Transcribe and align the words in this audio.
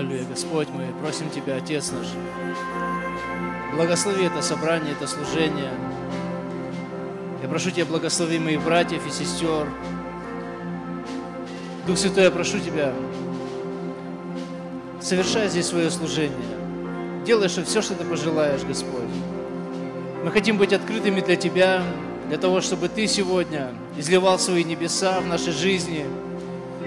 Аллилуйя, 0.00 0.24
Господь, 0.24 0.68
мы 0.70 0.86
просим 1.02 1.28
Тебя, 1.28 1.56
Отец 1.56 1.92
наш, 1.92 2.06
благослови 3.74 4.24
это 4.24 4.40
собрание, 4.40 4.92
это 4.92 5.06
служение. 5.06 5.72
Я 7.42 7.48
прошу 7.50 7.70
Тебя, 7.70 7.84
благослови 7.84 8.38
моих 8.38 8.62
братьев 8.62 9.06
и 9.06 9.10
сестер. 9.10 9.66
Дух 11.86 11.98
Святой, 11.98 12.24
я 12.24 12.30
прошу 12.30 12.60
Тебя, 12.60 12.94
совершай 15.02 15.48
здесь 15.48 15.66
свое 15.66 15.90
служение. 15.90 16.56
Делай 17.26 17.50
что 17.50 17.62
все, 17.64 17.82
что 17.82 17.94
Ты 17.94 18.04
пожелаешь, 18.04 18.62
Господь. 18.62 19.02
Мы 20.24 20.30
хотим 20.30 20.56
быть 20.56 20.72
открытыми 20.72 21.20
для 21.20 21.36
Тебя, 21.36 21.82
для 22.28 22.38
того, 22.38 22.62
чтобы 22.62 22.88
Ты 22.88 23.06
сегодня 23.06 23.68
изливал 23.98 24.38
свои 24.38 24.64
небеса 24.64 25.20
в 25.20 25.26
нашей 25.26 25.52
жизни, 25.52 26.06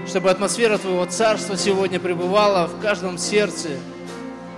чтобы 0.08 0.30
атмосфера 0.30 0.78
Твоего 0.78 1.06
Царства 1.06 1.58
сегодня 1.58 2.00
пребывала 2.00 2.68
в 2.68 2.80
каждом 2.82 3.18
сердце. 3.18 3.70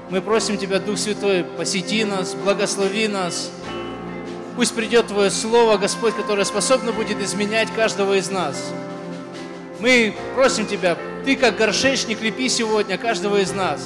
Мы 0.10 0.22
просим 0.22 0.58
Тебя, 0.58 0.80
Дух 0.80 0.98
Святой, 0.98 1.44
посети 1.44 2.04
нас, 2.04 2.34
благослови 2.34 3.08
нас. 3.08 3.52
Пусть 4.56 4.74
придет 4.74 5.08
Твое 5.08 5.30
Слово, 5.30 5.78
Господь, 5.78 6.16
которое 6.16 6.46
способно 6.46 6.92
будет 6.92 7.22
изменять 7.22 7.72
каждого 7.76 8.14
из 8.18 8.30
нас. 8.30 8.72
Мы 9.80 10.16
просим 10.36 10.66
Тебя, 10.66 10.98
Ты 11.26 11.36
как 11.36 11.58
горшечник 11.58 12.22
лепи 12.22 12.50
сегодня 12.50 12.98
каждого 12.98 13.38
из 13.38 13.52
нас. 13.52 13.82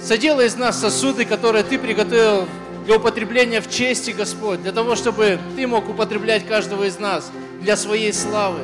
Соделай 0.00 0.46
из 0.46 0.56
нас 0.56 0.80
сосуды, 0.80 1.24
которые 1.24 1.64
Ты 1.64 1.78
приготовил 1.78 2.46
для 2.84 2.96
употребления 2.96 3.60
в 3.60 3.70
чести, 3.70 4.10
Господь, 4.12 4.62
для 4.62 4.72
того, 4.72 4.96
чтобы 4.96 5.38
Ты 5.56 5.66
мог 5.66 5.88
употреблять 5.88 6.46
каждого 6.46 6.84
из 6.84 6.98
нас 6.98 7.30
для 7.60 7.76
своей 7.76 8.12
славы. 8.12 8.60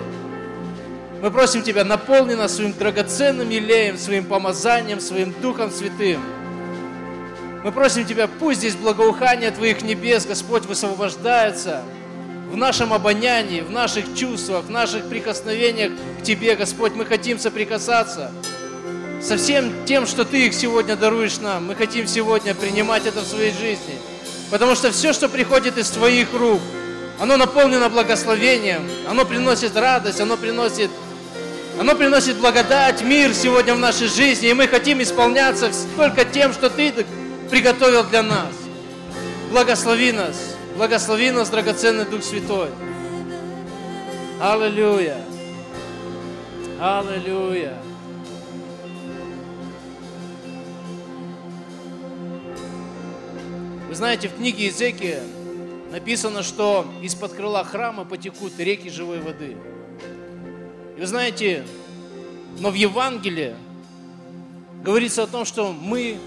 Мы 1.24 1.30
просим 1.30 1.62
Тебя, 1.62 1.84
наполни 1.84 2.34
нас 2.34 2.56
своим 2.56 2.74
драгоценным 2.74 3.48
елеем, 3.48 3.96
своим 3.96 4.26
помазанием, 4.26 5.00
своим 5.00 5.32
Духом 5.40 5.70
Святым. 5.70 6.20
Мы 7.64 7.72
просим 7.72 8.04
Тебя, 8.04 8.28
пусть 8.28 8.58
здесь 8.58 8.76
благоухание 8.76 9.50
Твоих 9.50 9.80
небес, 9.80 10.26
Господь, 10.26 10.66
высвобождается 10.66 11.82
в 12.50 12.58
нашем 12.58 12.92
обонянии, 12.92 13.62
в 13.62 13.70
наших 13.70 14.14
чувствах, 14.14 14.66
в 14.66 14.70
наших 14.70 15.08
прикосновениях 15.08 15.92
к 16.20 16.24
Тебе, 16.24 16.56
Господь. 16.56 16.92
Мы 16.94 17.06
хотим 17.06 17.38
соприкасаться 17.38 18.30
со 19.22 19.38
всем 19.38 19.72
тем, 19.86 20.06
что 20.06 20.26
Ты 20.26 20.48
их 20.48 20.52
сегодня 20.52 20.94
даруешь 20.94 21.38
нам. 21.38 21.68
Мы 21.68 21.74
хотим 21.74 22.06
сегодня 22.06 22.54
принимать 22.54 23.06
это 23.06 23.20
в 23.20 23.26
своей 23.26 23.52
жизни– 23.52 23.98
Потому 24.50 24.74
что 24.74 24.92
все, 24.92 25.12
что 25.12 25.28
приходит 25.28 25.78
из 25.78 25.88
Твоих 25.90 26.32
рук, 26.32 26.60
оно 27.18 27.36
наполнено 27.36 27.88
благословением, 27.88 28.88
оно 29.08 29.24
приносит 29.24 29.76
радость, 29.76 30.20
оно 30.20 30.36
приносит, 30.36 30.90
оно 31.78 31.94
приносит 31.94 32.36
благодать, 32.36 33.02
мир 33.02 33.34
сегодня 33.34 33.74
в 33.74 33.78
нашей 33.78 34.06
жизни, 34.06 34.48
и 34.48 34.54
мы 34.54 34.68
хотим 34.68 35.02
исполняться 35.02 35.70
только 35.96 36.24
тем, 36.24 36.52
что 36.52 36.70
Ты 36.70 36.92
приготовил 37.50 38.04
для 38.04 38.22
нас. 38.22 38.52
Благослови 39.50 40.12
нас, 40.12 40.56
благослови 40.76 41.30
нас, 41.30 41.50
драгоценный 41.50 42.04
Дух 42.04 42.22
Святой. 42.22 42.68
Аллилуйя. 44.40 45.18
Аллилуйя. 46.80 47.76
Вы 53.88 53.94
знаете, 53.94 54.28
в 54.28 54.36
книге 54.36 54.64
Иезекия 54.64 55.22
написано, 55.92 56.42
что 56.42 56.84
из-под 57.02 57.34
крыла 57.34 57.62
храма 57.62 58.04
потекут 58.04 58.58
реки 58.58 58.90
живой 58.90 59.20
воды. 59.20 59.56
И 60.96 61.00
вы 61.00 61.06
знаете, 61.06 61.64
но 62.60 62.70
в 62.70 62.74
Евангелии 62.74 63.54
говорится 64.82 65.24
о 65.24 65.26
том, 65.26 65.44
что 65.44 65.72
мы 65.72 66.18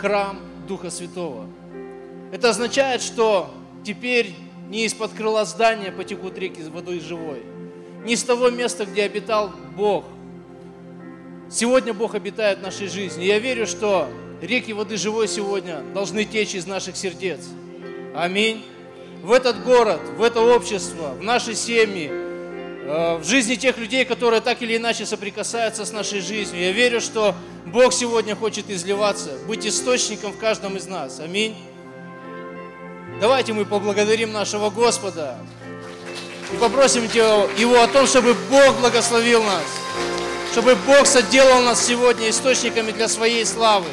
храм 0.00 0.40
Духа 0.66 0.90
Святого. 0.90 1.46
Это 2.32 2.50
означает, 2.50 3.02
что 3.02 3.54
теперь 3.84 4.34
не 4.68 4.84
из-под 4.86 5.12
крыла 5.12 5.44
здания 5.44 5.92
потекут 5.92 6.36
реки 6.38 6.60
с 6.60 6.68
водой 6.68 6.98
живой, 6.98 7.42
не 8.04 8.14
из 8.14 8.24
того 8.24 8.50
места, 8.50 8.84
где 8.84 9.04
обитал 9.04 9.52
Бог. 9.76 10.04
Сегодня 11.48 11.94
Бог 11.94 12.16
обитает 12.16 12.58
в 12.58 12.62
нашей 12.62 12.88
жизни. 12.88 13.24
Я 13.24 13.38
верю, 13.38 13.64
что 13.68 14.08
реки 14.42 14.72
воды 14.72 14.96
живой 14.96 15.28
сегодня 15.28 15.82
должны 15.94 16.24
течь 16.24 16.56
из 16.56 16.66
наших 16.66 16.96
сердец. 16.96 17.46
Аминь. 18.12 18.64
В 19.22 19.30
этот 19.30 19.62
город, 19.62 20.00
в 20.16 20.22
это 20.22 20.40
общество, 20.40 21.14
в 21.14 21.22
наши 21.22 21.54
семьи, 21.54 22.25
в 22.86 23.24
жизни 23.24 23.56
тех 23.56 23.78
людей, 23.78 24.04
которые 24.04 24.40
так 24.40 24.62
или 24.62 24.76
иначе 24.76 25.06
соприкасаются 25.06 25.84
с 25.84 25.92
нашей 25.92 26.20
жизнью. 26.20 26.62
Я 26.62 26.70
верю, 26.70 27.00
что 27.00 27.34
Бог 27.66 27.92
сегодня 27.92 28.36
хочет 28.36 28.70
изливаться, 28.70 29.30
быть 29.48 29.66
источником 29.66 30.32
в 30.32 30.38
каждом 30.38 30.76
из 30.76 30.86
нас. 30.86 31.18
Аминь. 31.18 31.56
Давайте 33.20 33.54
мы 33.54 33.64
поблагодарим 33.64 34.32
нашего 34.32 34.70
Господа 34.70 35.36
и 36.52 36.56
попросим 36.58 37.04
Его 37.04 37.82
о 37.82 37.88
том, 37.88 38.06
чтобы 38.06 38.34
Бог 38.50 38.78
благословил 38.78 39.42
нас, 39.42 39.64
чтобы 40.52 40.76
Бог 40.76 41.06
соделал 41.06 41.62
нас 41.62 41.84
сегодня 41.84 42.30
источниками 42.30 42.92
для 42.92 43.08
Своей 43.08 43.44
славы. 43.44 43.88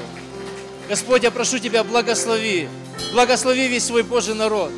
Господь, 0.87 1.23
я 1.23 1.31
прошу 1.31 1.57
Тебя, 1.57 1.83
благослови, 1.83 2.67
благослови 3.11 3.67
весь 3.69 3.85
свой 3.85 4.03
Божий 4.03 4.35
народ. 4.35 4.71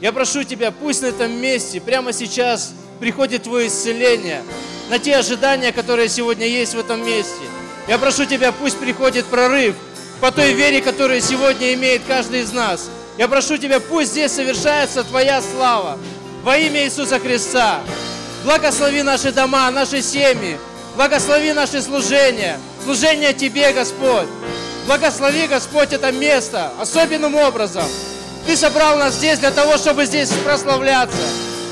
Я 0.00 0.10
прошу 0.12 0.42
Тебя, 0.42 0.72
пусть 0.72 1.02
на 1.02 1.06
этом 1.06 1.30
месте, 1.30 1.80
прямо 1.80 2.12
сейчас 2.12 2.74
приходит 3.02 3.42
Твое 3.42 3.66
исцеление 3.66 4.44
на 4.88 4.96
те 5.00 5.16
ожидания, 5.16 5.72
которые 5.72 6.08
сегодня 6.08 6.46
есть 6.46 6.74
в 6.74 6.78
этом 6.78 7.04
месте. 7.04 7.42
Я 7.88 7.98
прошу 7.98 8.26
Тебя, 8.26 8.52
пусть 8.52 8.78
приходит 8.78 9.26
прорыв 9.26 9.74
по 10.20 10.30
той 10.30 10.52
вере, 10.52 10.80
которую 10.80 11.20
сегодня 11.20 11.74
имеет 11.74 12.02
каждый 12.06 12.42
из 12.42 12.52
нас. 12.52 12.88
Я 13.18 13.26
прошу 13.26 13.58
Тебя, 13.58 13.80
пусть 13.80 14.12
здесь 14.12 14.30
совершается 14.30 15.02
Твоя 15.02 15.42
слава 15.42 15.98
во 16.44 16.56
имя 16.56 16.84
Иисуса 16.84 17.18
Христа. 17.18 17.80
Благослови 18.44 19.02
наши 19.02 19.32
дома, 19.32 19.68
наши 19.72 20.00
семьи, 20.00 20.56
благослови 20.94 21.52
наши 21.52 21.82
служения, 21.82 22.60
служение 22.84 23.32
Тебе, 23.32 23.72
Господь. 23.72 24.28
Благослови, 24.86 25.48
Господь, 25.48 25.92
это 25.92 26.12
место 26.12 26.70
особенным 26.80 27.34
образом. 27.34 27.84
Ты 28.46 28.56
собрал 28.56 28.96
нас 28.96 29.14
здесь 29.14 29.40
для 29.40 29.50
того, 29.50 29.76
чтобы 29.76 30.04
здесь 30.04 30.28
прославляться, 30.44 31.18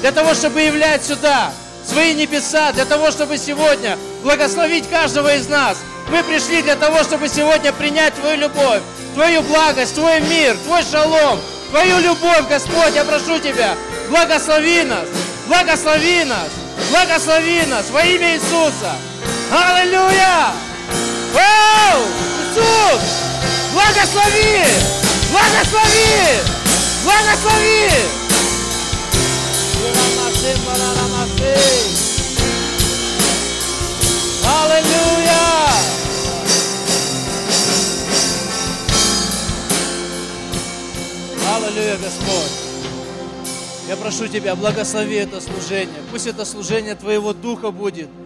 для 0.00 0.12
того, 0.12 0.34
чтобы 0.34 0.62
являть 0.62 1.04
сюда 1.04 1.52
свои 1.86 2.14
небеса, 2.14 2.72
для 2.72 2.84
того, 2.84 3.10
чтобы 3.10 3.38
сегодня 3.38 3.98
благословить 4.22 4.88
каждого 4.88 5.34
из 5.34 5.48
нас. 5.48 5.78
Мы 6.10 6.22
пришли 6.24 6.62
для 6.62 6.76
того, 6.76 7.02
чтобы 7.02 7.28
сегодня 7.28 7.72
принять 7.72 8.14
Твою 8.14 8.38
любовь, 8.38 8.80
Твою 9.14 9.42
благость, 9.42 9.94
Твой 9.94 10.20
мир, 10.20 10.56
Твой 10.64 10.82
шалом, 10.82 11.40
Твою 11.70 11.98
любовь, 11.98 12.48
Господь, 12.48 12.94
я 12.94 13.04
прошу 13.04 13.38
Тебя, 13.38 13.74
благослови 14.08 14.82
нас, 14.84 15.06
благослови 15.46 16.24
нас, 16.24 16.48
благослови 16.90 17.62
нас 17.66 17.90
во 17.90 18.02
имя 18.02 18.34
Иисуса. 18.34 18.96
Аллилуйя! 19.52 20.52
Вау! 21.32 22.02
Иисус! 22.42 23.02
Благослови! 23.72 24.64
Благослови! 25.30 26.40
Благослови! 27.04 28.29
Аллилуйя, 41.90 42.04
Господь! 42.04 42.52
Я 43.88 43.96
прошу 43.96 44.28
Тебя, 44.28 44.54
благослови 44.54 45.16
это 45.16 45.40
служение. 45.40 46.02
Пусть 46.12 46.26
это 46.26 46.44
служение 46.44 46.94
Твоего 46.94 47.32
Духа 47.32 47.70
будет– 47.70 48.08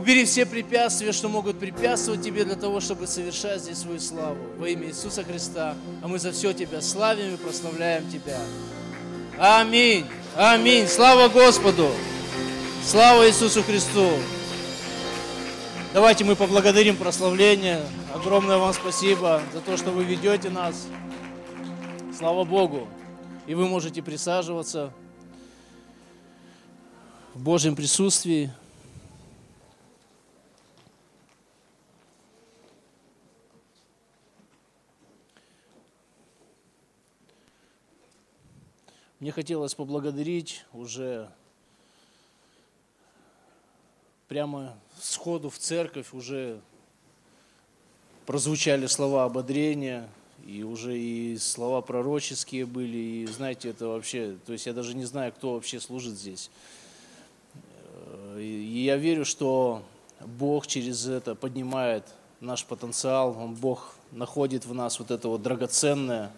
Убери 0.00 0.24
все 0.24 0.46
препятствия, 0.46 1.12
что 1.12 1.28
могут 1.28 1.58
препятствовать 1.58 2.22
Тебе 2.22 2.44
для 2.44 2.54
того, 2.54 2.80
чтобы 2.80 3.06
совершать 3.06 3.60
здесь 3.60 3.80
свою 3.80 4.00
славу. 4.00 4.38
Во 4.56 4.66
имя 4.66 4.86
Иисуса 4.88 5.22
Христа. 5.22 5.74
А 6.02 6.08
мы 6.08 6.18
за 6.18 6.32
все 6.32 6.54
Тебя 6.54 6.80
славим 6.80 7.34
и 7.34 7.36
прославляем 7.36 8.10
Тебя. 8.10 8.38
Аминь. 9.38 10.06
Аминь. 10.36 10.88
Слава 10.88 11.28
Господу. 11.28 11.90
Слава 12.82 13.28
Иисусу 13.28 13.62
Христу. 13.62 14.08
Давайте 15.92 16.24
мы 16.24 16.34
поблагодарим 16.34 16.96
прославление. 16.96 17.82
Огромное 18.14 18.56
вам 18.56 18.72
спасибо 18.72 19.42
за 19.52 19.60
то, 19.60 19.76
что 19.76 19.90
вы 19.90 20.04
ведете 20.04 20.48
нас. 20.48 20.86
Слава 22.20 22.44
Богу. 22.44 22.86
И 23.46 23.54
вы 23.54 23.66
можете 23.66 24.02
присаживаться 24.02 24.92
в 27.32 27.42
Божьем 27.42 27.74
присутствии. 27.74 28.52
Мне 39.18 39.32
хотелось 39.32 39.74
поблагодарить 39.74 40.66
уже 40.74 41.32
прямо 44.28 44.78
сходу 45.00 45.48
в 45.48 45.56
церковь, 45.56 46.12
уже 46.12 46.60
прозвучали 48.26 48.84
слова 48.88 49.24
ободрения, 49.24 50.06
и 50.46 50.62
уже 50.62 50.98
и 50.98 51.38
слова 51.38 51.80
пророческие 51.80 52.66
были, 52.66 52.96
и 52.96 53.26
знаете, 53.26 53.70
это 53.70 53.88
вообще, 53.88 54.36
то 54.46 54.52
есть 54.52 54.66
я 54.66 54.72
даже 54.72 54.94
не 54.94 55.04
знаю, 55.04 55.32
кто 55.32 55.54
вообще 55.54 55.80
служит 55.80 56.14
здесь. 56.14 56.50
И 58.36 58.82
я 58.84 58.96
верю, 58.96 59.24
что 59.24 59.82
Бог 60.24 60.66
через 60.66 61.06
это 61.06 61.34
поднимает 61.34 62.04
наш 62.40 62.64
потенциал, 62.64 63.36
Он, 63.38 63.54
Бог 63.54 63.94
находит 64.12 64.64
в 64.64 64.74
нас 64.74 64.98
вот 64.98 65.10
это 65.10 65.28
вот 65.28 65.42
драгоценное, 65.42 66.32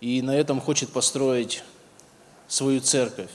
и 0.00 0.20
на 0.22 0.36
этом 0.36 0.60
хочет 0.60 0.90
построить 0.90 1.62
свою 2.48 2.80
церковь. 2.80 3.30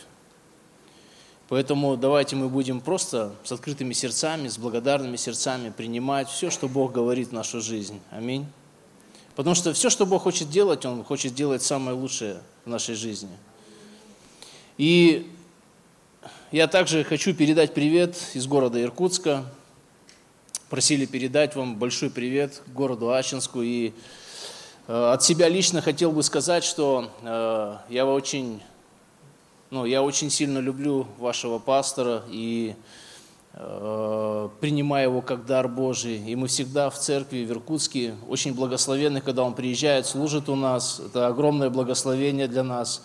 Поэтому 1.49 1.97
давайте 1.97 2.35
мы 2.35 2.47
будем 2.47 2.79
просто 2.79 3.33
с 3.43 3.51
открытыми 3.51 3.93
сердцами, 3.93 4.47
с 4.47 4.57
благодарными 4.57 5.17
сердцами 5.17 5.69
принимать 5.69 6.29
все, 6.29 6.49
что 6.49 6.69
Бог 6.69 6.93
говорит 6.93 7.29
в 7.29 7.33
нашу 7.33 7.59
жизнь. 7.59 7.99
Аминь. 8.09 8.45
Потому 9.35 9.55
что 9.55 9.73
все, 9.73 9.89
что 9.89 10.05
Бог 10.05 10.23
хочет 10.23 10.49
делать, 10.49 10.85
Он 10.85 11.03
хочет 11.03 11.33
делать 11.33 11.61
самое 11.61 11.95
лучшее 11.95 12.41
в 12.65 12.69
нашей 12.69 12.95
жизни. 12.95 13.29
И 14.77 15.31
я 16.51 16.67
также 16.67 17.03
хочу 17.03 17.33
передать 17.33 17.73
привет 17.73 18.15
из 18.33 18.47
города 18.47 18.81
Иркутска. 18.81 19.45
Просили 20.69 21.05
передать 21.05 21.55
вам 21.55 21.77
большой 21.77 22.09
привет 22.09 22.61
городу 22.67 23.13
Ачинску. 23.13 23.61
И 23.61 23.93
э, 24.87 25.11
от 25.11 25.23
себя 25.23 25.49
лично 25.49 25.81
хотел 25.81 26.11
бы 26.11 26.23
сказать, 26.23 26.63
что 26.63 27.11
э, 27.21 27.77
я 27.89 28.05
очень 28.05 28.61
ну, 29.71 29.85
я 29.85 30.03
очень 30.03 30.29
сильно 30.29 30.59
люблю 30.59 31.07
вашего 31.17 31.57
пастора 31.57 32.23
и 32.29 32.75
э, 33.53 34.49
принимаю 34.59 35.09
его 35.09 35.21
как 35.21 35.45
дар 35.45 35.67
Божий. 35.67 36.17
И 36.17 36.35
мы 36.35 36.47
всегда 36.47 36.89
в 36.89 36.97
церкви 36.97 37.45
в 37.45 37.51
Иркутске 37.51 38.15
очень 38.27 38.53
благословенны, 38.53 39.21
когда 39.21 39.43
он 39.43 39.53
приезжает, 39.53 40.05
служит 40.05 40.49
у 40.49 40.55
нас. 40.55 40.99
Это 40.99 41.27
огромное 41.27 41.69
благословение 41.69 42.47
для 42.47 42.63
нас. 42.63 43.03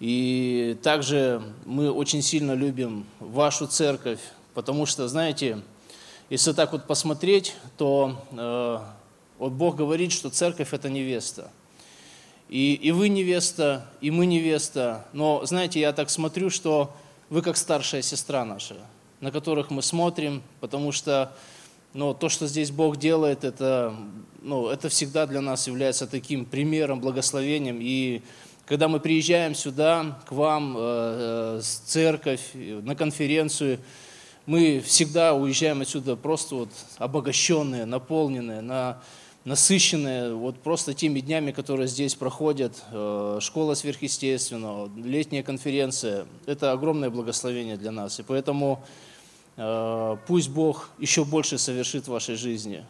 И 0.00 0.78
также 0.82 1.42
мы 1.64 1.90
очень 1.90 2.22
сильно 2.22 2.52
любим 2.52 3.06
вашу 3.18 3.66
церковь, 3.66 4.20
потому 4.54 4.86
что, 4.86 5.08
знаете, 5.08 5.60
если 6.30 6.52
так 6.52 6.72
вот 6.72 6.86
посмотреть, 6.86 7.54
то 7.76 8.16
э, 8.32 8.78
вот 9.38 9.52
Бог 9.52 9.76
говорит, 9.76 10.12
что 10.12 10.30
церковь– 10.30 10.68
это 10.72 10.88
невеста– 10.88 11.50
и, 12.50 12.74
и 12.74 12.90
вы 12.90 13.08
невеста, 13.08 13.86
и 14.00 14.10
мы 14.10 14.26
невеста. 14.26 15.06
Но, 15.12 15.46
знаете, 15.46 15.78
я 15.78 15.92
так 15.92 16.10
смотрю, 16.10 16.50
что 16.50 16.92
вы 17.28 17.42
как 17.42 17.56
старшая 17.56 18.02
сестра 18.02 18.44
наша, 18.44 18.74
на 19.20 19.30
которых 19.30 19.70
мы 19.70 19.82
смотрим, 19.82 20.42
потому 20.60 20.92
что 20.92 21.32
ну, 21.92 22.14
то, 22.14 22.28
что 22.28 22.46
здесь 22.46 22.70
Бог 22.70 22.96
делает, 22.98 23.44
это, 23.44 23.94
ну, 24.42 24.68
это 24.68 24.88
всегда 24.88 25.26
для 25.26 25.40
нас 25.40 25.66
является 25.66 26.06
таким 26.06 26.44
примером, 26.44 27.00
благословением. 27.00 27.78
И 27.80 28.22
когда 28.66 28.86
мы 28.86 29.00
приезжаем 29.00 29.54
сюда, 29.54 30.20
к 30.26 30.32
вам, 30.32 30.76
э, 30.78 31.56
э, 31.58 31.60
с 31.62 31.78
церковь, 31.78 32.50
на 32.54 32.94
конференцию, 32.94 33.80
мы 34.46 34.80
всегда 34.80 35.34
уезжаем 35.34 35.80
отсюда 35.80 36.16
просто 36.16 36.54
вот 36.54 36.68
обогащенные, 36.98 37.84
наполненные, 37.84 38.60
на, 38.60 39.02
насыщенные 39.44 40.34
вот 40.34 40.60
просто 40.60 40.94
теми 40.94 41.20
днями, 41.20 41.50
которые 41.50 41.88
здесь 41.88 42.14
проходят, 42.14 42.82
э, 42.92 43.38
школа 43.40 43.74
сверхъестественного, 43.74 44.90
летняя 44.96 45.42
конференция. 45.42 46.26
Это 46.46 46.72
огромное 46.72 47.10
благословение 47.10 47.76
для 47.76 47.90
нас. 47.90 48.20
И 48.20 48.22
поэтому 48.22 48.84
пусть 49.56 50.48
Бог 50.48 50.90
еще 50.98 51.24
больше 51.24 51.58
совершит 51.58 52.04
в 52.04 52.10
вашей 52.12 52.36
жизни. 52.36 52.84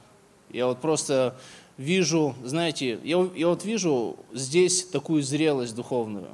Я 0.50 0.66
вот 0.66 0.80
просто 0.80 1.36
вижу, 1.76 2.34
знаете, 2.44 2.98
я, 3.02 3.28
я 3.34 3.48
вот 3.48 3.64
вижу 3.64 4.16
здесь 4.32 4.84
такую 4.84 5.22
зрелость 5.22 5.74
духовную. 5.74 6.28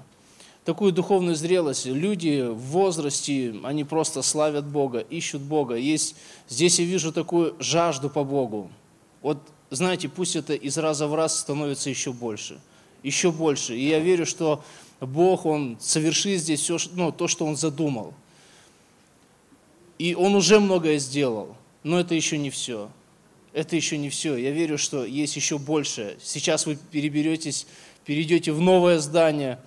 Такую 0.65 0.93
духовную 0.93 1.37
зрелость. 1.37 1.87
Люди 1.87 2.45
в 2.49 2.59
возрасте, 2.59 3.55
они 3.63 3.85
просто 3.85 4.23
славят 4.23 4.67
Бога, 4.67 4.99
ищут 4.99 5.43
Бога. 5.43 5.77
Есть, 5.77 6.17
здесь 6.49 6.81
я 6.81 6.85
вижу 6.85 7.13
такую 7.13 7.55
жажду 7.61 8.11
по 8.11 8.25
Богу. 8.25 8.71
Вот 9.23 9.39
знаете, 9.71 10.09
пусть 10.09 10.37
это 10.37 10.55
из 10.55 10.79
раза 10.79 11.07
в 11.07 11.15
раз 11.15 11.39
становится 11.39 11.91
еще 11.91 12.13
больше, 12.13 12.61
еще 13.03 13.33
больше. 13.33 13.77
И 13.77 13.89
я 13.89 13.99
верю, 13.99 14.27
что 14.27 14.65
Бог, 15.01 15.47
Он 15.47 15.77
совершит 15.81 16.41
здесь 16.41 16.61
все, 16.61 16.79
ну, 16.95 17.13
то, 17.13 17.29
что 17.29 17.45
Он 17.47 17.57
задумал. 17.57 18.15
И 19.99 20.15
Он 20.15 20.35
уже 20.35 20.61
многое 20.61 20.99
сделал, 20.99 21.57
но 21.83 22.01
это 22.01 22.15
еще 22.15 22.39
не 22.39 22.51
все. 22.51 22.91
Это 23.53 23.75
еще 23.75 23.97
не 23.97 24.11
все. 24.11 24.37
Я 24.37 24.51
верю, 24.51 24.77
что 24.77 25.05
есть 25.05 25.37
еще 25.37 25.59
больше. 25.59 26.19
Сейчас 26.23 26.67
вы 26.67 26.77
переберетесь, 26.77 27.67
перейдете 28.05 28.53
в 28.53 28.61
новое 28.61 28.99
здание. 28.99 29.59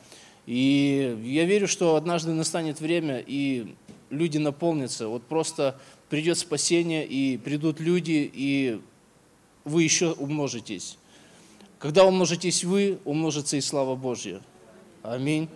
И 0.46 1.18
я 1.24 1.46
верю, 1.46 1.68
что 1.68 1.96
однажды 1.96 2.34
настанет 2.34 2.80
время, 2.81 3.24
и 3.26 3.74
люди 4.10 4.38
наполнятся. 4.38 5.08
Вот 5.08 5.24
просто 5.24 5.80
придет 6.10 6.38
спасение, 6.38 7.06
и 7.06 7.38
придут 7.38 7.80
люди, 7.80 8.30
и 8.32 8.80
вы 9.64 9.84
еще 9.84 10.12
умножитесь. 10.12 10.98
Когда 11.80 12.06
умножитесь 12.06 12.64
вы, 12.64 13.00
умножится 13.06 13.58
и 13.58 13.62
слава 13.62 13.96
Божья. 13.96 14.42
Аминь. 15.02 15.48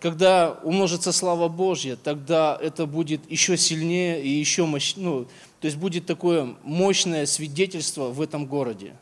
Когда 0.00 0.52
умножится 0.62 1.12
слава 1.12 1.48
Божья, 1.48 1.96
тогда 1.96 2.56
это 2.60 2.86
будет 2.86 3.28
еще 3.30 3.56
сильнее 3.56 4.22
и 4.22 4.28
еще 4.28 4.64
мощнее. 4.64 5.04
Ну, 5.04 5.24
то 5.60 5.66
есть 5.66 5.76
будет 5.76 6.06
такое 6.06 6.56
мощное 6.62 7.26
свидетельство 7.26 8.10
в 8.10 8.20
этом 8.20 8.46
городе. 8.46 8.94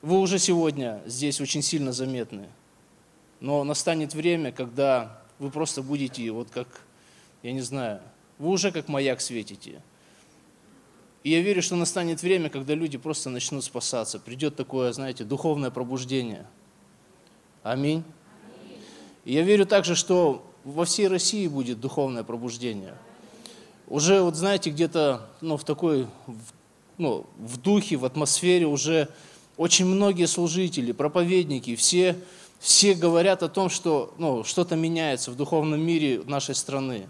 Вы 0.00 0.18
уже 0.18 0.38
сегодня 0.38 1.02
здесь 1.06 1.40
очень 1.40 1.62
сильно 1.62 1.92
заметны. 1.92 2.48
Но 3.40 3.64
настанет 3.64 4.14
время, 4.14 4.50
когда 4.50 5.22
вы 5.38 5.50
просто 5.50 5.82
будете, 5.82 6.30
вот 6.30 6.48
как, 6.50 6.82
я 7.42 7.52
не 7.52 7.60
знаю, 7.60 8.00
вы 8.38 8.48
уже 8.50 8.72
как 8.72 8.88
маяк 8.88 9.20
светите– 9.20 9.82
и 11.22 11.30
я 11.30 11.40
верю, 11.40 11.62
что 11.62 11.76
настанет 11.76 12.22
время, 12.22 12.50
когда 12.50 12.74
люди 12.74 12.98
просто 12.98 13.30
начнут 13.30 13.62
спасаться. 13.62 14.18
Придет 14.18 14.56
такое, 14.56 14.92
знаете, 14.92 15.24
духовное 15.24 15.70
пробуждение. 15.70 16.46
Аминь. 17.62 18.02
И 19.24 19.34
я 19.34 19.42
верю 19.42 19.66
также, 19.66 19.94
что 19.94 20.44
во 20.64 20.84
всей 20.84 21.08
России 21.08 21.46
будет 21.46 21.80
духовное 21.80 22.24
пробуждение. 22.24 22.94
Уже, 23.88 24.22
вот 24.22 24.36
знаете, 24.36 24.70
где-то 24.70 25.28
ну, 25.40 25.56
в 25.56 25.64
такой, 25.64 26.06
ну, 26.98 27.26
в 27.38 27.56
духе, 27.58 27.96
в 27.96 28.04
атмосфере 28.04 28.66
уже 28.66 29.08
очень 29.56 29.86
многие 29.86 30.26
служители, 30.26 30.92
проповедники, 30.92 31.76
все, 31.76 32.16
все 32.58 32.94
говорят 32.94 33.42
о 33.42 33.48
том, 33.48 33.68
что 33.68 34.14
ну, 34.18 34.44
что-то 34.44 34.76
меняется 34.76 35.30
в 35.30 35.36
духовном 35.36 35.80
мире 35.80 36.22
нашей 36.24 36.54
страны. 36.54 37.08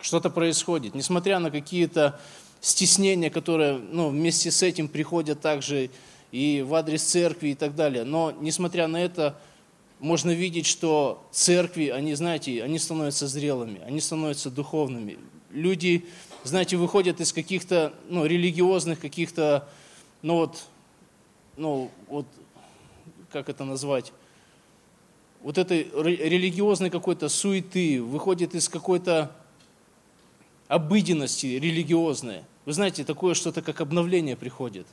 Что-то 0.00 0.30
происходит. 0.30 0.94
Несмотря 0.94 1.38
на 1.38 1.50
какие-то 1.50 2.20
стеснения, 2.60 3.30
которые 3.30 3.78
ну, 3.78 4.10
вместе 4.10 4.50
с 4.50 4.62
этим 4.62 4.88
приходят 4.88 5.40
также 5.40 5.90
и 6.30 6.64
в 6.66 6.74
адрес 6.74 7.02
церкви 7.02 7.48
и 7.48 7.54
так 7.54 7.74
далее. 7.74 8.04
Но 8.04 8.32
несмотря 8.40 8.86
на 8.86 9.02
это, 9.02 9.36
можно 10.00 10.30
видеть, 10.30 10.66
что 10.66 11.22
церкви, 11.30 11.88
они, 11.88 12.14
знаете, 12.14 12.64
они 12.64 12.78
становятся 12.78 13.28
зрелыми, 13.28 13.80
они 13.82 14.00
становятся 14.00 14.50
духовными. 14.50 15.18
Люди, 15.50 16.06
знаете, 16.42 16.76
выходят 16.76 17.20
из 17.20 17.32
каких-то 17.32 17.92
ну, 18.08 18.24
религиозных, 18.24 18.98
каких-то, 18.98 19.68
ну 20.22 20.36
вот, 20.36 20.64
ну 21.56 21.90
вот, 22.08 22.26
как 23.30 23.50
это 23.50 23.64
назвать, 23.64 24.12
вот 25.42 25.58
этой 25.58 25.84
религиозной 25.84 26.90
какой-то 26.90 27.28
суеты, 27.28 28.02
выходит 28.02 28.54
из 28.54 28.68
какой-то 28.68 29.30
обыденности 30.68 31.46
религиозной. 31.46 32.42
Вы 32.64 32.72
знаете, 32.72 33.04
такое 33.04 33.34
что-то, 33.34 33.60
как 33.60 33.80
обновление 33.80 34.36
приходит. 34.36 34.86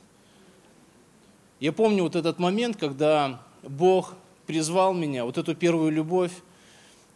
Я 1.60 1.72
помню 1.72 2.02
вот 2.02 2.16
этот 2.16 2.38
момент, 2.38 2.76
когда 2.76 3.42
Бог 3.62 4.14
призвал 4.48 4.94
меня, 4.94 5.26
вот 5.26 5.36
эту 5.36 5.54
первую 5.54 5.92
любовь, 5.92 6.32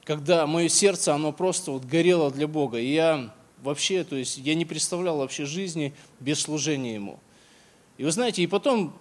когда 0.05 0.47
мое 0.47 0.69
сердце, 0.69 1.15
оно 1.15 1.33
просто 1.33 1.71
вот 1.71 1.83
горело 1.87 2.31
для 2.31 2.47
Бога. 2.47 2.79
И 2.79 2.93
я 2.93 3.35
вообще, 3.62 4.05
то 4.05 4.17
есть 4.17 4.37
я 4.37 4.55
не 4.55 4.67
представлял 4.67 5.17
вообще 5.17 5.47
жизни 5.47 5.95
без 6.21 6.41
служения 6.41 6.95
Ему. 6.95 7.19
И 7.97 8.05
вы 8.05 8.11
знаете, 8.11 8.43
и 8.43 8.47
потом 8.47 8.95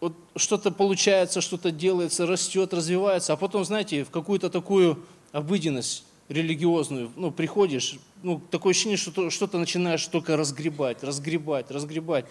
вот 0.00 0.12
что-то 0.36 0.70
получается, 0.70 1.40
что-то 1.40 1.70
делается, 1.70 2.26
растет, 2.26 2.74
развивается, 2.74 3.32
а 3.32 3.36
потом, 3.36 3.64
знаете, 3.64 4.04
в 4.04 4.10
какую-то 4.10 4.50
такую 4.50 5.02
обыденность 5.32 6.04
религиозную, 6.28 7.10
ну, 7.16 7.30
приходишь, 7.30 7.98
ну, 8.22 8.38
такое 8.50 8.72
ощущение, 8.72 8.98
что 8.98 9.30
что-то 9.30 9.58
начинаешь 9.58 10.06
только 10.08 10.36
разгребать, 10.36 11.02
разгребать, 11.02 11.70
разгребать. 11.70 12.26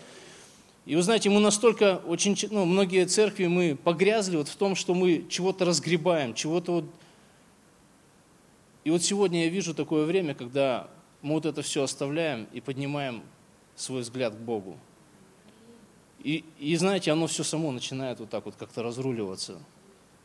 И 0.86 0.96
вы 0.96 1.02
знаете, 1.02 1.30
мы 1.30 1.40
настолько, 1.40 2.02
очень, 2.06 2.38
ну, 2.52 2.66
многие 2.66 3.06
церкви, 3.06 3.48
мы 3.48 3.76
погрязли 3.82 4.36
вот 4.36 4.50
в 4.50 4.56
том, 4.56 4.76
что 4.76 4.94
мы 4.94 5.26
чего-то 5.30 5.66
разгребаем, 5.66 6.34
чего-то 6.34 6.72
вот... 6.74 6.86
И 8.84 8.92
вот 8.92 9.02
сегодня 9.02 9.46
я 9.46 9.50
вижу 9.50 9.74
такое 9.74 10.06
время, 10.06 10.36
когда 10.36 10.90
мы 11.22 11.36
вот 11.36 11.46
это 11.46 11.62
все 11.62 11.84
оставляем 11.84 12.48
и 12.52 12.60
поднимаем 12.60 13.24
свой 13.78 14.02
взгляд 14.02 14.36
к 14.36 14.40
Богу. 14.40 14.78
И, 16.22 16.44
и 16.60 16.76
знаете, 16.76 17.12
оно 17.12 17.28
все 17.28 17.44
само 17.44 17.72
начинает 17.72 18.20
вот 18.20 18.30
так 18.30 18.46
вот 18.46 18.56
как-то 18.56 18.84
разруливаться. 18.84 19.60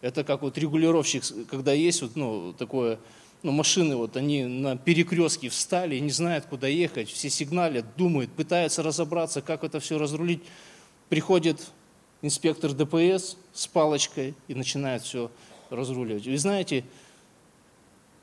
Это 0.00 0.24
как 0.24 0.42
вот 0.42 0.58
регулировщик, 0.58 1.22
когда 1.48 1.72
есть 1.72 2.02
вот, 2.02 2.16
ну, 2.16 2.52
такое, 2.52 2.98
ну, 3.42 3.52
машины, 3.52 3.97
вот 3.97 4.16
они 4.16 4.45
на 4.45 4.76
перекрестке 4.76 5.49
встали 5.49 5.99
не 5.99 6.11
знают, 6.11 6.47
куда 6.47 6.66
ехать, 6.66 7.09
все 7.09 7.30
сигналят, 7.30 7.85
думают, 7.97 8.33
пытаются 8.33 8.83
разобраться, 8.83 9.42
как 9.42 9.64
это 9.64 9.78
все 9.80 9.99
разрулить. 9.99 10.42
Приходит 11.09 11.71
инспектор 12.21 12.73
ДПС 12.73 13.37
с 13.52 13.66
палочкой 13.66 14.35
и 14.49 14.54
начинает 14.54 15.02
все 15.02 15.30
разруливать. 15.71 16.26
Вы 16.26 16.37
знаете, 16.37 16.85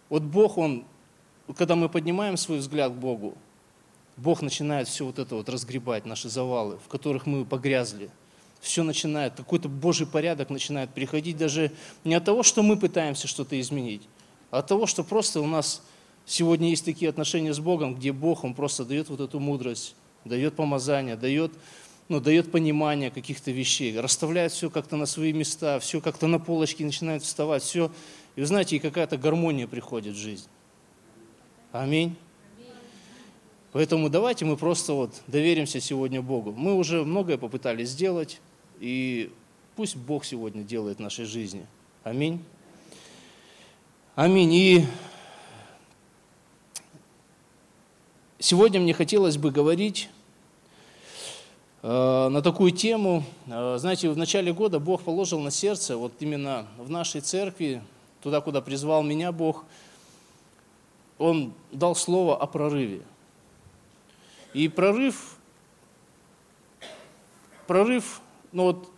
вот 0.10 0.24
Бог, 0.24 0.58
Он, 0.58 0.84
когда 1.56 1.76
мы 1.76 1.90
поднимаем 1.90 2.38
свой 2.38 2.58
взгляд 2.58 2.92
к 2.92 2.96
Богу, 2.96 3.38
Бог 4.18 4.42
начинает 4.42 4.88
все 4.88 5.06
вот 5.06 5.20
это 5.20 5.36
вот 5.36 5.50
разгребать, 5.50 6.06
наши 6.06 6.30
завалы, 6.30 6.78
в 6.84 6.88
которых 6.88 7.26
мы 7.26 7.46
погрязли. 7.46 8.10
Все 8.62 8.84
начинает, 8.84 9.36
какой-то 9.36 9.70
Божий 9.70 10.08
порядок 10.08 10.50
начинает 10.50 10.90
приходить 10.90 11.38
даже 11.38 11.72
не 12.04 12.16
от 12.16 12.24
того, 12.24 12.42
что 12.42 12.64
мы 12.64 12.78
пытаемся 12.78 13.28
что-то 13.28 13.60
изменить, 13.60 14.04
от 14.60 14.68
того, 14.68 14.86
что 14.86 15.04
просто 15.04 15.42
у 15.42 15.48
нас 15.48 15.82
сегодня 16.26 16.70
есть 16.70 16.86
такие 16.86 17.10
отношения 17.10 17.54
с 17.54 17.60
Богом, 17.60 17.96
где 17.96 18.12
Бог, 18.12 18.44
Он 18.44 18.54
просто 18.54 18.86
дает 18.86 19.10
вот 19.10 19.20
эту 19.20 19.40
мудрость, 19.40 19.96
дает 20.24 20.56
помазание, 20.56 21.18
дает, 21.18 21.52
ну, 22.08 22.22
дает 22.22 22.52
понимание 22.52 23.12
каких-то 23.12 23.52
вещей, 23.52 24.00
расставляет 24.00 24.54
все 24.54 24.70
как-то 24.70 24.96
на 24.96 25.06
свои 25.06 25.34
места, 25.34 25.80
все 25.80 26.00
как-то 26.00 26.28
на 26.28 26.40
полочке 26.40 26.86
начинает 26.86 27.24
вставать, 27.24 27.64
все. 27.64 27.92
И 28.36 28.42
вы 28.42 28.46
знаете, 28.46 28.78
и 28.78 28.80
какая-то 28.80 29.18
гармония 29.18 29.68
приходит 29.68 30.16
в 30.16 30.18
жизнь. 30.18 30.48
Аминь. 31.72 32.16
Поэтому 33.74 34.10
давайте 34.10 34.46
мы 34.46 34.56
просто 34.56 34.94
вот 34.94 35.22
доверимся 35.28 35.82
сегодня 35.82 36.22
Богу. 36.22 36.54
Мы 36.54 36.76
уже 36.76 37.04
многое 37.04 37.38
попытались 37.38 37.90
сделать, 37.90 38.40
и 38.80 39.34
пусть 39.76 39.98
Бог 39.98 40.24
сегодня 40.24 40.64
делает 40.64 41.00
в 41.00 41.02
нашей 41.02 41.26
жизни. 41.26 41.66
Аминь. 42.06 42.42
Аминь. 44.16 44.54
И 44.54 44.86
сегодня 48.40 48.80
мне 48.80 48.94
хотелось 48.94 49.36
бы 49.36 49.52
говорить 49.52 50.10
э, 51.82 52.30
на 52.30 52.42
такую 52.42 52.72
тему. 52.72 53.26
Э, 53.48 53.76
знаете, 53.78 54.10
в 54.10 54.18
начале 54.18 54.54
года 54.54 54.80
Бог 54.80 55.04
положил 55.04 55.42
на 55.42 55.52
сердце, 55.52 55.98
вот 55.98 56.14
именно 56.22 56.66
в 56.78 56.90
нашей 56.90 57.20
церкви, 57.20 57.84
туда, 58.24 58.40
куда 58.40 58.62
призвал 58.62 59.04
меня 59.04 59.34
Бог, 59.34 59.66
Он 61.18 61.54
дал 61.74 61.94
слово 61.94 62.38
о 62.38 62.48
прорыве– 62.48 63.02
и 64.54 64.70
прорыв, 64.70 65.36
прорыв, 67.68 68.22
ну 68.54 68.64
вот 68.64 68.90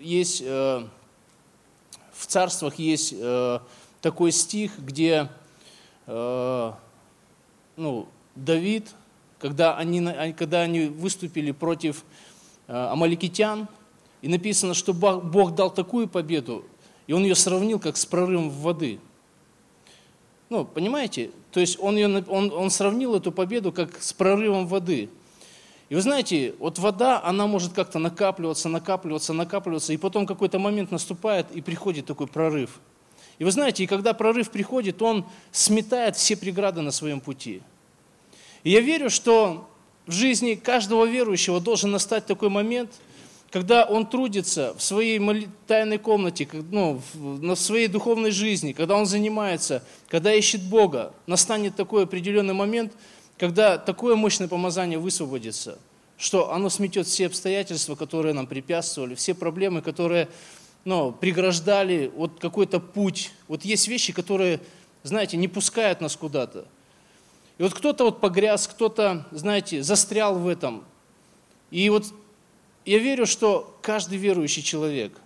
есть, 0.00 0.42
э, 0.44 0.84
в 2.12 2.26
царствах 2.26 2.80
есть 2.80 3.14
такой 4.00 4.32
стих, 4.32 4.78
где 4.78 5.28
э, 6.06 6.72
ну, 7.76 8.08
Давид, 8.34 8.88
когда 9.38 9.76
они, 9.76 10.06
когда 10.36 10.60
они 10.62 10.86
выступили 10.86 11.52
против 11.52 12.04
э, 12.66 12.72
амаликитян, 12.72 13.68
и 14.20 14.28
написано, 14.28 14.74
что 14.74 14.92
Бог 14.92 15.54
дал 15.54 15.70
такую 15.70 16.08
победу, 16.08 16.64
и 17.06 17.12
он 17.12 17.22
ее 17.22 17.34
сравнил 17.34 17.78
как 17.78 17.96
с 17.96 18.04
прорывом 18.04 18.50
воды. 18.50 18.98
Ну, 20.50 20.64
понимаете? 20.64 21.30
То 21.52 21.60
есть 21.60 21.78
он, 21.80 21.96
ее, 21.96 22.24
он, 22.26 22.52
он 22.52 22.70
сравнил 22.70 23.14
эту 23.14 23.32
победу 23.32 23.70
как 23.70 24.02
с 24.02 24.12
прорывом 24.12 24.66
воды. 24.66 25.08
И 25.88 25.94
вы 25.94 26.02
знаете, 26.02 26.54
вот 26.58 26.78
вода, 26.78 27.22
она 27.22 27.46
может 27.46 27.72
как-то 27.72 27.98
накапливаться, 27.98 28.68
накапливаться, 28.68 29.32
накапливаться, 29.32 29.92
и 29.92 29.96
потом 29.96 30.26
какой-то 30.26 30.58
момент 30.58 30.90
наступает, 30.90 31.50
и 31.52 31.62
приходит 31.62 32.06
такой 32.06 32.26
прорыв. 32.26 32.78
И 33.38 33.44
вы 33.44 33.50
знаете, 33.50 33.84
и 33.84 33.86
когда 33.86 34.14
прорыв 34.14 34.50
приходит, 34.50 35.00
он 35.00 35.24
сметает 35.52 36.16
все 36.16 36.36
преграды 36.36 36.80
на 36.80 36.90
своем 36.90 37.20
пути. 37.20 37.62
И 38.64 38.70
я 38.70 38.80
верю, 38.80 39.10
что 39.10 39.68
в 40.06 40.12
жизни 40.12 40.54
каждого 40.54 41.04
верующего 41.04 41.60
должен 41.60 41.90
настать 41.90 42.26
такой 42.26 42.48
момент– 42.48 42.90
когда 43.50 43.84
он 43.84 44.06
трудится 44.06 44.74
в 44.76 44.82
своей 44.82 45.20
тайной 45.66 45.98
комнате, 45.98 46.46
ну, 46.70 47.00
в 47.14 47.56
своей 47.56 47.88
духовной 47.88 48.30
жизни, 48.30 48.72
когда 48.72 48.94
он 48.94 49.06
занимается, 49.06 49.82
когда 50.08 50.34
ищет 50.34 50.62
Бога, 50.62 51.14
настанет 51.26 51.74
такой 51.74 52.04
определенный 52.04 52.54
момент, 52.54 52.92
когда 53.38 53.78
такое 53.78 54.16
мощное 54.16 54.48
помазание 54.48 54.98
высвободится, 54.98 55.78
что 56.18 56.52
оно 56.52 56.68
сметет 56.68 57.06
все 57.06 57.26
обстоятельства, 57.26 57.94
которые 57.94 58.34
нам 58.34 58.46
препятствовали, 58.46 59.14
все 59.14 59.34
проблемы, 59.34 59.80
которые 59.80 60.28
ну, 60.88 61.12
преграждали 61.12 62.10
вот 62.16 62.40
какой-то 62.40 62.80
путь. 62.80 63.30
Вот 63.46 63.62
есть 63.62 63.88
вещи, 63.88 64.10
которые, 64.10 64.58
знаете, 65.02 65.36
не 65.36 65.46
пускают 65.46 66.00
нас 66.00 66.16
куда-то. 66.16 66.66
И 67.58 67.62
вот 67.62 67.74
кто-то 67.74 68.04
вот 68.04 68.22
погряз, 68.22 68.66
кто-то, 68.66 69.28
знаете, 69.30 69.82
застрял 69.82 70.38
в 70.38 70.48
этом. 70.48 70.86
И 71.70 71.90
вот 71.90 72.06
я 72.86 72.96
верю, 73.00 73.26
что 73.26 73.78
каждый 73.82 74.16
верующий 74.16 74.62
человек, 74.62 75.20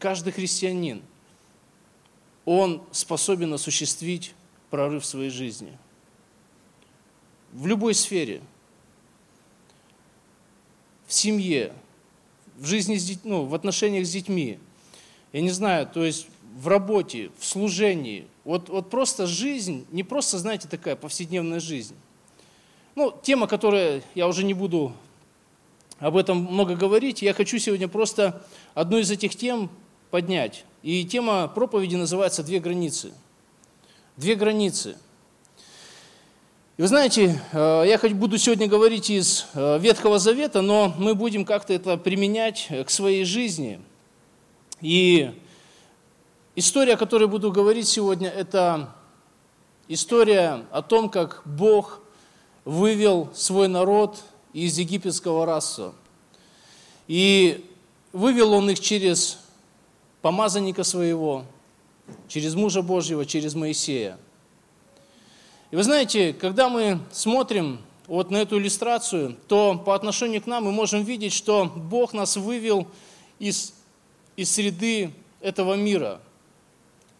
каждый 0.00 0.32
христианин, 0.32 1.00
он 2.44 2.82
способен 2.90 3.54
осуществить 3.54 4.34
прорыв 4.68 5.04
в 5.04 5.06
своей 5.06 5.30
жизни. 5.30 5.78
В 7.52 7.68
любой 7.68 7.94
сфере. 7.94 8.40
В 11.06 11.12
семье, 11.12 11.72
в 12.56 12.66
жизни, 12.66 12.96
с 12.96 13.04
детьми, 13.04 13.30
ну, 13.30 13.44
в 13.44 13.54
отношениях 13.54 14.08
с 14.08 14.10
детьми. 14.10 14.58
Я 15.34 15.40
не 15.40 15.50
знаю, 15.50 15.88
то 15.92 16.04
есть 16.04 16.28
в 16.56 16.68
работе, 16.68 17.32
в 17.40 17.44
служении. 17.44 18.28
Вот, 18.44 18.68
вот 18.68 18.88
просто 18.88 19.26
жизнь, 19.26 19.84
не 19.90 20.04
просто, 20.04 20.38
знаете, 20.38 20.68
такая 20.68 20.94
повседневная 20.94 21.58
жизнь. 21.58 21.96
Ну, 22.94 23.12
тема, 23.20 23.48
которую 23.48 24.04
я 24.14 24.28
уже 24.28 24.44
не 24.44 24.54
буду 24.54 24.92
об 25.98 26.16
этом 26.16 26.36
много 26.38 26.76
говорить. 26.76 27.20
Я 27.20 27.34
хочу 27.34 27.58
сегодня 27.58 27.88
просто 27.88 28.46
одну 28.74 28.98
из 28.98 29.10
этих 29.10 29.34
тем 29.34 29.70
поднять. 30.12 30.64
И 30.84 31.04
тема 31.04 31.48
проповеди 31.48 31.96
называется 31.96 32.44
«Две 32.44 32.60
границы». 32.60 33.12
Две 34.16 34.36
границы. 34.36 34.96
И 36.76 36.82
вы 36.82 36.86
знаете, 36.86 37.42
э, 37.50 37.82
я 37.88 37.98
хоть 37.98 38.12
буду 38.12 38.38
сегодня 38.38 38.68
говорить 38.68 39.10
из 39.10 39.46
э, 39.54 39.80
Ветхого 39.80 40.20
Завета, 40.20 40.62
но 40.62 40.94
мы 40.96 41.16
будем 41.16 41.44
как-то 41.44 41.72
это 41.72 41.96
применять 41.96 42.68
к 42.86 42.88
своей 42.88 43.24
жизни. 43.24 43.80
И 44.80 45.30
история, 46.56 46.94
о 46.94 46.98
которой 46.98 47.28
буду 47.28 47.50
говорить 47.52 47.88
сегодня, 47.88 48.28
это 48.28 48.94
история 49.88 50.64
о 50.70 50.82
том, 50.82 51.08
как 51.08 51.42
Бог 51.44 52.00
вывел 52.64 53.30
свой 53.34 53.68
народ– 53.68 54.22
из 54.54 54.78
египетского 54.78 55.44
раса. 55.44 55.92
И 57.08 57.68
вывел 58.12 58.54
он 58.54 58.70
их 58.70 58.80
через 58.80 59.40
помазанника 60.22 60.84
своего, 60.84 61.44
через 62.28 62.54
мужа 62.54 62.80
Божьего, 62.80 63.26
через 63.26 63.54
Моисея. 63.54 64.16
И 65.70 65.76
вы 65.76 65.82
знаете, 65.82 66.32
когда 66.32 66.68
мы 66.68 67.00
смотрим 67.10 67.80
вот 68.06 68.30
на 68.30 68.36
эту 68.36 68.58
иллюстрацию, 68.58 69.36
то 69.48 69.76
по 69.76 69.94
отношению 69.94 70.40
к 70.40 70.46
нам 70.46 70.64
мы 70.64 70.72
можем 70.72 71.02
видеть, 71.02 71.32
что 71.32 71.66
Бог 71.66 72.12
нас 72.12 72.36
вывел 72.36 72.86
из, 73.40 73.74
из 74.36 74.50
среды 74.50 75.10
этого 75.40 75.74
мира, 75.74 76.20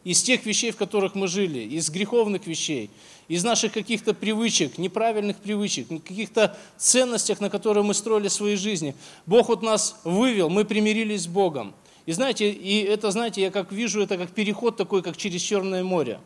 из 0.05 0.23
тех 0.23 0.45
вещей, 0.47 0.71
в 0.71 0.77
которых 0.77 1.15
мы 1.15 1.29
жили, 1.29 1.61
из 1.61 1.91
греховных 1.91 2.47
вещей– 2.47 2.91
из 3.29 3.43
наших 3.43 3.73
каких-то 3.73 4.15
привычек, 4.15 4.79
неправильных 4.79 5.37
привычек, 5.39 5.89
каких-то 5.89 6.57
ценностях, 6.77 7.41
на 7.41 7.49
которые 7.49 7.85
мы 7.85 7.95
строили 7.95 8.29
свои 8.29 8.57
жизни. 8.57 8.95
Бог 9.27 9.49
вот 9.49 9.63
нас 9.63 9.97
вывел, 10.05 10.51
мы 10.51 10.65
примирились 10.65 11.23
с 11.23 11.27
Богом. 11.27 11.75
И 12.07 12.13
знаете, 12.13 12.51
и 12.51 12.83
это, 12.83 13.11
знаете, 13.11 13.41
я 13.41 13.51
как 13.51 13.73
вижу, 13.73 14.03
это 14.03 14.19
как 14.19 14.31
переход 14.31 14.77
такой, 14.77 15.03
как 15.03 15.17
через 15.17 15.41
Черное 15.41 15.83
море, 15.83 16.21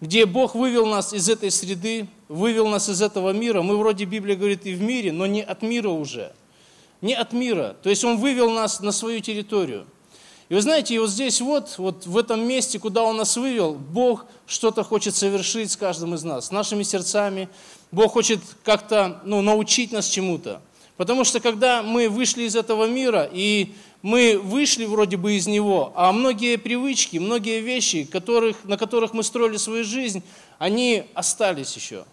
где 0.00 0.26
Бог 0.26 0.56
вывел 0.56 0.86
нас 0.86 1.12
из 1.12 1.28
этой 1.28 1.52
среды, 1.52 2.08
вывел 2.28 2.66
нас 2.66 2.88
из 2.88 3.00
этого 3.00 3.30
мира. 3.30 3.62
Мы 3.62 3.76
вроде 3.76 4.06
Библия 4.06 4.34
говорит 4.34 4.66
и 4.66 4.74
в 4.74 4.82
мире, 4.82 5.12
но 5.12 5.26
не 5.26 5.42
от 5.42 5.62
мира 5.62 5.90
уже. 5.90 6.32
Не 7.00 7.14
от 7.14 7.32
мира. 7.32 7.76
То 7.82 7.90
есть 7.90 8.02
Он 8.02 8.16
вывел 8.16 8.50
нас 8.50 8.80
на 8.80 8.90
свою 8.90 9.20
территорию. 9.20 9.86
Вы 10.54 10.60
знаете, 10.60 10.94
и 10.94 10.98
вот 11.00 11.10
здесь 11.10 11.40
вот, 11.40 11.78
вот 11.78 12.06
в 12.06 12.16
этом 12.16 12.46
месте, 12.46 12.78
куда 12.78 13.02
Он 13.02 13.16
нас 13.16 13.36
вывел, 13.36 13.74
Бог 13.74 14.24
что-то 14.46 14.84
хочет 14.84 15.16
совершить 15.16 15.72
с 15.72 15.76
каждым 15.76 16.14
из 16.14 16.22
нас, 16.22 16.46
с 16.46 16.50
нашими 16.52 16.84
сердцами. 16.84 17.48
Бог 17.90 18.12
хочет 18.12 18.38
как-то 18.62 19.20
ну, 19.24 19.42
научить 19.42 19.90
нас 19.90 20.06
чему-то. 20.06 20.62
Потому 20.96 21.24
что 21.24 21.40
когда 21.40 21.82
мы 21.82 22.08
вышли 22.08 22.44
из 22.44 22.54
этого 22.54 22.86
мира, 22.86 23.28
и 23.32 23.74
мы 24.00 24.38
вышли 24.38 24.84
вроде 24.84 25.16
бы 25.16 25.32
из 25.32 25.48
него, 25.48 25.92
а 25.96 26.12
многие 26.12 26.54
привычки, 26.54 27.16
многие 27.16 27.60
вещи, 27.60 28.04
которых, 28.04 28.58
на 28.62 28.76
которых 28.76 29.12
мы 29.12 29.24
строили 29.24 29.56
свою 29.56 29.82
жизнь, 29.82 30.22
они 30.60 31.02
остались 31.14 31.74
еще. 31.74 32.04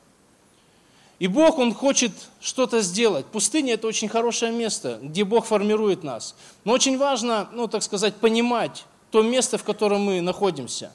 И 1.21 1.27
Бог, 1.27 1.59
Он 1.59 1.71
хочет 1.71 2.11
что-то 2.39 2.81
сделать. 2.81 3.27
Пустыня– 3.27 3.73
это 3.75 3.85
очень 3.85 4.09
хорошее 4.09 4.51
место, 4.51 4.97
где 5.03 5.23
Бог 5.23 5.45
формирует 5.45 6.03
нас. 6.03 6.33
Но 6.63 6.73
очень 6.73 6.97
важно, 6.97 7.47
ну, 7.53 7.67
так 7.67 7.83
сказать, 7.83 8.15
понимать 8.15 8.85
то 9.11 9.21
место, 9.21 9.59
в 9.59 9.63
котором 9.63 10.01
мы 10.01 10.19
находимся. 10.21 10.91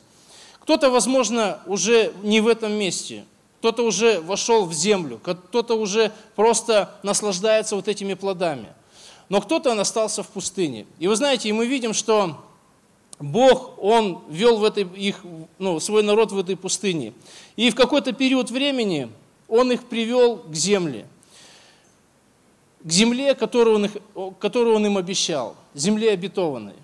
Кто-то, 0.58 0.90
возможно, 0.90 1.60
уже 1.66 2.12
не 2.24 2.40
в 2.40 2.48
этом 2.48 2.72
месте, 2.72 3.24
кто-то 3.60 3.84
уже 3.84 4.20
вошел 4.20 4.66
в 4.66 4.72
землю, 4.72 5.20
кто-то 5.22 5.76
уже 5.76 6.10
просто 6.34 6.92
наслаждается 7.04 7.76
вот 7.76 7.86
этими 7.86 8.14
плодами. 8.14 8.66
Но 9.28 9.40
кто-то 9.40 9.80
остался 9.80 10.24
в 10.24 10.26
пустыне. 10.26 10.86
И 10.98 11.06
вы 11.06 11.14
знаете, 11.14 11.50
и 11.50 11.52
мы 11.52 11.66
видим, 11.66 11.94
что 11.94 12.44
Бог, 13.20 13.80
Он 13.80 14.24
вел 14.28 14.56
в 14.56 14.64
этой, 14.64 14.82
их, 14.82 15.20
ну, 15.60 15.78
свой 15.78 16.02
народ 16.02 16.32
в 16.32 16.38
этой 16.40 16.56
пустыне. 16.56 17.12
И 17.54 17.70
в 17.70 17.76
какой-то 17.76 18.12
период 18.12 18.50
времени 18.50 19.08
он 19.48 19.72
их 19.72 19.84
привел 19.84 20.38
к 20.38 20.54
земле. 20.54 21.06
К 22.82 22.90
земле, 22.90 23.34
которую 23.34 23.76
он, 23.76 23.84
их, 23.86 23.92
которую 24.38 24.76
он 24.76 24.86
им 24.86 24.96
обещал. 24.96 25.56
Земле 25.74 26.12
обетованной. 26.12 26.74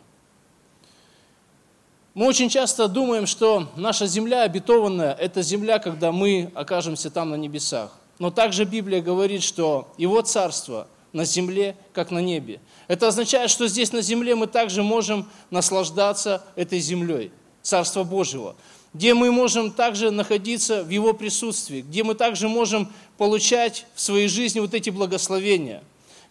Мы 2.14 2.26
очень 2.26 2.48
часто 2.48 2.88
думаем, 2.88 3.26
что 3.26 3.68
наша 3.76 4.06
земля 4.06 4.42
обетованная– 4.42 5.14
это 5.20 5.40
земля, 5.42 5.78
когда 5.78 6.12
мы 6.12 6.50
окажемся 6.54 7.10
там 7.10 7.30
на 7.30 7.36
небесах. 7.36 7.92
Но 8.18 8.30
также 8.30 8.64
Библия 8.64 9.00
говорит, 9.00 9.42
что 9.42 9.90
Его 9.96 10.20
Царство 10.20 10.88
на 11.12 11.24
земле, 11.24 11.76
как 11.92 12.10
на 12.10 12.18
небе. 12.18 12.60
Это 12.86 13.08
означает, 13.08 13.50
что 13.50 13.66
здесь 13.66 13.92
на 13.92 14.02
земле 14.02 14.34
мы 14.34 14.46
также 14.46 14.82
можем 14.82 15.28
наслаждаться 15.50 16.44
этой 16.54 16.80
землей, 16.80 17.32
Царства 17.62 18.04
Божьего 18.04 18.56
где 18.94 19.14
мы 19.14 19.30
можем 19.30 19.70
также 19.70 20.10
находиться 20.10 20.84
в 20.84 20.90
Его 20.90 21.14
присутствии, 21.14 21.80
где 21.80 22.04
мы 22.04 22.14
также 22.14 22.48
можем 22.48 22.92
получать 23.16 23.86
в 23.94 24.00
своей 24.00 24.28
жизни 24.28 24.60
вот 24.60 24.74
эти 24.74 24.90
благословения, 24.90 25.82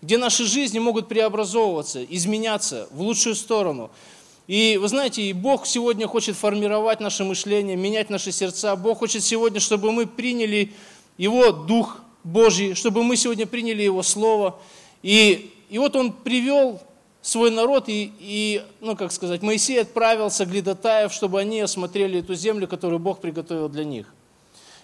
где 0.02 0.18
наши 0.18 0.46
жизни 0.46 0.80
могут 0.80 1.08
преобразовываться, 1.08 2.04
изменяться 2.04 2.88
в 2.92 3.02
лучшую 3.02 3.36
сторону. 3.36 3.90
И 4.48 4.78
вы 4.78 4.88
знаете, 4.88 5.24
и 5.24 5.34
Бог 5.34 5.66
сегодня 5.66 6.08
хочет 6.08 6.36
формировать 6.36 7.00
наше 7.00 7.24
мышление, 7.24 7.76
менять 7.76 8.10
наши 8.10 8.32
сердца. 8.32 8.76
Бог 8.76 9.00
хочет 9.00 9.24
сегодня, 9.24 9.60
чтобы 9.60 9.92
мы 9.92 10.06
приняли 10.06 10.74
Его 11.18 11.52
Дух 11.52 12.00
Божий, 12.24 12.74
чтобы 12.76 13.04
мы 13.04 13.16
сегодня 13.16 13.48
приняли 13.48 13.84
Его 13.84 14.04
Слово. 14.04 14.60
И, 15.04 15.52
и 15.70 15.78
вот 15.78 15.96
Он 15.96 16.12
привел 16.12 16.82
свой 17.22 17.52
народ, 17.52 17.86
и, 17.88 18.12
и, 18.20 18.64
ну, 18.80 18.96
как 18.96 19.12
сказать, 19.12 19.42
Моисей 19.42 19.82
отправился 19.82 20.46
глидотаев, 20.46 21.14
чтобы 21.14 21.40
они 21.40 21.62
осмотрели 21.62 22.20
эту 22.20 22.36
землю, 22.36 22.68
которую 22.68 23.00
Бог 23.00 23.20
приготовил 23.20 23.70
для 23.70 23.84
них. 23.84 24.14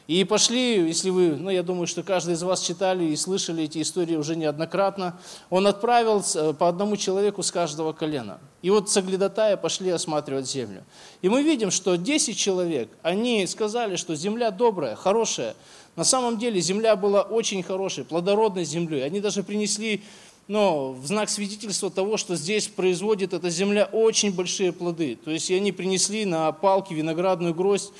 И 0.08 0.24
пошли, 0.24 0.88
если 0.88 1.10
вы, 1.10 1.36
ну, 1.36 1.50
я 1.50 1.64
думаю, 1.64 1.86
что 1.86 2.02
каждый 2.02 2.36
из 2.36 2.42
вас 2.42 2.62
читали 2.62 3.04
и 3.04 3.16
слышали 3.18 3.66
эти 3.66 3.82
истории 3.82 4.16
уже 4.16 4.38
неоднократно, 4.38 5.20
он 5.50 5.68
отправил 5.68 6.24
по 6.54 6.70
одному 6.70 6.96
человеку 6.96 7.44
с 7.44 7.52
каждого 7.52 7.92
колена. 7.92 8.40
И 8.62 8.70
вот 8.70 8.90
соглядатая 8.90 9.58
пошли 9.58 9.90
осматривать 9.90 10.50
землю. 10.50 10.84
И 11.22 11.28
мы 11.28 11.44
видим, 11.44 11.72
что 11.72 11.98
10 11.98 12.38
человек, 12.38 12.90
они 13.02 13.46
сказали, 13.48 13.98
что 13.98 14.16
земля 14.16 14.50
добрая, 14.50 14.96
хорошая. 14.96 15.56
На 15.98 16.06
самом 16.06 16.38
деле 16.38 16.62
земля 16.62 16.96
была 16.96 17.24
очень 17.24 17.62
хорошей, 17.62 18.06
плодородной 18.06 18.64
землей. 18.64 19.04
Они 19.04 19.20
даже 19.20 19.44
принесли 19.44 20.04
но 20.48 20.94
в 20.94 21.06
знак 21.06 21.30
свидетельства 21.30 21.90
того, 21.90 22.18
что 22.18 22.36
здесь 22.36 22.68
производит 22.68 23.34
эта 23.34 23.50
земля 23.50 23.86
очень 23.92 24.34
большие 24.34 24.72
плоды. 24.72 25.18
То 25.24 25.32
есть 25.32 25.52
они 25.52 25.72
принесли 25.72 26.26
на 26.26 26.52
палке 26.52 26.96
виноградную 26.96 27.54
гроздь, 27.54 27.92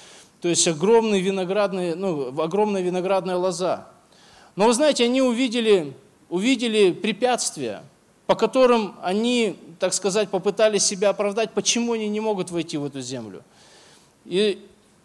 то 0.42 0.48
есть 0.48 0.68
огромный 0.68 1.20
виноградный, 1.20 1.96
ну, 1.96 2.40
огромная 2.42 2.82
виноградная 2.82 3.36
лоза. 3.36 3.88
Но 4.56 4.66
вы 4.66 4.74
знаете, 4.74 5.04
они 5.04 5.22
увидели, 5.22 5.94
увидели 6.30 6.92
препятствия, 6.92 7.84
по 8.28 8.36
которым 8.36 8.96
они, 9.02 9.56
так 9.80 9.94
сказать, 9.94 10.30
попытались 10.30 10.84
себя 10.84 11.10
оправдать, 11.10 11.52
почему 11.54 11.94
они 11.94 12.08
не 12.08 12.20
могут 12.20 12.52
войти 12.52 12.78
в 12.78 12.86
эту 12.86 13.02
землю. 13.02 13.44
И, 14.26 14.60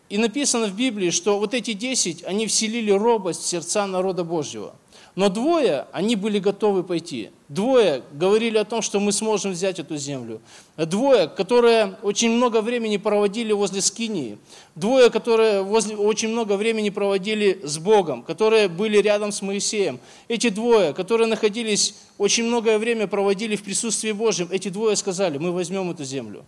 и 0.09 0.19
написано 0.19 0.67
в 0.67 0.75
Библии, 0.75 1.11
что 1.11 1.39
вот 1.39 1.55
эти 1.55 1.73
десять, 1.73 2.25
они 2.25 2.47
вселили 2.47 2.91
робость 2.91 3.43
в 3.43 3.47
сердца 3.47 3.87
народа 3.87 4.25
Божьего. 4.25 4.75
Но 5.15 5.29
двое, 5.29 5.87
они 5.93 6.17
были 6.17 6.39
готовы 6.39 6.83
пойти. 6.83 7.31
Двое 7.51 8.03
говорили 8.13 8.57
о 8.57 8.65
том, 8.65 8.81
что 8.81 8.99
мы 8.99 9.13
сможем 9.13 9.53
взять 9.53 9.79
эту 9.79 9.99
землю. 9.99 10.41
Двое, 10.79 11.29
которые 11.29 11.97
очень 12.03 12.31
много 12.31 12.63
времени 12.63 12.97
проводили 12.97 13.53
возле 13.53 13.83
Скинии. 13.83 14.39
Двое, 14.75 15.11
которые 15.11 15.63
возле, 15.63 15.97
очень 15.97 16.31
много 16.31 16.57
времени 16.57 16.89
проводили 16.89 17.61
с 17.63 17.77
Богом, 17.77 18.23
которые 18.23 18.69
были 18.69 18.97
рядом 18.97 19.33
с 19.33 19.43
Моисеем. 19.43 20.01
Эти 20.29 20.49
двое, 20.49 20.95
которые 20.95 21.27
находились, 21.27 21.95
очень 22.17 22.45
многое 22.45 22.79
время 22.79 23.07
проводили 23.07 23.57
в 23.57 23.63
присутствии 23.63 24.13
Божьем. 24.13 24.49
Эти 24.51 24.71
двое 24.71 24.97
сказали, 24.97 25.37
мы 25.37 25.53
возьмем 25.53 25.91
эту 25.91 26.05
землю. 26.05 26.47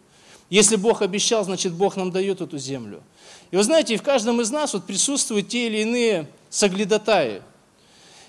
Если 0.48 0.76
Бог 0.76 1.02
обещал, 1.02 1.44
значит 1.44 1.74
Бог 1.74 1.96
нам 1.96 2.10
дает 2.12 2.40
эту 2.40 2.56
землю. 2.56 3.02
И 3.50 3.56
вы 3.56 3.62
знаете, 3.62 3.98
в 3.98 4.02
каждом 4.02 4.40
из 4.40 4.50
нас 4.50 4.72
вот 4.72 4.86
присутствуют 4.86 5.48
те 5.48 5.66
или 5.66 5.82
иные 5.82 6.28
соглядатаи– 6.48 7.42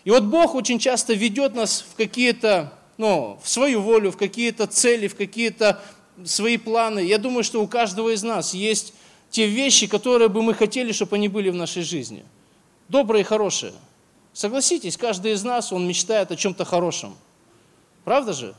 и 0.06 0.12
вот 0.12 0.24
Бог 0.24 0.54
очень 0.54 0.78
часто 0.78 1.14
ведет 1.14 1.56
нас 1.56 1.84
в 1.92 1.96
какие-то, 1.96 2.72
ну, 2.98 3.40
в 3.44 3.50
свою 3.50 3.82
волю, 3.82 4.12
в 4.12 4.18
какие-то 4.18 4.68
цели, 4.68 5.08
в 5.08 5.16
какие-то 5.16 5.82
свои 6.24 6.58
планы. 6.58 7.00
Я 7.00 7.18
думаю, 7.18 7.44
что 7.44 7.62
у 7.62 7.68
каждого 7.68 8.14
из 8.14 8.22
нас 8.22 8.54
есть 8.54 8.94
те 9.32 9.48
вещи, 9.48 9.88
которые 9.88 10.30
бы 10.30 10.44
мы 10.44 10.54
хотели, 10.54 10.92
чтобы 10.92 11.16
они 11.16 11.28
были 11.28 11.50
в 11.50 11.56
нашей 11.56 11.82
жизни. 11.82 12.24
Добрые 12.88 13.22
и 13.22 13.26
хорошие. 13.26 13.74
Согласитесь, 14.32 14.96
каждый 14.96 15.32
из 15.32 15.44
нас, 15.44 15.74
он 15.74 15.88
мечтает 15.88 16.32
о 16.32 16.36
чем-то 16.36 16.66
хорошем. 16.66 17.16
Правда 18.04 18.34
же? 18.34 18.54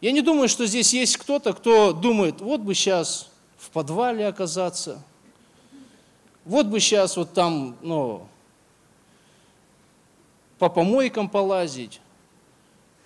Я 0.00 0.10
не 0.10 0.22
думаю, 0.22 0.48
что 0.48 0.66
здесь 0.66 0.92
есть 0.92 1.18
кто-то, 1.18 1.52
кто 1.52 1.92
думает, 1.92 2.40
вот 2.40 2.62
бы 2.62 2.74
сейчас 2.74 3.30
в 3.58 3.70
подвале 3.70 4.26
оказаться, 4.26 5.00
вот 6.44 6.66
бы 6.66 6.80
сейчас 6.80 7.16
вот 7.16 7.32
там, 7.32 7.76
ну, 7.82 8.26
по 10.60 10.68
помойкам 10.68 11.30
полазить. 11.30 12.02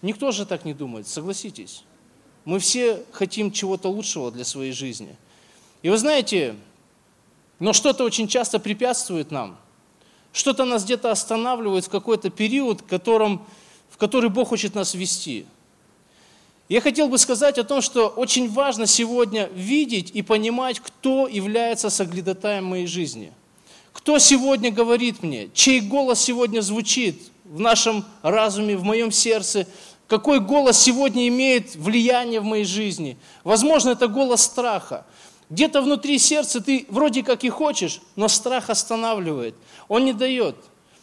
Никто 0.03 0.33
же 0.33 0.45
так 0.45 0.65
не 0.65 0.75
думает, 0.75 1.07
согласитесь. 1.07 1.85
Мы 2.45 2.59
все 2.59 3.05
хотим 3.13 3.53
чего-то 3.53 3.89
лучшего 3.89 4.33
для 4.33 4.45
своей 4.45 4.73
жизни. 4.73 5.15
И 5.83 5.89
вы 5.89 5.97
знаете, 5.97 6.57
но 7.61 7.73
что-то 7.73 8.03
очень 8.03 8.27
часто 8.27 8.59
препятствует 8.59 9.31
нам. 9.31 9.57
Что-то 10.33 10.65
нас 10.65 10.85
где-то 10.85 11.13
останавливает 11.13 11.85
в 11.85 11.91
какой-то 11.91 12.29
период, 12.29 12.81
в, 12.81 12.87
котором, 12.87 13.47
в 13.89 13.99
который 13.99 14.31
Бог 14.31 14.49
хочет 14.49 14.75
нас 14.75 14.95
вести. 14.95 15.47
Я 16.69 16.81
хотел 16.81 17.09
бы 17.09 17.19
сказать 17.19 17.57
о 17.59 17.65
том, 17.65 17.81
что 17.83 18.09
очень 18.09 18.51
важно 18.51 18.89
сегодня 18.89 19.49
видеть 19.55 20.11
и 20.13 20.23
понимать, 20.23 20.81
кто 20.81 21.29
является 21.29 21.89
соглядатаем 21.89 22.65
моей 22.65 22.89
жизни. 22.89 23.33
Кто 23.93 24.19
сегодня 24.19 24.73
говорит 24.73 25.23
мне, 25.23 25.51
чей 25.55 25.81
голос 25.81 26.21
сегодня 26.21 26.61
звучит, 26.61 27.31
в 27.45 27.61
нашем 27.61 28.05
разуме, 28.23 28.77
в 28.77 28.85
моем 28.85 29.11
сердце, 29.11 29.67
какой 30.09 30.41
голос 30.41 30.79
сегодня 30.79 31.29
имеет 31.29 31.75
влияние 31.77 32.41
в 32.41 32.45
моей 32.45 32.65
жизни. 32.65 33.17
Возможно, 33.43 33.91
это 33.91 34.09
голос 34.09 34.43
страха. 34.43 35.07
Где-то 35.51 35.83
внутри 35.83 36.19
сердца 36.19 36.61
ты 36.61 36.87
вроде 36.89 37.23
как 37.23 37.45
и 37.45 37.51
хочешь, 37.51 38.01
но 38.17 38.29
страх 38.29 38.71
останавливает. 38.71 39.55
Он 39.89 40.05
не 40.05 40.13
дает. 40.13 40.57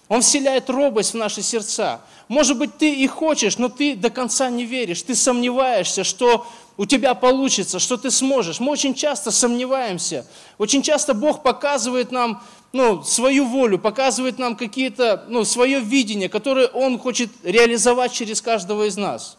Он 0.07 0.21
вселяет 0.21 0.69
робость 0.69 1.13
в 1.13 1.17
наши 1.17 1.41
сердца. 1.41 2.01
Может 2.27 2.57
быть, 2.57 2.77
ты 2.77 2.93
и 2.93 3.07
хочешь, 3.07 3.57
но 3.57 3.69
ты 3.69 3.95
до 3.95 4.09
конца 4.09 4.49
не 4.49 4.65
веришь. 4.65 5.03
Ты 5.03 5.15
сомневаешься, 5.15 6.03
что 6.03 6.45
у 6.75 6.85
тебя 6.85 7.13
получится, 7.13 7.79
что 7.79 7.95
ты 7.95 8.11
сможешь. 8.11 8.59
Мы 8.59 8.71
очень 8.71 8.93
часто 8.93 9.31
сомневаемся. 9.31 10.25
Очень 10.57 10.81
часто 10.81 11.13
Бог 11.13 11.43
показывает 11.43 12.11
нам 12.11 12.43
ну, 12.73 13.03
свою 13.03 13.45
волю, 13.45 13.79
показывает 13.79 14.39
нам 14.39 14.55
какие-то, 14.55 15.25
ну, 15.27 15.43
свое 15.43 15.79
видение, 15.79 16.29
которое 16.29 16.67
Он 16.67 16.97
хочет 16.97 17.29
реализовать 17.43 18.13
через 18.13 18.41
каждого 18.41 18.87
из 18.87 18.97
нас. 18.97 19.37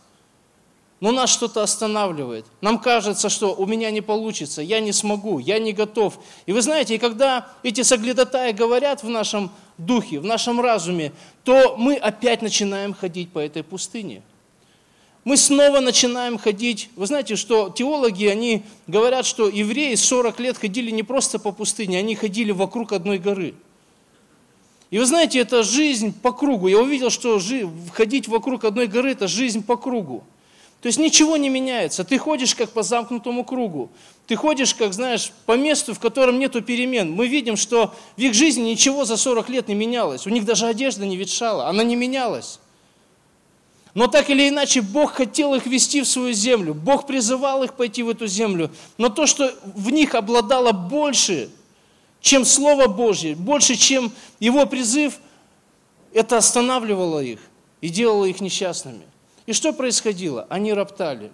Но 1.00 1.10
нас 1.10 1.30
что-то 1.30 1.62
останавливает. 1.62 2.46
Нам 2.60 2.78
кажется, 2.78 3.28
что 3.28 3.54
у 3.54 3.66
меня 3.66 3.90
не 3.90 4.00
получится, 4.00 4.62
я 4.62 4.78
не 4.80 4.92
смогу, 4.92 5.40
я 5.40 5.58
не 5.58 5.72
готов. 5.72 6.18
И 6.46 6.52
вы 6.52 6.62
знаете, 6.62 6.98
когда 6.98 7.48
эти 7.64 7.82
соглядатаи 7.82 8.52
говорят 8.52 9.02
в 9.02 9.08
нашем 9.08 9.50
духе, 9.78 10.20
в 10.20 10.24
нашем 10.24 10.60
разуме, 10.60 11.12
то 11.42 11.76
мы 11.76 11.96
опять 11.96 12.42
начинаем 12.42 12.94
ходить 12.94 13.30
по 13.30 13.38
этой 13.38 13.62
пустыне– 13.64 14.22
мы 15.24 15.36
снова 15.36 15.80
начинаем 15.80 16.36
ходить. 16.36 16.90
Вы 16.96 17.06
знаете, 17.06 17.36
что 17.36 17.68
теологи, 17.68 18.26
они 18.26 18.64
говорят, 18.86 19.24
что 19.24 19.48
евреи 19.48 19.94
40 19.94 20.40
лет 20.40 20.58
ходили 20.58 20.90
не 20.90 21.02
просто 21.02 21.38
по 21.38 21.52
пустыне, 21.52 21.98
они 21.98 22.16
ходили 22.16 22.50
вокруг 22.50 22.92
одной 22.92 23.18
горы. 23.18 23.54
И 24.90 24.98
вы 24.98 25.06
знаете, 25.06 25.38
это 25.38 25.62
жизнь 25.62 26.12
по 26.12 26.32
кругу. 26.32 26.68
Я 26.68 26.78
увидел, 26.78 27.08
что 27.08 27.40
ходить 27.94 28.28
вокруг 28.28 28.64
одной 28.64 28.88
горы– 28.88 29.10
это 29.12 29.26
жизнь 29.26 29.64
по 29.64 29.76
кругу. 29.76 30.22
То 30.82 30.88
есть 30.88 30.98
ничего 30.98 31.36
не 31.36 31.48
меняется. 31.48 32.02
Ты 32.02 32.18
ходишь 32.18 32.56
как 32.56 32.70
по 32.70 32.82
замкнутому 32.82 33.44
кругу. 33.44 33.88
Ты 34.26 34.34
ходишь, 34.34 34.74
как 34.74 34.92
знаешь, 34.92 35.32
по 35.46 35.56
месту, 35.56 35.94
в 35.94 36.00
котором 36.00 36.40
нету 36.40 36.60
перемен. 36.60 37.12
Мы 37.12 37.28
видим, 37.28 37.56
что 37.56 37.94
в 38.16 38.20
их 38.20 38.34
жизни 38.34 38.62
ничего 38.62 39.04
за 39.04 39.16
40 39.16 39.48
лет 39.48 39.68
не 39.68 39.74
менялось. 39.76 40.26
У 40.26 40.30
них 40.30 40.44
даже 40.44 40.66
одежда 40.66 41.06
не 41.06 41.16
ветшала, 41.16 41.68
она 41.68 41.84
не 41.84 41.94
менялась. 41.94 42.58
Но 43.94 44.06
так 44.06 44.30
или 44.30 44.48
иначе, 44.48 44.80
Бог 44.80 45.12
хотел 45.12 45.54
их 45.54 45.66
вести 45.66 46.00
в 46.00 46.08
свою 46.08 46.32
землю. 46.32 46.72
Бог 46.72 47.06
призывал 47.06 47.62
их 47.62 47.74
пойти 47.74 48.02
в 48.02 48.08
эту 48.08 48.26
землю. 48.26 48.70
Но 48.96 49.10
то, 49.10 49.26
что 49.26 49.54
в 49.64 49.90
них 49.90 50.14
обладало 50.14 50.72
больше, 50.72 51.50
чем 52.20 52.44
Слово 52.44 52.86
Божье, 52.86 53.34
больше, 53.34 53.76
чем 53.76 54.12
Его 54.40 54.64
призыв, 54.64 55.18
это 56.14 56.38
останавливало 56.38 57.20
их 57.20 57.40
и 57.80 57.88
делало 57.88 58.24
их 58.24 58.40
несчастными. 58.40 59.02
И 59.46 59.52
что 59.52 59.72
происходило? 59.72 60.46
Они 60.48 60.72
роптали. 60.72 61.30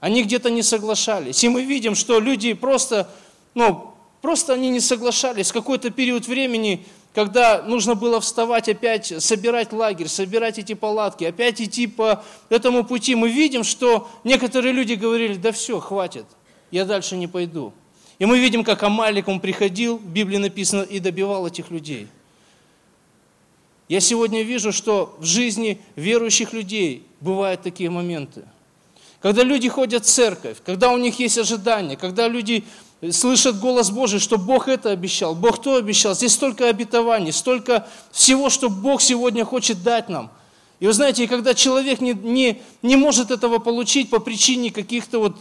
Они 0.00 0.22
где-то 0.22 0.50
не 0.50 0.62
соглашались. 0.62 1.42
И 1.44 1.48
мы 1.48 1.62
видим, 1.62 1.94
что 1.94 2.20
люди 2.20 2.52
просто, 2.52 3.08
ну, 3.54 3.94
просто 4.20 4.52
они 4.52 4.68
не 4.68 4.80
соглашались. 4.80 5.52
Какой-то 5.52 5.90
период 5.90 6.26
времени, 6.26 6.84
когда 7.16 7.62
нужно 7.62 7.94
было 7.94 8.20
вставать 8.20 8.68
опять, 8.68 9.10
собирать 9.24 9.72
лагерь, 9.72 10.06
собирать 10.06 10.58
эти 10.58 10.74
палатки, 10.74 11.24
опять 11.24 11.62
идти 11.62 11.86
по 11.86 12.22
этому 12.50 12.84
пути, 12.84 13.14
мы 13.14 13.30
видим, 13.30 13.64
что 13.64 14.06
некоторые 14.22 14.74
люди 14.74 14.92
говорили, 14.92 15.32
да 15.32 15.50
все, 15.50 15.80
хватит, 15.80 16.26
я 16.70 16.84
дальше 16.84 17.16
не 17.16 17.26
пойду. 17.26 17.72
И 18.18 18.26
мы 18.26 18.38
видим, 18.38 18.62
как 18.62 18.82
Амалик, 18.82 19.28
он 19.28 19.40
приходил, 19.40 19.96
в 19.96 20.06
Библии 20.06 20.36
написано, 20.36 20.82
и 20.82 20.98
добивал 20.98 21.46
этих 21.46 21.70
людей. 21.70 22.06
Я 23.88 24.00
сегодня 24.00 24.42
вижу, 24.42 24.70
что 24.70 25.16
в 25.18 25.24
жизни 25.24 25.80
верующих 25.94 26.52
людей 26.52 27.06
бывают 27.22 27.62
такие 27.62 27.88
моменты. 27.88 28.44
Когда 29.22 29.42
люди 29.42 29.70
ходят 29.70 30.04
в 30.04 30.08
церковь, 30.08 30.58
когда 30.66 30.92
у 30.92 30.98
них 30.98 31.18
есть 31.18 31.38
ожидания, 31.38 31.96
когда 31.96 32.28
люди 32.28 32.64
слышат 33.12 33.58
голос 33.58 33.90
Божий, 33.90 34.20
что 34.20 34.38
Бог 34.38 34.68
это 34.68 34.90
обещал, 34.90 35.34
Бог 35.34 35.60
то 35.60 35.76
обещал. 35.76 36.14
Здесь 36.14 36.32
столько 36.32 36.68
обетований, 36.68 37.32
столько 37.32 37.86
всего, 38.10 38.50
что 38.50 38.70
Бог 38.70 39.02
сегодня 39.02 39.44
хочет 39.44 39.82
дать 39.82 40.08
нам. 40.08 40.30
И 40.78 40.86
вы 40.86 40.92
знаете, 40.92 41.26
когда 41.26 41.54
человек 41.54 42.00
не, 42.00 42.12
не, 42.12 42.62
не 42.82 42.96
может 42.96 43.30
этого 43.30 43.58
получить 43.58 44.10
по 44.10 44.18
причине 44.18 44.70
каких-то 44.70 45.18
вот 45.18 45.36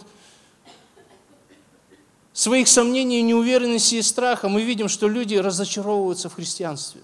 своих 2.34 2.68
сомнений, 2.68 3.22
неуверенности 3.22 3.96
и 3.96 4.02
страха, 4.02 4.50
мы 4.50 4.62
видим, 4.62 4.90
что 4.90 5.08
люди 5.08 5.36
разочаровываются 5.36 6.30
в 6.30 6.36
христианстве. 6.36 7.02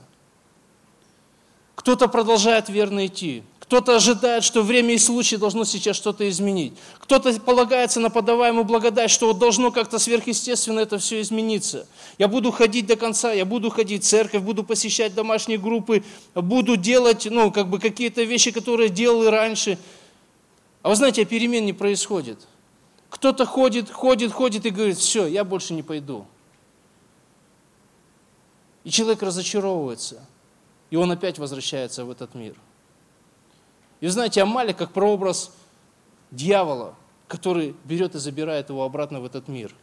Кто-то 1.76 2.08
продолжает 2.08 2.69
верно 2.69 3.06
идти, 3.06 3.43
кто-то 3.72 3.96
ожидает, 3.96 4.44
что 4.44 4.64
время 4.64 4.96
и 4.96 4.98
случай 4.98 5.38
должно 5.38 5.64
сейчас 5.64 5.96
что-то 5.96 6.28
изменить. 6.30 6.74
Кто-то 7.00 7.32
полагается 7.40 8.02
на 8.02 8.10
подаваемую 8.10 8.66
благодать, 8.66 9.10
что 9.10 9.28
вот 9.28 9.40
должно 9.40 9.72
как-то 9.72 9.98
сверхъестественно 9.98 10.82
это 10.82 10.98
все 10.98 11.22
измениться. 11.22 11.88
Я 12.18 12.28
буду 12.28 12.52
ходить 12.52 12.86
до 12.86 12.98
конца, 12.98 13.32
я 13.32 13.46
буду 13.46 13.70
ходить 13.70 14.04
в 14.04 14.08
церковь, 14.08 14.42
буду 14.42 14.66
посещать 14.66 15.16
домашние 15.16 15.58
группы, 15.58 16.04
буду 16.36 16.76
делать 16.76 17.30
ну, 17.32 17.50
как 17.50 17.70
бы 17.70 17.80
какие-то 17.80 18.24
вещи, 18.24 18.52
которые 18.52 18.90
делал 18.90 19.24
и 19.24 19.28
раньше. 19.28 19.78
А 20.82 20.90
вы 20.90 20.96
знаете, 20.98 21.24
перемен 21.24 21.66
не 21.66 21.72
происходит. 21.72 22.40
Кто-то 23.10 23.46
ходит, 23.46 23.90
ходит, 23.90 24.34
ходит 24.34 24.66
и 24.66 24.70
говорит, 24.70 24.98
все, 24.98 25.28
я 25.28 25.46
больше 25.46 25.74
не 25.74 25.82
пойду. 25.82 26.26
И 28.84 28.90
человек 28.90 29.24
разочаровывается. 29.24 30.28
И 30.90 30.98
он 30.98 31.10
опять 31.10 31.40
возвращается 31.40 32.04
в 32.04 32.12
этот 32.12 32.36
мир. 32.36 32.58
И 34.02 34.08
знаете, 34.08 34.42
Амалик 34.42 34.78
как 34.78 34.92
прообраз 34.92 35.56
дьявола, 36.32 36.96
который 37.28 37.76
берет 37.86 38.16
и 38.16 38.20
забирает 38.20 38.70
его 38.70 38.84
обратно 38.84 39.22
в 39.22 39.26
этот 39.26 39.48
мир. 39.48 39.74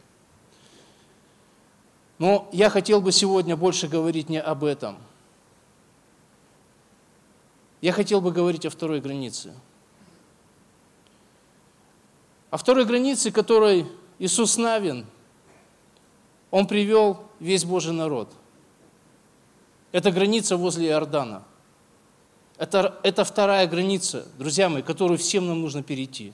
Но 2.19 2.49
я 2.51 2.69
хотел 2.69 3.01
бы 3.01 3.13
сегодня 3.13 3.55
больше 3.55 3.87
говорить 3.87 4.27
не 4.29 4.39
об 4.39 4.65
этом. 4.65 4.97
Я 7.79 7.93
хотел 7.93 8.19
бы 8.19 8.33
говорить 8.33 8.65
о 8.65 8.69
второй 8.69 8.99
границе. 8.99 9.53
О 12.51 12.57
второй 12.57 12.83
границе, 12.83 13.31
которой 13.31 13.87
Иисус 14.17 14.57
Навин, 14.57 15.05
Он 16.51 16.67
привел 16.67 17.23
весь 17.39 17.63
Божий 17.63 17.93
народ. 17.93 18.33
Это 19.93 20.11
граница 20.11 20.57
возле 20.57 20.89
Иордана. 20.89 21.43
Это, 22.59 22.99
это 23.03 23.23
вторая 23.23 23.65
граница, 23.67 24.25
друзья 24.37 24.67
мои, 24.67 24.81
которую 24.81 25.17
всем 25.17 25.47
нам 25.47 25.61
нужно 25.61 25.81
перейти. 25.81 26.33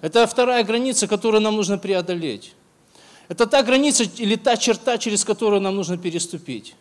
Это 0.00 0.26
вторая 0.26 0.64
граница, 0.64 1.06
которую 1.06 1.42
нам 1.42 1.54
нужно 1.54 1.76
преодолеть. 1.76 2.54
Это 3.28 3.46
та 3.46 3.62
граница 3.62 4.04
или 4.04 4.36
та 4.36 4.56
черта, 4.56 4.96
через 4.96 5.22
которую 5.22 5.60
нам 5.60 5.76
нужно 5.76 5.98
переступить. 5.98 6.74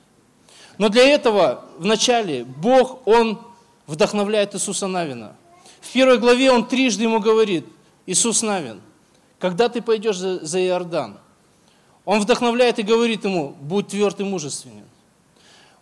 Но 0.78 0.88
для 0.88 1.04
этого 1.04 1.66
вначале 1.78 2.46
Бог, 2.46 3.06
Он 3.06 3.42
вдохновляет 3.86 4.56
Иисуса 4.56 4.88
Навина. 4.88 5.36
В 5.82 5.92
первой 5.92 6.18
главе 6.18 6.52
Он 6.52 6.66
трижды 6.66 7.04
ему 7.04 7.20
говорит, 7.20 7.66
Иисус 8.06 8.42
Навин, 8.44 8.80
когда 9.40 9.68
ты 9.68 9.82
пойдешь 9.82 10.18
за, 10.18 10.44
за 10.46 10.66
Иордан, 10.66 11.20
Он 12.06 12.22
вдохновляет 12.22 12.80
и 12.80 12.84
говорит 12.84 13.26
ему, 13.26 13.50
будь 13.60 13.90
тверд 13.90 14.22
и 14.22 14.24
мужественен. 14.24 14.86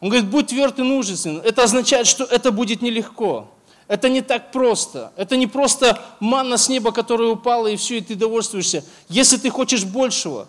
Он 0.01 0.09
говорит, 0.09 0.29
будь 0.29 0.47
тверд 0.47 0.79
и 0.79 0.83
мужествен. 0.83 1.41
Это 1.43 1.63
означает, 1.63 2.07
что 2.07 2.23
это 2.23 2.51
будет 2.51 2.81
нелегко. 2.81 3.51
Это 3.87 4.07
не 4.07 4.21
так 4.21 4.51
просто. 4.51 5.11
Это 5.17 5.35
не 5.35 5.47
просто 5.47 5.99
манна 6.19 6.57
с 6.57 6.69
неба, 6.69 6.91
которая 6.91 7.29
упала, 7.29 7.67
и 7.67 7.75
все, 7.75 7.97
и 7.97 8.01
ты 8.01 8.15
довольствуешься. 8.15 8.85
Если 9.09 9.37
ты 9.37 9.49
хочешь 9.49 9.83
большего, 9.83 10.47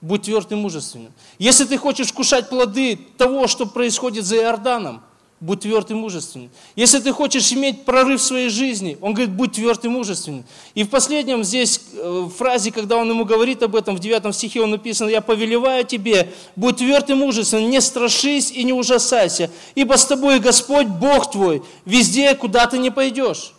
будь 0.00 0.22
тверд 0.22 0.52
и 0.52 0.54
мужественен. 0.54 1.12
Если 1.38 1.64
ты 1.64 1.78
хочешь 1.78 2.08
вкушать 2.08 2.48
плоды 2.48 2.98
того, 3.16 3.46
что 3.46 3.66
происходит 3.66 4.24
за 4.24 4.36
Иорданом, 4.36 5.02
будь 5.40 5.60
тверд 5.60 5.90
и 5.90 5.94
мужественен. 5.94 6.50
Если 6.76 6.98
ты 6.98 7.12
хочешь 7.12 7.52
иметь 7.52 7.84
прорыв 7.84 8.20
в 8.20 8.24
своей 8.24 8.48
жизни, 8.48 8.96
он 9.02 9.12
говорит, 9.12 9.34
будь 9.34 9.52
тверд 9.52 9.84
и 9.84 9.88
мужественен. 9.88 10.44
И 10.74 10.82
в 10.82 10.88
последнем 10.88 11.44
здесь 11.44 11.80
э, 11.92 12.28
фразе, 12.36 12.72
когда 12.72 12.96
он 12.96 13.10
ему 13.10 13.24
говорит 13.24 13.62
об 13.62 13.76
этом, 13.76 13.96
в 13.96 14.00
9 14.00 14.34
стихе 14.34 14.62
он 14.62 14.70
написан, 14.70 15.08
«Я 15.08 15.20
повелеваю 15.20 15.84
тебе, 15.84 16.32
будь 16.56 16.78
тверд 16.78 17.10
и 17.10 17.14
мужественен, 17.14 17.68
не 17.68 17.80
страшись 17.80 18.50
и 18.50 18.64
не 18.64 18.72
ужасайся, 18.72 19.50
ибо 19.74 19.96
с 19.96 20.06
тобой 20.06 20.40
Господь, 20.40 20.86
Бог 20.86 21.30
твой, 21.30 21.62
везде, 21.84 22.34
куда 22.34 22.66
ты 22.66 22.78
не 22.78 22.90
пойдешь». 22.90 23.52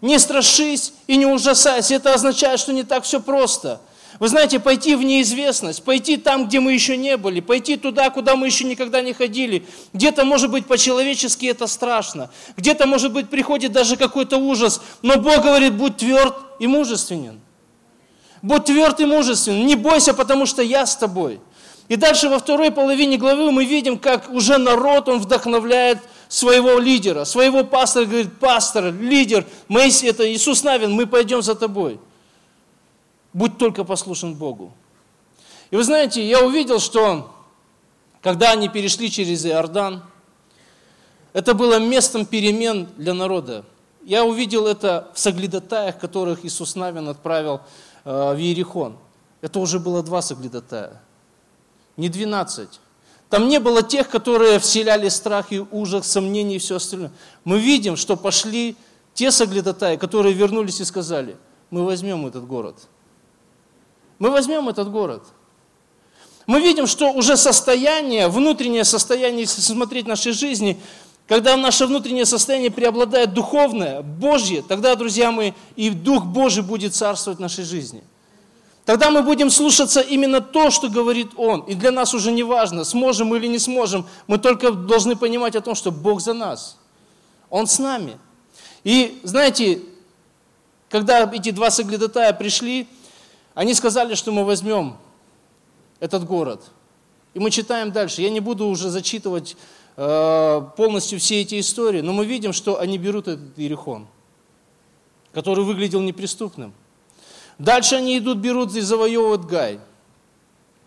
Не 0.00 0.18
страшись 0.18 0.92
и 1.06 1.16
не 1.16 1.24
ужасайся. 1.24 1.94
Это 1.94 2.12
означает, 2.12 2.60
что 2.60 2.74
не 2.74 2.82
так 2.82 3.04
все 3.04 3.20
просто– 3.20 3.80
вы 4.20 4.28
знаете, 4.28 4.60
пойти 4.60 4.94
в 4.94 5.02
неизвестность, 5.02 5.82
пойти 5.82 6.16
там, 6.16 6.46
где 6.46 6.60
мы 6.60 6.72
еще 6.72 6.96
не 6.96 7.16
были, 7.16 7.40
пойти 7.40 7.76
туда, 7.76 8.10
куда 8.10 8.36
мы 8.36 8.46
еще 8.46 8.64
никогда 8.64 9.00
не 9.00 9.12
ходили. 9.12 9.66
Где-то, 9.92 10.24
может 10.24 10.50
быть, 10.50 10.66
по-человечески 10.66 11.46
это 11.46 11.66
страшно. 11.66 12.30
Где-то, 12.56 12.86
может 12.86 13.12
быть, 13.12 13.28
приходит 13.28 13.72
даже 13.72 13.96
какой-то 13.96 14.36
ужас. 14.36 14.80
Но 15.02 15.16
Бог 15.18 15.42
говорит, 15.42 15.74
будь 15.74 15.96
тверд 15.96 16.34
и 16.60 16.66
мужественен. 16.66 17.40
Будь 18.40 18.66
тверд 18.66 19.00
и 19.00 19.04
мужественен. 19.04 19.66
Не 19.66 19.74
бойся, 19.74 20.14
потому 20.14 20.46
что 20.46 20.62
я 20.62 20.86
с 20.86 20.96
тобой. 20.96 21.40
И 21.88 21.96
дальше 21.96 22.28
во 22.28 22.38
второй 22.38 22.70
половине 22.70 23.18
главы 23.18 23.50
мы 23.50 23.64
видим, 23.64 23.98
как 23.98 24.30
уже 24.30 24.58
народ, 24.58 25.08
он 25.08 25.18
вдохновляет 25.18 25.98
своего 26.28 26.78
лидера, 26.78 27.24
своего 27.24 27.64
пастора, 27.64 28.04
говорит, 28.06 28.38
пастор, 28.38 28.92
лидер, 28.92 29.44
Моисей, 29.68 30.10
это 30.10 30.32
Иисус 30.32 30.62
Навин, 30.62 30.92
мы 30.92 31.06
пойдем 31.06 31.42
за 31.42 31.54
тобой 31.54 31.98
будь 33.34 33.58
только 33.58 33.84
послушен 33.84 34.34
Богу. 34.34 34.72
И 35.70 35.76
вы 35.76 35.84
знаете, 35.84 36.26
я 36.26 36.42
увидел, 36.42 36.78
что 36.78 37.34
когда 38.22 38.52
они 38.52 38.70
перешли 38.70 39.10
через 39.10 39.44
Иордан, 39.44 40.02
это 41.34 41.52
было 41.52 41.78
местом 41.78 42.24
перемен 42.24 42.88
для 42.96 43.12
народа. 43.12 43.64
Я 44.04 44.24
увидел 44.24 44.66
это 44.66 45.10
в 45.14 45.18
соглядатаях, 45.18 45.98
которых 45.98 46.44
Иисус 46.44 46.76
Навин 46.76 47.08
отправил 47.08 47.60
э, 48.04 48.34
в 48.34 48.38
Иерихон. 48.38 48.96
Это 49.40 49.58
уже 49.58 49.80
было 49.80 50.02
два 50.02 50.22
соглядатая, 50.22 51.02
не 51.96 52.08
двенадцать. 52.08 52.80
Там 53.28 53.48
не 53.48 53.58
было 53.58 53.82
тех, 53.82 54.08
которые 54.08 54.58
вселяли 54.60 55.08
страх 55.08 55.52
и 55.52 55.58
ужас, 55.58 56.06
сомнения 56.06 56.56
и 56.56 56.58
все 56.58 56.76
остальное. 56.76 57.10
Мы 57.42 57.58
видим, 57.58 57.96
что 57.96 58.16
пошли 58.16 58.76
те 59.12 59.32
соглядатаи, 59.32 59.96
которые 59.96 60.34
вернулись 60.34 60.80
и 60.80 60.84
сказали, 60.84 61.36
мы 61.70 61.84
возьмем 61.84 62.26
этот 62.26 62.46
город– 62.46 62.76
мы 64.18 64.30
возьмем 64.30 64.68
этот 64.68 64.90
город. 64.90 65.22
Мы 66.46 66.60
видим, 66.60 66.86
что 66.86 67.10
уже 67.10 67.36
состояние, 67.36 68.28
внутреннее 68.28 68.84
состояние, 68.84 69.42
если 69.42 69.60
смотреть 69.60 70.06
нашей 70.06 70.32
жизни, 70.32 70.78
когда 71.26 71.56
наше 71.56 71.86
внутреннее 71.86 72.26
состояние 72.26 72.70
преобладает 72.70 73.32
духовное, 73.32 74.02
Божье, 74.02 74.62
тогда, 74.62 74.94
друзья 74.94 75.30
мои, 75.30 75.52
и 75.74 75.88
Дух 75.88 76.26
Божий 76.26 76.62
будет 76.62 76.94
царствовать 76.94 77.38
в 77.38 77.42
нашей 77.42 77.64
жизни. 77.64 78.04
Тогда 78.84 79.10
мы 79.10 79.22
будем 79.22 79.48
слушаться 79.48 80.02
именно 80.02 80.42
то, 80.42 80.70
что 80.70 80.90
говорит 80.90 81.30
Он. 81.36 81.62
И 81.62 81.74
для 81.74 81.90
нас 81.90 82.12
уже 82.12 82.30
не 82.30 82.42
важно, 82.42 82.84
сможем 82.84 83.28
мы 83.28 83.38
или 83.38 83.46
не 83.46 83.58
сможем. 83.58 84.06
Мы 84.26 84.36
только 84.36 84.72
должны 84.72 85.16
понимать 85.16 85.56
о 85.56 85.62
том, 85.62 85.74
что 85.74 85.90
Бог 85.90 86.20
за 86.20 86.34
нас. 86.34 86.76
Он 87.48 87.66
с 87.66 87.78
нами. 87.78 88.18
И 88.82 89.18
знаете, 89.22 89.80
когда 90.90 91.24
эти 91.32 91.50
два 91.50 91.70
соглядатая 91.70 92.34
пришли, 92.34 92.86
они 93.54 93.74
сказали, 93.74 94.14
что 94.14 94.32
мы 94.32 94.44
возьмем 94.44 94.96
этот 96.00 96.24
город. 96.24 96.62
И 97.34 97.38
мы 97.38 97.50
читаем 97.50 97.92
дальше. 97.92 98.22
Я 98.22 98.30
не 98.30 98.40
буду 98.40 98.66
уже 98.66 98.90
зачитывать 98.90 99.56
э, 99.96 100.62
полностью 100.76 101.18
все 101.18 101.40
эти 101.40 101.58
истории, 101.60 102.00
но 102.00 102.12
мы 102.12 102.26
видим, 102.26 102.52
что 102.52 102.78
они 102.78 102.98
берут 102.98 103.28
этот 103.28 103.58
Иерихон, 103.58 104.06
который 105.32 105.64
выглядел 105.64 106.00
неприступным. 106.00 106.72
Дальше 107.58 107.96
они 107.96 108.18
идут, 108.18 108.38
берут 108.38 108.74
и 108.74 108.80
завоевывают 108.80 109.46
Гай. 109.46 109.78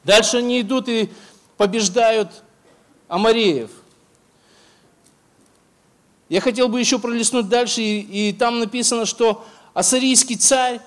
Дальше 0.03 0.38
они 0.38 0.62
идут 0.62 0.89
и 0.89 1.10
побеждают 1.56 2.43
Амареев. 3.08 3.71
Я 6.30 6.41
хотел 6.41 6.67
бы 6.67 6.80
еще 6.80 6.99
пролистнуть 6.99 7.47
дальше, 7.47 7.82
и, 7.82 8.30
и 8.30 8.34
там 8.34 8.60
написано, 8.60 9.06
что 9.06 9.45
ассирийский 9.73 10.36
царь 10.36 10.82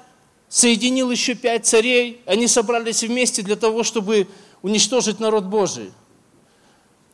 соединил 0.50 1.10
еще 1.10 1.34
пять 1.34 1.64
царей, 1.64 2.20
они 2.26 2.46
собрались 2.48 3.02
вместе 3.02 3.40
для 3.40 3.56
того, 3.56 3.84
чтобы 3.84 4.26
уничтожить 4.60 5.20
народ 5.20 5.44
Божий. 5.44 5.92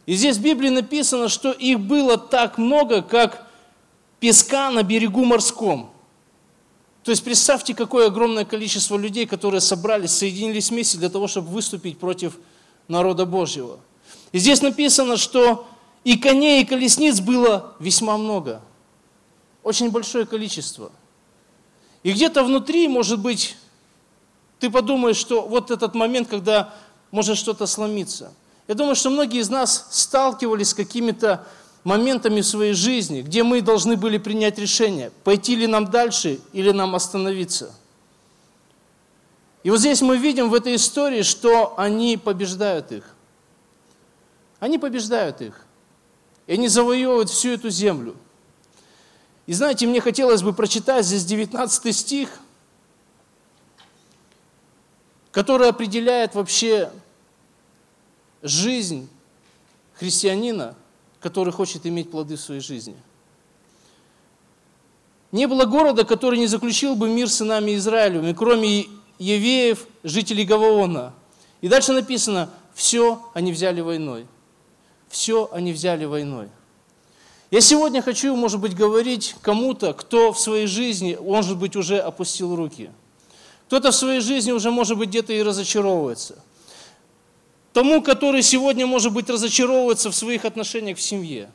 И 0.06 0.14
здесь 0.14 0.38
в 0.38 0.42
Библии 0.42 0.70
написано, 0.70 1.28
что 1.28 1.52
их 1.52 1.78
было 1.78 2.16
так 2.16 2.58
много, 2.58 3.02
как 3.02 3.46
песка 4.20 4.70
на 4.70 4.82
берегу 4.82 5.24
морском. 5.24 5.90
То 7.04 7.10
есть 7.10 7.22
представьте, 7.22 7.74
какое 7.74 8.06
огромное 8.06 8.44
количество 8.44 8.96
людей, 8.96 9.26
которые 9.26 9.60
собрались, 9.60 10.12
соединились 10.12 10.70
вместе 10.70 10.96
для 10.96 11.10
того, 11.10 11.28
чтобы 11.28 11.48
выступить 11.48 11.98
против 11.98 12.38
народа 12.88 13.26
Божьего. 13.26 13.78
И 14.32 14.38
здесь 14.38 14.62
написано, 14.62 15.16
что 15.18 15.68
и 16.04 16.16
коней, 16.16 16.62
и 16.62 16.64
колесниц 16.64 17.20
было 17.20 17.74
весьма 17.80 18.16
много. 18.16 18.62
Очень 19.62 19.90
большое 19.90 20.24
количество. 20.24 20.90
И 22.06 22.12
где-то 22.12 22.44
внутри, 22.44 22.86
может 22.86 23.18
быть, 23.18 23.56
ты 24.60 24.70
подумаешь, 24.70 25.16
что 25.16 25.42
вот 25.42 25.72
этот 25.72 25.96
момент, 25.96 26.28
когда 26.28 26.72
может 27.10 27.36
что-то 27.36 27.66
сломиться. 27.66 28.32
Я 28.68 28.76
думаю, 28.76 28.94
что 28.94 29.10
многие 29.10 29.40
из 29.40 29.50
нас 29.50 29.88
сталкивались 29.90 30.68
с 30.68 30.74
какими-то 30.74 31.44
моментами 31.82 32.42
в 32.42 32.46
своей 32.46 32.74
жизни, 32.74 33.22
где 33.22 33.42
мы 33.42 33.60
должны 33.60 33.96
были 33.96 34.18
принять 34.18 34.56
решение, 34.56 35.10
пойти 35.24 35.56
ли 35.56 35.66
нам 35.66 35.90
дальше 35.90 36.38
или 36.52 36.70
нам 36.70 36.94
остановиться. 36.94 37.74
И 39.64 39.70
вот 39.70 39.80
здесь 39.80 40.00
мы 40.00 40.16
видим 40.16 40.48
в 40.48 40.54
этой 40.54 40.76
истории, 40.76 41.22
что 41.22 41.74
они 41.76 42.16
побеждают 42.16 42.92
их. 42.92 43.02
Они 44.60 44.78
побеждают 44.78 45.40
их. 45.40 45.66
И 46.46 46.52
они 46.52 46.68
завоевывают 46.68 47.30
всю 47.30 47.48
эту 47.48 47.68
землю. 47.68 48.14
И 49.46 49.52
знаете, 49.52 49.86
мне 49.86 50.00
хотелось 50.00 50.42
бы 50.42 50.52
прочитать 50.52 51.04
здесь 51.06 51.24
19 51.24 51.96
стих, 51.96 52.40
который 55.30 55.68
определяет 55.68 56.34
вообще 56.34 56.90
жизнь 58.42 59.08
христианина, 59.94 60.74
который 61.20 61.52
хочет 61.52 61.86
иметь 61.86 62.10
плоды 62.10 62.36
в 62.36 62.40
своей 62.40 62.60
жизни. 62.60 62.96
Не 65.32 65.46
было 65.46 65.64
города, 65.64 66.04
который 66.04 66.38
не 66.38 66.46
заключил 66.46 66.96
бы 66.96 67.08
мир 67.08 67.28
с 67.28 67.36
сынами 67.36 67.74
Израилевыми, 67.76 68.32
кроме 68.32 68.86
евеев, 69.18 69.86
жителей 70.02 70.44
Гаваона. 70.44 71.14
И 71.60 71.68
дальше 71.68 71.92
написано, 71.92 72.50
все 72.74 73.22
они 73.34 73.52
взяли 73.52 73.80
войной 73.80 74.26
все 75.08 75.48
они 75.52 75.72
взяли 75.72 76.04
войной. 76.04 76.48
Я 77.56 77.62
сегодня 77.62 78.02
хочу, 78.02 78.36
может 78.36 78.60
быть, 78.60 78.76
говорить 78.76 79.34
кому-то, 79.40 79.94
кто 79.94 80.34
в 80.34 80.38
своей 80.38 80.66
жизни, 80.66 81.16
может 81.18 81.56
быть, 81.56 81.74
уже 81.74 81.98
опустил 81.98 82.54
руки. 82.54 82.90
Кто-то 83.68 83.92
в 83.92 83.94
своей 83.94 84.20
жизни 84.20 84.52
уже, 84.52 84.70
может 84.70 84.98
быть, 84.98 85.08
где-то 85.08 85.32
и 85.32 85.42
разочаровывается. 85.42 86.38
Тому, 87.72 88.02
который 88.02 88.42
сегодня, 88.42 88.86
может 88.86 89.10
быть, 89.10 89.30
разочаровывается 89.30 90.10
в 90.10 90.14
своих 90.14 90.44
отношениях 90.44 90.98
в 90.98 91.00
семье. 91.00 91.48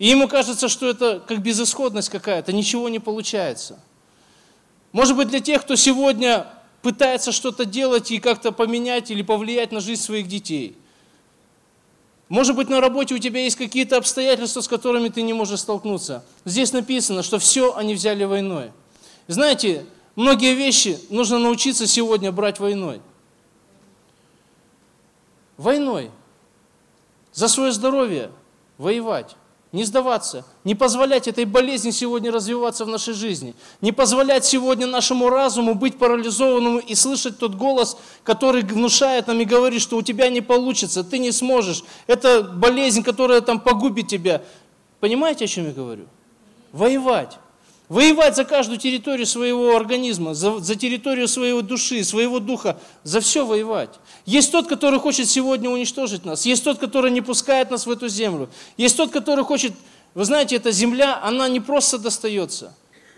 И 0.00 0.08
ему 0.08 0.26
кажется, 0.26 0.66
что 0.66 0.88
это 0.88 1.22
как 1.24 1.42
безысходность 1.42 2.08
какая-то, 2.08 2.52
ничего 2.52 2.88
не 2.88 2.98
получается. 2.98 3.78
Может 4.90 5.16
быть, 5.16 5.28
для 5.28 5.38
тех, 5.38 5.62
кто 5.62 5.76
сегодня 5.76 6.48
пытается 6.82 7.30
что-то 7.30 7.64
делать 7.64 8.10
и 8.10 8.18
как-то 8.18 8.50
поменять 8.50 9.12
или 9.12 9.22
повлиять 9.22 9.70
на 9.70 9.78
жизнь 9.78 10.02
своих 10.02 10.26
детей– 10.26 10.76
может 12.28 12.56
быть, 12.56 12.68
на 12.68 12.80
работе 12.80 13.14
у 13.14 13.18
тебя 13.18 13.42
есть 13.42 13.56
какие-то 13.56 13.96
обстоятельства, 13.96 14.60
с 14.60 14.68
которыми 14.68 15.08
ты 15.08 15.22
не 15.22 15.32
можешь 15.32 15.60
столкнуться. 15.60 16.24
Здесь 16.44 16.72
написано, 16.72 17.22
что 17.22 17.38
все 17.38 17.74
они 17.74 17.94
взяли 17.94 18.24
войной. 18.24 18.72
Знаете, 19.28 19.86
многие 20.14 20.54
вещи 20.54 20.98
нужно 21.08 21.38
научиться 21.38 21.86
сегодня 21.86 22.30
брать 22.30 22.60
войной. 22.60 23.00
Войной. 25.56 26.10
За 27.32 27.48
свое 27.48 27.72
здоровье 27.72 28.30
воевать 28.76 29.36
не 29.72 29.84
сдаваться, 29.84 30.46
не 30.64 30.74
позволять 30.74 31.28
этой 31.28 31.44
болезни 31.44 31.90
сегодня 31.90 32.32
развиваться 32.32 32.84
в 32.84 32.88
нашей 32.88 33.14
жизни, 33.14 33.54
не 33.80 33.92
позволять 33.92 34.44
сегодня 34.44 34.86
нашему 34.86 35.28
разуму 35.28 35.74
быть 35.74 35.98
парализованным 35.98 36.78
и 36.78 36.94
слышать 36.94 37.38
тот 37.38 37.54
голос, 37.54 37.98
который 38.24 38.62
внушает 38.62 39.26
нам 39.26 39.40
и 39.40 39.44
говорит, 39.44 39.82
что 39.82 39.96
у 39.96 40.02
тебя 40.02 40.30
не 40.30 40.40
получится, 40.40 41.04
ты 41.04 41.18
не 41.18 41.32
сможешь, 41.32 41.84
это 42.06 42.42
болезнь, 42.42 43.02
которая 43.02 43.40
там 43.40 43.60
погубит 43.60 44.08
тебя. 44.08 44.42
Понимаете, 45.00 45.44
о 45.44 45.48
чем 45.48 45.66
я 45.66 45.72
говорю? 45.72 46.06
Воевать. 46.72 47.38
Воевать 47.88 48.36
за 48.36 48.44
каждую 48.44 48.78
территорию 48.78 49.26
своего 49.26 49.74
организма, 49.74 50.34
за, 50.34 50.58
за 50.58 50.74
территорию 50.74 51.26
своей 51.26 51.62
души, 51.62 52.04
своего 52.04 52.38
духа, 52.38 52.78
за 53.02 53.20
все 53.20 53.46
воевать. 53.46 53.88
Есть 54.26 54.52
тот, 54.52 54.68
который 54.68 55.00
хочет 55.00 55.26
сегодня 55.26 55.70
уничтожить 55.70 56.26
нас, 56.26 56.44
есть 56.44 56.64
тот, 56.64 56.78
который 56.78 57.10
не 57.10 57.22
пускает 57.22 57.70
нас 57.70 57.86
в 57.86 57.90
эту 57.90 58.08
землю, 58.08 58.50
есть 58.76 58.96
тот, 58.96 59.10
который 59.10 59.42
хочет, 59.42 59.72
вы 60.14 60.26
знаете, 60.26 60.56
эта 60.56 60.70
земля, 60.70 61.18
она 61.22 61.48
не 61.48 61.60
просто 61.60 61.98
достается, 61.98 62.74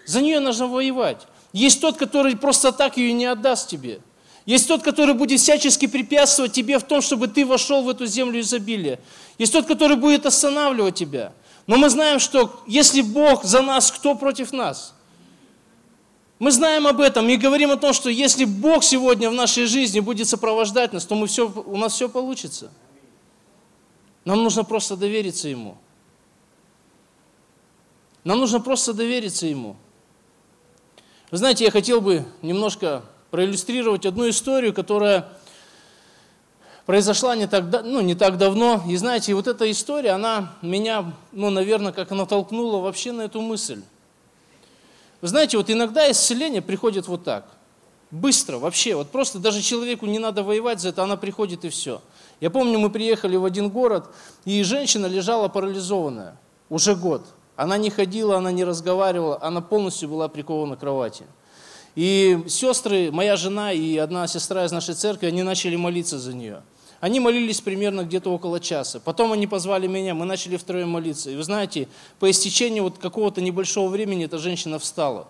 за 0.07 0.21
нее 0.21 0.39
нужно 0.39 0.69
воевать. 0.69 1.27
Есть 1.53 1.81
тот, 1.81 1.97
который 1.97 2.37
просто 2.37 2.71
так 2.71 2.97
ее 2.97 3.13
не 3.13 3.27
отдаст 3.27 3.69
тебе. 3.69 4.01
Есть 4.47 4.69
тот, 4.69 4.83
который 4.83 5.15
будет 5.15 5.41
всячески 5.41 5.87
препятствовать 5.87 6.53
тебе 6.53 6.79
в 6.79 6.85
том, 6.85 7.03
чтобы 7.03 7.29
ты 7.29 7.45
вошел 7.45 7.83
в 7.83 7.89
эту 7.89 8.07
землю 8.07 8.41
изобилия. 8.41 8.99
Есть 9.39 9.53
тот, 9.53 9.67
который 9.67 9.97
будет 9.97 10.27
останавливать 10.27 10.95
тебя. 10.95 11.33
Но 11.66 11.77
мы 11.77 11.88
знаем, 11.88 12.18
что 12.18 12.62
если 12.66 13.03
Бог 13.03 13.44
за 13.44 13.62
нас, 13.62 13.90
кто 13.90 14.14
против 14.14 14.53
нас? 14.53 14.94
Мы 16.38 16.51
знаем 16.53 16.87
об 16.87 17.01
этом 17.01 17.29
и 17.29 17.37
говорим 17.37 17.70
о 17.70 17.77
том, 17.77 17.92
что 17.92 18.09
если 18.09 18.44
Бог 18.46 18.83
сегодня 18.83 19.29
в 19.29 19.35
нашей 19.35 19.66
жизни 19.66 20.01
будет 20.01 20.27
сопровождать 20.27 20.92
нас, 20.92 21.05
то 21.05 21.14
мы 21.14 21.27
все, 21.27 21.49
у 21.49 21.77
нас 21.77 21.92
все 21.92 22.09
получится. 22.09 22.70
Нам 24.25 24.42
нужно 24.42 24.64
просто 24.64 24.96
довериться 24.96 25.49
Ему. 25.49 25.77
Нам 28.25 28.38
нужно 28.38 28.61
просто 28.61 28.94
довериться 28.94 29.46
Ему. 29.46 29.77
Вы 31.31 31.37
знаете, 31.37 31.64
я 31.64 31.70
хотел 31.70 32.01
бы 32.01 32.25
немножко 32.42 33.05
проиллюстрировать 33.31 34.07
одну 34.07 34.29
историю, 34.29 34.75
которая 34.75 35.29
произошла 36.90 37.37
не 37.37 37.46
так, 37.46 37.85
ну, 37.85 38.00
не 38.00 38.16
так 38.16 38.37
давно. 38.37 38.83
И 38.88 38.96
знаете, 38.96 39.33
вот 39.35 39.46
эта 39.46 39.70
история, 39.70 40.11
она 40.11 40.57
меня, 40.61 41.12
ну, 41.31 41.48
наверное, 41.48 41.92
как 41.92 42.11
натолкнула 42.11 42.81
вообще 42.81 43.12
на 43.12 43.20
эту 43.22 43.40
мысль. 43.40 43.81
Вы 45.20 45.29
знаете, 45.29 45.57
вот 45.57 45.70
иногда 45.70 46.11
исцеление 46.11 46.61
приходит 46.61 47.07
вот 47.07 47.22
так. 47.22 47.46
Быстро, 48.11 48.59
вообще, 48.59 48.96
вот 48.96 49.09
просто 49.11 49.38
даже 49.38 49.62
человеку 49.62 50.07
не 50.07 50.18
надо 50.18 50.42
воевать 50.42 50.81
за 50.81 50.88
это, 50.88 51.05
она 51.05 51.16
приходит 51.16 51.64
и 51.64 51.68
все. 51.68 52.03
Я 52.40 52.50
помню, 52.50 52.81
мы 52.81 52.90
приехали 52.90 53.37
в 53.37 53.44
один 53.44 53.68
город, 53.68 54.07
и 54.44 54.61
женщина 54.64 55.07
лежала 55.07 55.46
парализованная 55.46 56.37
уже 56.70 56.96
год. 56.96 57.24
Она 57.55 57.76
не 57.76 57.90
ходила, 57.90 58.37
она 58.37 58.50
не 58.50 58.64
разговаривала, 58.64 59.38
она 59.40 59.61
полностью 59.61 60.09
была 60.09 60.26
прикована 60.26 60.74
к 60.74 60.81
кровати. 60.81 61.22
И 61.94 62.42
сестры, 62.48 63.12
моя 63.12 63.37
жена 63.37 63.72
и 63.72 63.96
одна 63.96 64.26
сестра 64.26 64.64
из 64.64 64.72
нашей 64.72 64.96
церкви, 64.96 65.26
они 65.26 65.44
начали 65.44 65.76
молиться 65.76 66.18
за 66.18 66.35
нее. 66.35 66.62
Они 67.01 67.19
молились 67.19 67.63
примерно 67.63 68.03
где-то 68.03 68.31
около 68.31 68.61
часа. 68.61 69.01
Потом 69.01 69.33
они 69.33 69.47
позвали 69.47 69.87
меня, 69.87 70.15
мы 70.15 70.27
начали 70.27 70.59
втроем 70.59 70.91
молиться. 70.91 71.31
И 71.31 71.37
вы 71.37 71.43
знаете, 71.43 71.89
по 72.19 72.31
истечении 72.31 72.81
вот 72.81 72.99
какого-то 72.99 73.41
небольшого 73.41 73.89
времени 73.89 74.27
эта 74.27 74.39
женщина 74.39 74.79
встала. 74.79 75.27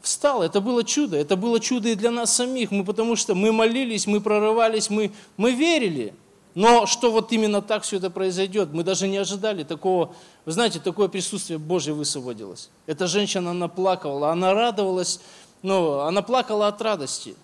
Встала, 0.00 0.44
это 0.44 0.60
было 0.60 0.82
чудо, 0.82 1.16
это 1.16 1.36
было 1.36 1.60
чудо 1.60 1.88
и 1.88 1.94
для 1.94 2.10
нас 2.10 2.34
самих, 2.34 2.70
мы, 2.70 2.84
потому 2.84 3.16
что 3.16 3.34
мы 3.34 3.52
молились, 3.52 4.06
мы 4.06 4.20
прорывались, 4.20 4.90
мы, 4.90 5.12
мы 5.36 5.52
верили. 5.52 6.14
Но 6.54 6.86
что 6.86 7.10
вот 7.10 7.32
именно 7.32 7.60
так 7.60 7.82
все 7.82 7.96
это 7.96 8.10
произойдет, 8.10 8.70
мы 8.72 8.84
даже 8.84 9.08
не 9.08 9.16
ожидали 9.16 9.64
такого, 9.64 10.14
вы 10.44 10.52
знаете, 10.52 10.78
такое 10.78 11.08
присутствие 11.08 11.58
Божье 11.58 11.94
высвободилось. 11.94 12.70
Эта 12.86 13.06
женщина, 13.06 13.50
она 13.50 13.68
плакала, 13.68 14.30
она 14.30 14.54
радовалась, 14.54 15.20
но 15.62 16.02
она 16.02 16.22
плакала 16.22 16.68
от 16.68 16.80
радости. 16.80 17.34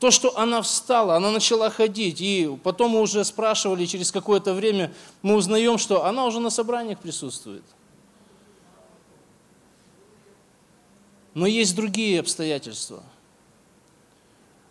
То, 0.00 0.10
что 0.10 0.36
она 0.38 0.62
встала, 0.62 1.16
она 1.16 1.30
начала 1.30 1.68
ходить, 1.68 2.22
и 2.22 2.58
потом 2.64 2.92
мы 2.92 3.00
уже 3.00 3.22
спрашивали, 3.22 3.84
через 3.84 4.10
какое-то 4.10 4.54
время 4.54 4.94
мы 5.20 5.36
узнаем, 5.36 5.76
что 5.76 6.06
она 6.06 6.24
уже 6.24 6.40
на 6.40 6.48
собраниях 6.48 6.98
присутствует. 6.98 7.62
Но 11.34 11.46
есть 11.46 11.76
другие 11.76 12.18
обстоятельства. 12.18 13.02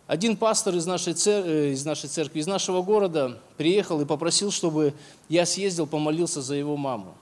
Один 0.08 0.36
пастор 0.36 0.74
из 0.74 0.86
нашей, 0.86 1.14
церкви, 1.14 1.74
из 1.74 1.84
нашей 1.84 2.08
церкви, 2.08 2.40
из 2.40 2.48
нашего 2.48 2.82
города 2.82 3.40
приехал 3.56 4.00
и 4.00 4.04
попросил, 4.04 4.50
чтобы 4.50 4.94
я 5.28 5.46
съездил, 5.46 5.86
помолился 5.86 6.42
за 6.42 6.56
его 6.56 6.76
маму. 6.76 7.14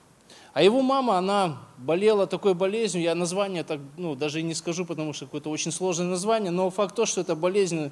А 0.59 0.61
его 0.61 0.81
мама, 0.81 1.17
она 1.17 1.57
болела 1.77 2.27
такой 2.27 2.53
болезнью, 2.53 3.01
я 3.01 3.15
название 3.15 3.63
так, 3.63 3.79
ну, 3.95 4.13
даже 4.13 4.41
и 4.41 4.43
не 4.43 4.53
скажу, 4.53 4.83
потому 4.83 5.13
что 5.13 5.23
какое-то 5.23 5.49
очень 5.49 5.71
сложное 5.71 6.07
название, 6.07 6.51
но 6.51 6.69
факт 6.69 6.93
то, 6.95 7.05
что 7.05 7.21
эта 7.21 7.33
болезнь, 7.33 7.91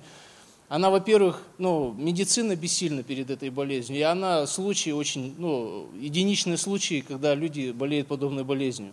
она, 0.68 0.90
во-первых, 0.90 1.42
ну, 1.58 1.94
медицина 1.98 2.58
бессильна 2.58 3.04
перед 3.04 3.30
этой 3.30 3.52
болезнью, 3.52 3.98
и 3.98 4.02
она 4.02 4.46
случаи 4.48 4.90
очень, 4.90 5.34
ну, 5.38 5.88
единичные 5.98 6.58
случаи, 6.58 7.00
когда 7.08 7.36
люди 7.36 7.72
болеют 7.72 8.10
подобной 8.10 8.44
болезнью. 8.44 8.92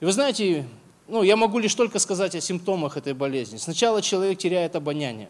И 0.00 0.06
вы 0.06 0.12
знаете, 0.12 0.66
ну, 1.06 1.22
я 1.22 1.36
могу 1.36 1.58
лишь 1.58 1.74
только 1.74 1.98
сказать 1.98 2.34
о 2.34 2.40
симптомах 2.40 2.96
этой 2.96 3.12
болезни. 3.12 3.58
Сначала 3.58 4.00
человек 4.00 4.38
теряет 4.38 4.74
обоняние, 4.74 5.28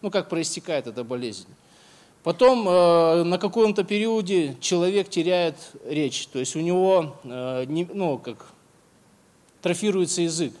ну, 0.00 0.10
как 0.10 0.30
проистекает 0.30 0.86
эта 0.86 1.04
болезнь. 1.04 1.44
Потом 2.24 2.66
э, 2.66 3.22
на 3.22 3.36
каком-то 3.36 3.84
периоде 3.84 4.56
человек 4.58 5.10
теряет 5.10 5.56
речь, 5.84 6.26
то 6.28 6.38
есть 6.38 6.56
у 6.56 6.60
него 6.60 7.18
э, 7.22 7.66
не, 7.66 7.84
ну, 7.84 8.16
как, 8.16 8.46
трофируется 9.60 10.22
язык. 10.22 10.54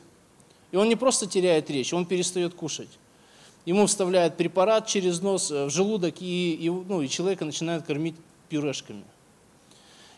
И 0.72 0.76
он 0.76 0.90
не 0.90 0.94
просто 0.94 1.26
теряет 1.26 1.70
речь, 1.70 1.94
он 1.94 2.04
перестает 2.04 2.52
кушать. 2.52 2.90
Ему 3.64 3.86
вставляют 3.86 4.36
препарат 4.36 4.86
через 4.86 5.22
нос 5.22 5.50
э, 5.50 5.64
в 5.64 5.70
желудок, 5.70 6.16
и, 6.20 6.52
и, 6.52 6.68
ну, 6.68 7.00
и 7.00 7.08
человека 7.08 7.46
начинают 7.46 7.86
кормить 7.86 8.16
пюрешками. 8.50 9.04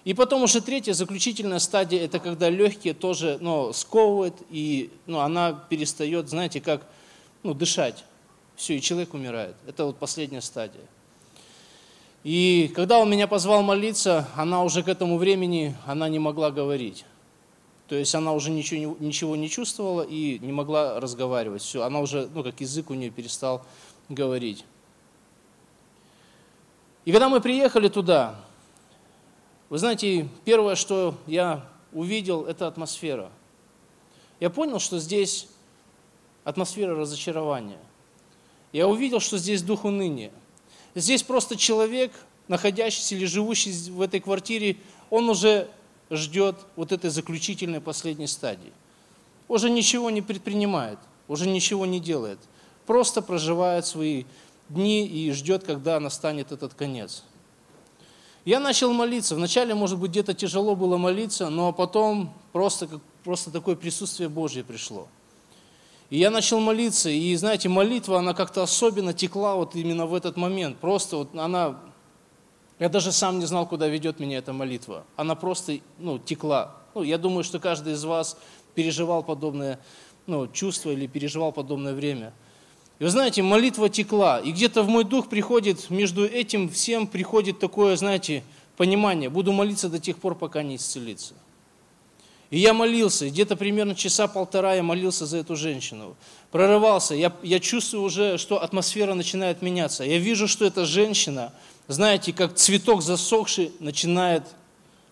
И 0.02 0.14
потом 0.14 0.42
уже 0.42 0.60
третья, 0.60 0.94
заключительная 0.94 1.60
стадия, 1.60 2.04
это 2.04 2.18
когда 2.18 2.50
легкие 2.50 2.92
тоже 2.92 3.38
ну, 3.40 3.72
сковывают, 3.72 4.34
и 4.50 4.90
ну, 5.06 5.20
она 5.20 5.52
перестает, 5.52 6.28
знаете, 6.28 6.60
как 6.60 6.88
ну, 7.44 7.54
дышать. 7.54 8.04
Все, 8.56 8.76
и 8.76 8.80
человек 8.80 9.14
умирает. 9.14 9.54
Это 9.68 9.84
вот 9.84 9.96
последняя 9.96 10.40
стадия. 10.40 10.82
И 12.26 12.72
когда 12.74 12.98
он 12.98 13.08
меня 13.08 13.28
позвал 13.28 13.62
молиться, 13.62 14.28
она 14.34 14.64
уже 14.64 14.82
к 14.82 14.88
этому 14.88 15.16
времени, 15.16 15.76
она 15.86 16.08
не 16.08 16.18
могла 16.18 16.50
говорить. 16.50 17.04
То 17.86 17.94
есть 17.94 18.16
она 18.16 18.32
уже 18.32 18.50
ничего, 18.50 18.96
ничего 18.98 19.36
не 19.36 19.48
чувствовала 19.48 20.02
и 20.02 20.40
не 20.40 20.50
могла 20.50 20.98
разговаривать. 20.98 21.62
Все, 21.62 21.84
она 21.84 22.00
уже, 22.00 22.28
ну 22.34 22.42
как 22.42 22.60
язык 22.60 22.90
у 22.90 22.94
нее 22.94 23.10
перестал 23.10 23.64
говорить. 24.08 24.64
И 27.04 27.12
когда 27.12 27.28
мы 27.28 27.40
приехали 27.40 27.86
туда, 27.86 28.34
вы 29.68 29.78
знаете, 29.78 30.28
первое, 30.44 30.74
что 30.74 31.14
я 31.28 31.64
увидел, 31.92 32.44
это 32.46 32.66
атмосфера. 32.66 33.30
Я 34.40 34.50
понял, 34.50 34.80
что 34.80 34.98
здесь 34.98 35.46
атмосфера 36.42 36.96
разочарования. 36.96 37.78
Я 38.72 38.88
увидел, 38.88 39.20
что 39.20 39.38
здесь 39.38 39.62
дух 39.62 39.84
уныния. 39.84 40.32
Здесь 40.96 41.22
просто 41.22 41.56
человек, 41.56 42.10
находящийся 42.48 43.16
или 43.16 43.26
живущий 43.26 43.70
в 43.90 44.00
этой 44.00 44.18
квартире, 44.18 44.78
он 45.10 45.28
уже 45.28 45.68
ждет 46.10 46.56
вот 46.74 46.90
этой 46.90 47.10
заключительной 47.10 47.82
последней 47.82 48.26
стадии. 48.26 48.72
Уже 49.46 49.68
ничего 49.68 50.08
не 50.08 50.22
предпринимает, 50.22 50.98
уже 51.28 51.46
ничего 51.46 51.84
не 51.84 52.00
делает. 52.00 52.38
Просто 52.86 53.20
проживает 53.20 53.84
свои 53.84 54.24
дни 54.70 55.06
и 55.06 55.30
ждет, 55.32 55.64
когда 55.64 56.00
настанет 56.00 56.50
этот 56.50 56.72
конец. 56.72 57.24
Я 58.46 58.58
начал 58.58 58.90
молиться. 58.94 59.34
Вначале, 59.34 59.74
может 59.74 59.98
быть, 59.98 60.12
где-то 60.12 60.32
тяжело 60.32 60.74
было 60.74 60.96
молиться, 60.96 61.50
но 61.50 61.74
потом 61.74 62.32
просто, 62.52 62.88
просто 63.22 63.50
такое 63.50 63.76
присутствие 63.76 64.30
Божье 64.30 64.64
пришло. 64.64 65.08
И 66.08 66.18
я 66.18 66.30
начал 66.30 66.60
молиться, 66.60 67.10
и 67.10 67.34
знаете, 67.34 67.68
молитва, 67.68 68.18
она 68.20 68.32
как-то 68.32 68.62
особенно 68.62 69.12
текла 69.12 69.56
вот 69.56 69.74
именно 69.74 70.06
в 70.06 70.14
этот 70.14 70.36
момент. 70.36 70.78
Просто 70.78 71.16
вот 71.16 71.34
она, 71.34 71.78
я 72.78 72.88
даже 72.88 73.10
сам 73.10 73.40
не 73.40 73.46
знал, 73.46 73.66
куда 73.66 73.88
ведет 73.88 74.20
меня 74.20 74.38
эта 74.38 74.52
молитва. 74.52 75.04
Она 75.16 75.34
просто, 75.34 75.78
ну, 75.98 76.18
текла. 76.18 76.76
Ну, 76.94 77.02
я 77.02 77.18
думаю, 77.18 77.42
что 77.42 77.58
каждый 77.58 77.94
из 77.94 78.04
вас 78.04 78.38
переживал 78.74 79.24
подобное 79.24 79.80
ну, 80.26 80.46
чувство 80.46 80.90
или 80.90 81.06
переживал 81.06 81.52
подобное 81.52 81.94
время. 81.94 82.32
И 82.98 83.04
вы 83.04 83.10
знаете, 83.10 83.42
молитва 83.42 83.88
текла, 83.88 84.40
и 84.40 84.52
где-то 84.52 84.82
в 84.82 84.88
мой 84.88 85.04
дух 85.04 85.28
приходит, 85.28 85.90
между 85.90 86.24
этим 86.24 86.68
всем 86.68 87.06
приходит 87.06 87.58
такое, 87.58 87.96
знаете, 87.96 88.42
понимание. 88.76 89.28
Буду 89.28 89.52
молиться 89.52 89.88
до 89.88 89.98
тех 89.98 90.16
пор, 90.18 90.34
пока 90.34 90.62
не 90.62 90.76
исцелится. 90.76 91.34
И 92.50 92.58
я 92.58 92.72
молился, 92.72 93.28
где-то 93.28 93.56
примерно 93.56 93.94
часа 93.94 94.28
полтора 94.28 94.74
я 94.74 94.82
молился 94.82 95.26
за 95.26 95.38
эту 95.38 95.56
женщину. 95.56 96.16
Прорывался, 96.52 97.14
я, 97.14 97.32
я 97.42 97.58
чувствую 97.58 98.04
уже, 98.04 98.38
что 98.38 98.62
атмосфера 98.62 99.14
начинает 99.14 99.62
меняться. 99.62 100.04
Я 100.04 100.18
вижу, 100.18 100.46
что 100.46 100.64
эта 100.64 100.86
женщина, 100.86 101.52
знаете, 101.88 102.32
как 102.32 102.54
цветок 102.54 103.02
засохший, 103.02 103.72
начинает 103.80 104.44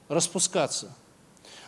распускаться. 0.09 0.95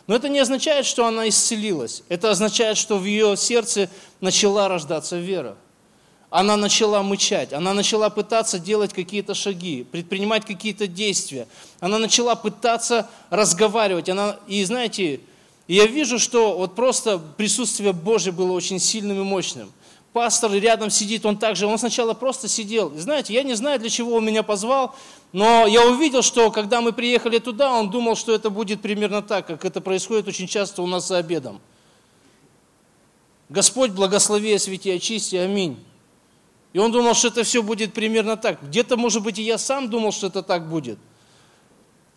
Но 0.07 0.15
это 0.15 0.29
не 0.29 0.39
означает, 0.39 0.85
что 0.85 1.05
она 1.05 1.27
исцелилась. 1.27 2.03
Это 2.07 2.31
означает, 2.31 2.77
что 2.77 2.97
в 2.97 3.03
ее 3.03 3.35
сердце 3.35 3.89
начала 4.21 4.69
рождаться 4.69 5.17
вера. 5.17 5.57
Она 6.29 6.57
начала 6.57 7.03
мычать, 7.03 7.53
она 7.53 7.73
начала 7.73 8.09
пытаться 8.09 8.59
делать 8.59 8.91
какие-то 8.91 9.33
шаги, 9.33 9.85
предпринимать 9.89 10.45
какие-то 10.45 10.85
действия. 10.85 11.47
Она 11.79 11.99
начала 11.99 12.35
пытаться 12.35 13.09
разговаривать. 13.29 14.09
Она, 14.09 14.37
и 14.45 14.63
знаете, 14.65 15.21
и 15.67 15.75
я 15.75 15.85
вижу, 15.85 16.17
что 16.17 16.57
вот 16.57 16.75
просто 16.75 17.19
присутствие 17.19 17.91
Божье 17.93 18.31
было 18.31 18.53
очень 18.53 18.79
сильным 18.79 19.19
и 19.19 19.23
мощным. 19.23 19.71
Пастор 20.13 20.51
рядом 20.53 20.89
сидит, 20.89 21.25
он 21.25 21.37
также, 21.37 21.67
он 21.67 21.77
сначала 21.77 22.13
просто 22.13 22.47
сидел. 22.47 22.91
Знаете, 22.95 23.33
я 23.33 23.43
не 23.43 23.53
знаю, 23.53 23.79
для 23.79 23.89
чего 23.89 24.15
он 24.15 24.25
меня 24.25 24.41
позвал, 24.41 24.95
но 25.33 25.67
я 25.67 25.85
увидел, 25.85 26.21
что 26.21 26.49
когда 26.51 26.81
мы 26.81 26.93
приехали 26.93 27.37
туда, 27.37 27.71
он 27.71 27.91
думал, 27.91 28.15
что 28.15 28.33
это 28.33 28.49
будет 28.49 28.81
примерно 28.81 29.21
так, 29.21 29.45
как 29.45 29.65
это 29.65 29.81
происходит 29.81 30.27
очень 30.27 30.47
часто 30.47 30.81
у 30.81 30.87
нас 30.87 31.07
за 31.07 31.17
обедом. 31.17 31.59
Господь 33.49 33.91
благослови, 33.91 34.53
освети, 34.53 34.89
очисти, 34.89 35.35
аминь. 35.35 35.77
И 36.73 36.79
он 36.79 36.91
думал, 36.91 37.13
что 37.13 37.27
это 37.27 37.43
все 37.43 37.61
будет 37.61 37.93
примерно 37.93 38.37
так. 38.37 38.61
Где-то, 38.61 38.97
может 38.97 39.21
быть, 39.23 39.39
и 39.39 39.43
я 39.43 39.57
сам 39.57 39.89
думал, 39.89 40.11
что 40.11 40.27
это 40.27 40.43
так 40.43 40.67
будет. 40.67 40.97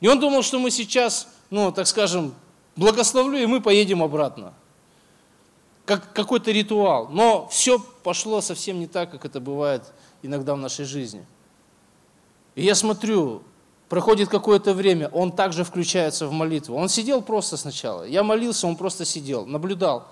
И 0.01 0.09
он 0.09 0.19
думал, 0.19 0.43
что 0.43 0.59
мы 0.59 0.71
сейчас, 0.71 1.29
ну, 1.51 1.71
так 1.73 1.87
скажем, 1.87 2.35
благословлю, 2.81 3.39
и 3.39 3.47
мы 3.47 3.61
поедем 3.61 4.03
обратно. 4.03 4.55
Как 5.85 6.13
какой-то 6.13 6.51
ритуал. 6.51 7.09
Но 7.11 7.47
все 7.49 7.79
пошло 7.79 8.41
совсем 8.41 8.81
не 8.81 8.87
так, 8.87 9.11
как 9.11 9.25
это 9.25 9.39
бывает 9.39 9.83
иногда 10.23 10.55
в 10.55 10.59
нашей 10.59 10.87
жизни. 10.87 11.25
И 12.55 12.65
я 12.65 12.75
смотрю, 12.75 13.43
проходит 13.89 14.29
какое-то 14.29 14.73
время, 14.73 15.09
он 15.09 15.31
также 15.31 15.63
включается 15.63 16.27
в 16.27 16.33
молитву. 16.33 16.75
Он 16.75 16.89
сидел 16.89 17.21
просто 17.23 17.57
сначала. 17.57 18.05
Я 18.05 18.23
молился, 18.23 18.67
он 18.67 18.77
просто 18.77 19.05
сидел, 19.05 19.45
наблюдал. 19.47 20.09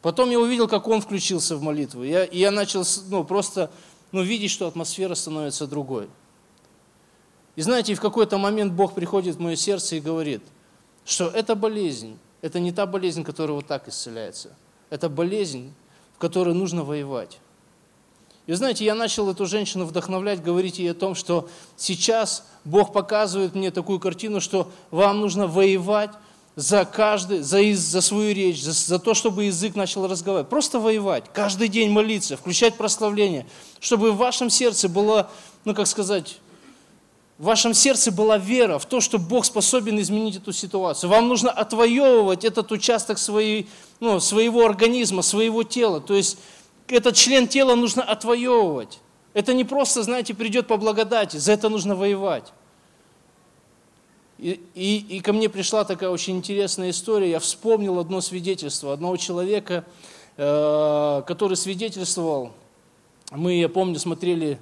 Потом 0.00 0.30
я 0.30 0.38
увидел, 0.38 0.68
как 0.68 0.86
он 0.86 1.00
включился 1.00 1.56
в 1.56 1.62
молитву. 1.62 2.04
Я, 2.04 2.24
и 2.24 2.38
я 2.38 2.50
начал 2.50 2.84
ну, 3.08 3.24
просто 3.24 3.70
ну, 4.12 4.22
видеть, 4.22 4.52
что 4.52 4.68
атмосфера 4.68 5.14
становится 5.14 5.66
другой. 5.66 6.08
И 7.56 7.62
знаете, 7.62 7.94
в 7.94 8.00
какой-то 8.00 8.38
момент 8.38 8.72
Бог 8.72 8.94
приходит 8.94 9.36
в 9.36 9.40
мое 9.40 9.56
сердце 9.56 9.96
и 9.96 10.00
говорит– 10.00 10.42
что 11.04 11.28
эта 11.28 11.54
болезнь, 11.54 12.18
это 12.42 12.60
не 12.60 12.72
та 12.72 12.86
болезнь, 12.86 13.24
которая 13.24 13.56
вот 13.56 13.66
так 13.66 13.88
исцеляется. 13.88 14.54
Это 14.90 15.08
болезнь, 15.08 15.72
в 16.14 16.18
которой 16.18 16.54
нужно 16.54 16.84
воевать. 16.84 17.38
И 18.46 18.52
знаете, 18.52 18.84
я 18.84 18.94
начал 18.94 19.30
эту 19.30 19.46
женщину 19.46 19.86
вдохновлять, 19.86 20.42
говорить 20.42 20.78
ей 20.78 20.90
о 20.90 20.94
том, 20.94 21.14
что 21.14 21.48
сейчас 21.76 22.46
Бог 22.64 22.92
показывает 22.92 23.54
мне 23.54 23.70
такую 23.70 23.98
картину, 23.98 24.40
что 24.40 24.70
вам 24.90 25.20
нужно 25.20 25.46
воевать 25.46 26.10
за 26.54 26.84
каждый, 26.84 27.40
за, 27.40 27.60
за 27.74 28.00
свою 28.00 28.34
речь, 28.34 28.62
за, 28.62 28.72
за 28.72 28.98
то, 28.98 29.14
чтобы 29.14 29.44
язык 29.44 29.74
начал 29.74 30.06
разговаривать. 30.06 30.50
Просто 30.50 30.78
воевать, 30.78 31.24
каждый 31.32 31.68
день 31.68 31.90
молиться, 31.90 32.36
включать 32.36 32.76
прославление, 32.76 33.46
чтобы 33.80 34.12
в 34.12 34.18
вашем 34.18 34.50
сердце 34.50 34.88
было, 34.88 35.30
ну 35.64 35.74
как 35.74 35.86
сказать, 35.86 36.38
в 37.38 37.44
вашем 37.44 37.74
сердце 37.74 38.12
была 38.12 38.38
вера 38.38 38.78
в 38.78 38.86
то, 38.86 39.00
что 39.00 39.18
Бог 39.18 39.44
способен 39.44 40.00
изменить 40.00 40.36
эту 40.36 40.52
ситуацию. 40.52 41.10
Вам 41.10 41.28
нужно 41.28 41.50
отвоевывать 41.50 42.44
этот 42.44 42.70
участок 42.70 43.18
своей, 43.18 43.68
ну, 43.98 44.20
своего 44.20 44.64
организма, 44.64 45.22
своего 45.22 45.64
тела. 45.64 46.00
То 46.00 46.14
есть 46.14 46.38
этот 46.86 47.16
член 47.16 47.48
тела 47.48 47.74
нужно 47.74 48.02
отвоевывать. 48.02 49.00
Это 49.32 49.52
не 49.52 49.64
просто, 49.64 50.04
знаете, 50.04 50.32
придет 50.32 50.68
по 50.68 50.76
благодати, 50.76 51.38
за 51.38 51.52
это 51.52 51.68
нужно 51.68 51.96
воевать. 51.96 52.52
И, 54.38 54.60
и, 54.74 55.16
и 55.16 55.20
ко 55.20 55.32
мне 55.32 55.48
пришла 55.48 55.84
такая 55.84 56.10
очень 56.10 56.36
интересная 56.36 56.90
история. 56.90 57.30
Я 57.30 57.40
вспомнил 57.40 57.98
одно 57.98 58.20
свидетельство 58.20 58.92
одного 58.92 59.16
человека, 59.16 59.84
э, 60.36 61.22
который 61.26 61.56
свидетельствовал. 61.56 62.52
Мы, 63.32 63.54
я 63.54 63.68
помню, 63.68 63.98
смотрели 63.98 64.60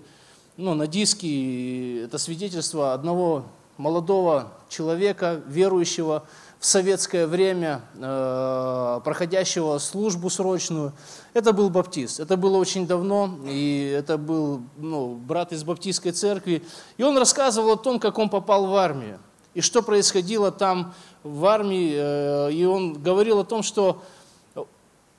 ну, 0.56 0.74
на 0.74 0.86
диске 0.86 2.04
это 2.04 2.18
свидетельство 2.18 2.92
одного 2.92 3.44
молодого 3.78 4.52
человека, 4.68 5.40
верующего 5.46 6.24
в 6.60 6.66
советское 6.66 7.26
время, 7.26 7.80
э, 7.94 9.00
проходящего 9.02 9.78
службу 9.78 10.30
срочную. 10.30 10.92
Это 11.34 11.52
был 11.52 11.70
баптист. 11.70 12.20
Это 12.20 12.36
было 12.36 12.58
очень 12.58 12.86
давно, 12.86 13.36
и 13.46 13.96
это 13.98 14.18
был 14.18 14.60
ну, 14.76 15.14
брат 15.14 15.52
из 15.52 15.64
баптистской 15.64 16.12
церкви. 16.12 16.62
И 16.98 17.02
он 17.02 17.18
рассказывал 17.18 17.72
о 17.72 17.76
том, 17.76 17.98
как 17.98 18.18
он 18.18 18.28
попал 18.28 18.66
в 18.66 18.76
армию, 18.76 19.18
и 19.54 19.60
что 19.60 19.82
происходило 19.82 20.52
там 20.52 20.94
в 21.24 21.44
армии. 21.46 21.94
Э, 21.94 22.52
и 22.52 22.64
он 22.64 22.94
говорил 23.02 23.40
о 23.40 23.44
том, 23.44 23.62
что 23.62 24.02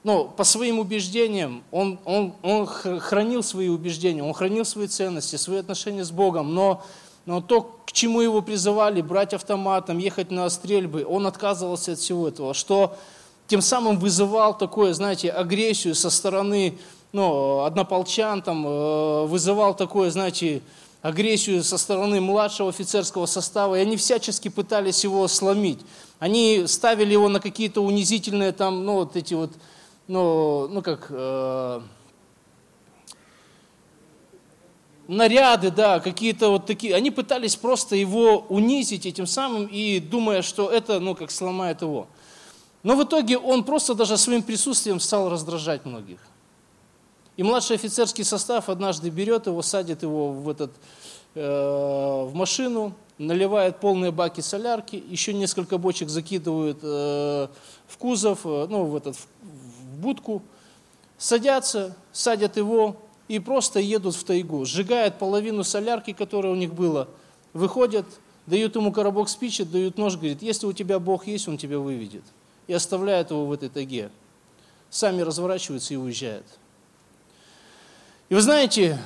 ну, 0.04 0.26
по 0.26 0.44
своим 0.44 0.80
убеждениям, 0.80 1.64
он, 1.72 2.00
он, 2.06 2.34
он 2.42 2.66
хранил 2.66 3.44
свои 3.44 3.70
убеждения, 3.70 4.24
он 4.24 4.34
хранил 4.34 4.66
свои 4.66 4.88
ценности, 4.88 5.36
свои 5.38 5.60
отношения 5.60 6.04
с 6.04 6.12
Богом, 6.12 6.54
но 6.54 6.84
но 7.26 7.40
то, 7.40 7.62
к 7.86 7.94
чему 7.94 8.20
его 8.20 8.42
призывали, 8.42 9.02
брать 9.02 9.34
автоматом, 9.34 9.98
ехать 9.98 10.30
на 10.30 10.50
стрельбы, 10.50 11.06
он 11.08 11.26
отказывался 11.26 11.94
от 11.94 12.00
всего 12.00 12.28
этого, 12.28 12.54
что 12.54 12.98
тем 13.48 13.62
самым 13.62 13.98
вызывал 13.98 14.58
такое, 14.58 14.94
знаете, 14.94 15.30
агрессию 15.30 15.96
со 15.96 16.10
стороны 16.10 16.78
ну, 17.14 17.62
однополчан, 17.62 18.42
там, 18.42 18.66
э, 18.66 19.26
вызывал 19.28 19.76
такое, 19.76 20.10
знаете, 20.10 20.62
агрессию 21.02 21.64
со 21.64 21.78
стороны 21.78 22.20
младшего 22.20 22.70
офицерского 22.70 23.26
состава, 23.28 23.76
и 23.76 23.82
они 23.82 23.98
всячески 23.98 24.50
пытались 24.50 25.04
его 25.04 25.28
сломить. 25.28 25.80
Они 26.20 26.64
ставили 26.66 27.14
его 27.14 27.30
на 27.30 27.40
какие-то 27.40 27.82
унизительные 27.82 28.52
там, 28.52 28.84
ну, 28.84 28.96
вот 28.96 29.16
эти 29.16 29.34
вот, 29.36 29.52
ну, 30.08 30.68
ну 30.68 30.82
как, 30.82 31.08
э, 31.10 31.82
наряды, 35.08 35.72
да, 35.72 36.00
какие-то 36.00 36.50
вот 36.50 36.66
такие. 36.66 36.96
Они 36.96 37.12
пытались 37.12 37.56
просто 37.56 37.96
его 37.96 38.46
унизить 38.50 39.06
этим 39.06 39.28
самым 39.28 39.68
и 39.68 40.00
думая, 40.00 40.42
что 40.42 40.70
это, 40.70 41.00
ну, 41.00 41.16
как 41.16 41.32
сломает 41.32 41.82
его. 41.82 42.08
Но 42.84 42.96
в 42.96 43.04
итоге 43.04 43.38
он 43.38 43.64
просто 43.64 43.96
даже 43.96 44.18
своим 44.18 44.44
присутствием 44.44 45.00
стал 45.00 45.30
раздражать 45.30 45.86
многих. 45.86 46.20
И 47.38 47.44
младший 47.44 47.78
офицерский 47.78 48.24
состав 48.24 48.70
однажды 48.70 49.10
берет 49.10 49.48
его, 49.48 49.62
садит 49.62 50.04
его 50.04 50.32
в, 50.32 50.50
этот, 50.50 50.72
э, 51.34 51.42
в 51.42 52.36
машину, 52.36 52.94
наливает 53.18 53.80
полные 53.80 54.12
баки 54.12 54.42
солярки, 54.42 55.02
еще 55.10 55.34
несколько 55.34 55.78
бочек 55.78 56.10
закидывают 56.10 56.80
э, 56.84 57.48
в 57.88 57.98
кузов, 57.98 58.42
э, 58.44 58.68
ну, 58.70 58.86
в, 58.86 58.96
этот, 58.96 59.16
будку, 60.04 60.44
садятся, 61.18 61.96
садят 62.12 62.58
его, 62.58 62.98
и 63.28 63.40
просто 63.40 63.80
едут 63.80 64.16
в 64.16 64.24
тайгу, 64.24 64.66
сжигают 64.66 65.18
половину 65.18 65.64
солярки, 65.64 66.14
которая 66.14 66.52
у 66.52 66.56
них 66.56 66.74
была, 66.74 67.08
выходят, 67.54 68.06
дают 68.46 68.76
ему 68.76 68.92
коробок 68.92 69.30
спичек, 69.30 69.70
дают 69.70 69.98
нож, 69.98 70.18
говорит, 70.18 70.42
если 70.42 70.68
у 70.68 70.74
тебя 70.74 71.00
Бог 71.00 71.26
есть, 71.26 71.48
Он 71.48 71.58
тебя 71.58 71.80
выведет. 71.80 72.24
И 72.68 72.74
оставляют 72.74 73.32
его 73.32 73.46
в 73.46 73.52
этой 73.52 73.70
тайге. 73.70 74.10
Сами 74.90 75.22
разворачиваются 75.22 75.94
и 75.94 75.98
уезжают. 75.98 76.46
И 78.30 78.36
вы 78.36 78.42
знаете, 78.42 79.00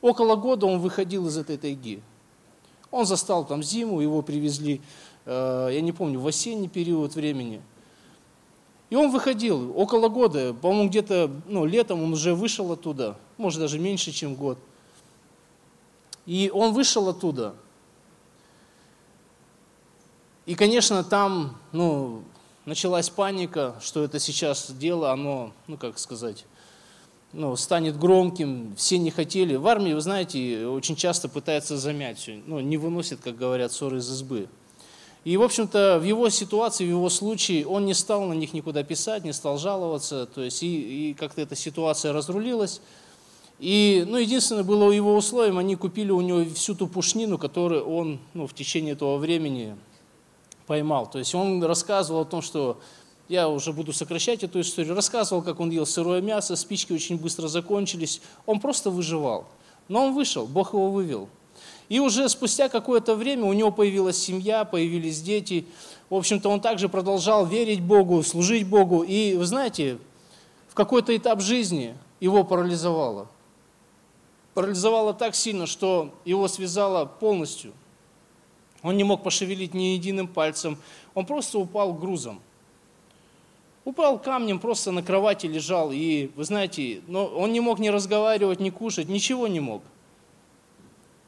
около 0.00 0.36
года 0.36 0.66
он 0.66 0.78
выходил 0.78 1.26
из 1.26 1.36
этой 1.36 1.58
тайги. 1.58 2.02
Он 2.90 3.04
застал 3.04 3.44
там 3.44 3.62
зиму, 3.62 4.00
его 4.00 4.22
привезли, 4.22 4.80
э, 5.26 5.70
я 5.72 5.80
не 5.80 5.92
помню, 5.92 6.20
в 6.20 6.26
осенний 6.26 6.68
период 6.68 7.14
времени– 7.14 7.62
и 8.94 8.96
он 8.96 9.10
выходил 9.10 9.76
около 9.76 10.08
года, 10.08 10.54
по-моему, 10.54 10.88
где-то 10.88 11.28
ну, 11.48 11.64
летом 11.64 12.04
он 12.04 12.12
уже 12.12 12.32
вышел 12.32 12.70
оттуда, 12.70 13.18
может 13.38 13.58
даже 13.58 13.80
меньше, 13.80 14.12
чем 14.12 14.36
год. 14.36 14.56
И 16.26 16.48
он 16.54 16.72
вышел 16.72 17.08
оттуда. 17.08 17.56
И, 20.46 20.54
конечно, 20.54 21.02
там 21.02 21.58
ну, 21.72 22.22
началась 22.66 23.10
паника, 23.10 23.74
что 23.82 24.04
это 24.04 24.20
сейчас 24.20 24.70
дело, 24.70 25.10
оно, 25.10 25.50
ну 25.66 25.76
как 25.76 25.98
сказать, 25.98 26.44
ну, 27.32 27.56
станет 27.56 27.98
громким, 27.98 28.76
все 28.76 28.98
не 28.98 29.10
хотели. 29.10 29.56
В 29.56 29.66
армии, 29.66 29.92
вы 29.92 30.02
знаете, 30.02 30.68
очень 30.68 30.94
часто 30.94 31.28
пытаются 31.28 31.76
замять 31.76 32.18
все, 32.18 32.40
ну, 32.46 32.60
не 32.60 32.76
выносят, 32.76 33.18
как 33.18 33.36
говорят, 33.36 33.72
ссоры 33.72 33.98
из 33.98 34.08
избы. 34.08 34.46
И, 35.24 35.38
в 35.38 35.42
общем-то, 35.42 35.98
в 36.00 36.04
его 36.04 36.28
ситуации, 36.28 36.84
в 36.84 36.90
его 36.90 37.08
случае, 37.08 37.66
он 37.66 37.86
не 37.86 37.94
стал 37.94 38.24
на 38.24 38.34
них 38.34 38.52
никуда 38.52 38.82
писать, 38.82 39.24
не 39.24 39.32
стал 39.32 39.56
жаловаться, 39.56 40.26
то 40.26 40.42
есть 40.42 40.62
и, 40.62 41.10
и 41.10 41.14
как-то 41.14 41.40
эта 41.40 41.56
ситуация 41.56 42.12
разрулилась. 42.12 42.82
И, 43.58 44.04
ну, 44.06 44.18
единственное 44.18 44.64
было 44.64 44.90
его 44.90 45.16
условием, 45.16 45.56
они 45.56 45.76
купили 45.76 46.10
у 46.10 46.20
него 46.20 46.44
всю 46.54 46.74
ту 46.74 46.86
пушнину, 46.86 47.38
которую 47.38 47.86
он, 47.86 48.18
ну, 48.34 48.46
в 48.46 48.52
течение 48.52 48.92
этого 48.92 49.16
времени 49.16 49.76
поймал. 50.66 51.08
То 51.08 51.18
есть 51.18 51.34
он 51.34 51.62
рассказывал 51.64 52.22
о 52.22 52.26
том, 52.26 52.42
что 52.42 52.78
я 53.28 53.48
уже 53.48 53.72
буду 53.72 53.94
сокращать 53.94 54.44
эту 54.44 54.60
историю, 54.60 54.94
рассказывал, 54.94 55.42
как 55.42 55.58
он 55.60 55.70
ел 55.70 55.86
сырое 55.86 56.20
мясо, 56.20 56.56
спички 56.56 56.92
очень 56.92 57.16
быстро 57.16 57.48
закончились, 57.48 58.20
он 58.44 58.60
просто 58.60 58.90
выживал. 58.90 59.46
Но 59.88 60.06
он 60.06 60.14
вышел, 60.14 60.46
Бог 60.46 60.74
его 60.74 60.90
вывел. 60.90 61.30
И 61.88 62.00
уже 62.00 62.28
спустя 62.28 62.68
какое-то 62.68 63.14
время 63.14 63.44
у 63.44 63.52
него 63.52 63.70
появилась 63.70 64.16
семья, 64.16 64.64
появились 64.64 65.20
дети. 65.20 65.66
В 66.08 66.14
общем-то, 66.14 66.48
он 66.48 66.60
также 66.60 66.88
продолжал 66.88 67.44
верить 67.46 67.80
Богу, 67.80 68.22
служить 68.22 68.66
Богу. 68.66 69.02
И, 69.02 69.34
вы 69.34 69.44
знаете, 69.44 69.98
в 70.68 70.74
какой-то 70.74 71.14
этап 71.16 71.40
жизни 71.40 71.94
его 72.20 72.42
парализовало. 72.44 73.28
Парализовало 74.54 75.12
так 75.12 75.34
сильно, 75.34 75.66
что 75.66 76.14
его 76.24 76.48
связало 76.48 77.04
полностью. 77.04 77.72
Он 78.82 78.96
не 78.96 79.04
мог 79.04 79.22
пошевелить 79.22 79.74
ни 79.74 79.94
единым 79.94 80.28
пальцем. 80.28 80.78
Он 81.14 81.26
просто 81.26 81.58
упал 81.58 81.92
грузом. 81.92 82.40
Упал 83.84 84.18
камнем, 84.18 84.58
просто 84.58 84.92
на 84.92 85.02
кровати 85.02 85.46
лежал. 85.46 85.90
И, 85.92 86.30
вы 86.36 86.44
знаете, 86.44 87.02
но 87.06 87.26
он 87.26 87.52
не 87.52 87.60
мог 87.60 87.78
ни 87.78 87.88
разговаривать, 87.88 88.60
ни 88.60 88.70
кушать, 88.70 89.08
ничего 89.08 89.46
не 89.48 89.60
мог. 89.60 89.82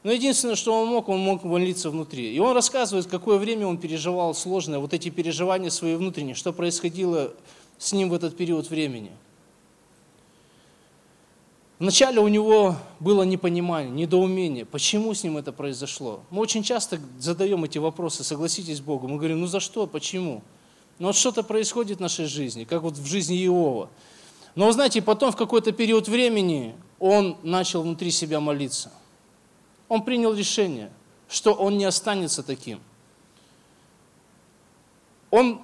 Но 0.07 0.13
единственное, 0.13 0.55
что 0.55 0.73
он 0.73 0.87
мог, 0.87 1.09
он 1.09 1.19
мог 1.19 1.43
молиться 1.43 1.89
внутри. 1.89 2.33
И 2.33 2.39
он 2.39 2.53
рассказывает, 2.55 3.07
какое 3.07 3.37
время 3.37 3.67
он 3.67 3.77
переживал 3.77 4.33
сложное, 4.33 4.79
вот 4.79 4.93
эти 4.93 5.09
переживания 5.09 5.69
свои 5.69 5.95
внутренние, 5.95 6.33
что 6.33 6.53
происходило 6.53 7.33
с 7.77 7.91
ним 7.91 8.07
в 8.09 8.13
этот 8.13 8.37
период 8.37 8.69
времени. 8.69 9.11
Вначале 11.77 12.21
у 12.21 12.29
него 12.29 12.77
было 13.01 13.23
непонимание, 13.23 13.91
недоумение, 13.91 14.63
почему 14.63 15.13
с 15.13 15.25
ним 15.25 15.35
это 15.35 15.51
произошло. 15.51 16.21
Мы 16.29 16.39
очень 16.39 16.63
часто 16.63 17.01
задаем 17.19 17.65
эти 17.65 17.77
вопросы, 17.77 18.23
согласитесь 18.23 18.77
с 18.77 18.81
Богом. 18.81 19.11
Мы 19.11 19.17
говорим, 19.17 19.41
ну 19.41 19.47
за 19.47 19.59
что, 19.59 19.87
почему? 19.87 20.41
Ну 20.99 21.07
вот 21.07 21.17
что-то 21.17 21.43
происходит 21.43 21.97
в 21.97 22.01
нашей 22.01 22.27
жизни, 22.27 22.63
как 22.63 22.81
вот 22.81 22.93
в 22.93 23.05
жизни 23.05 23.45
Иова. 23.45 23.89
Но 24.55 24.71
знаете, 24.71 25.01
потом 25.01 25.33
в 25.33 25.35
какой-то 25.35 25.73
период 25.73 26.07
времени 26.07 26.75
он 26.97 27.35
начал 27.43 27.81
внутри 27.81 28.09
себя 28.09 28.39
молиться– 28.39 28.89
он 29.89 30.03
принял 30.03 30.33
решение, 30.33 30.91
что 31.29 31.53
он 31.53 31.77
не 31.77 31.85
останется 31.85 32.43
таким. 32.43 32.79
Он, 35.29 35.61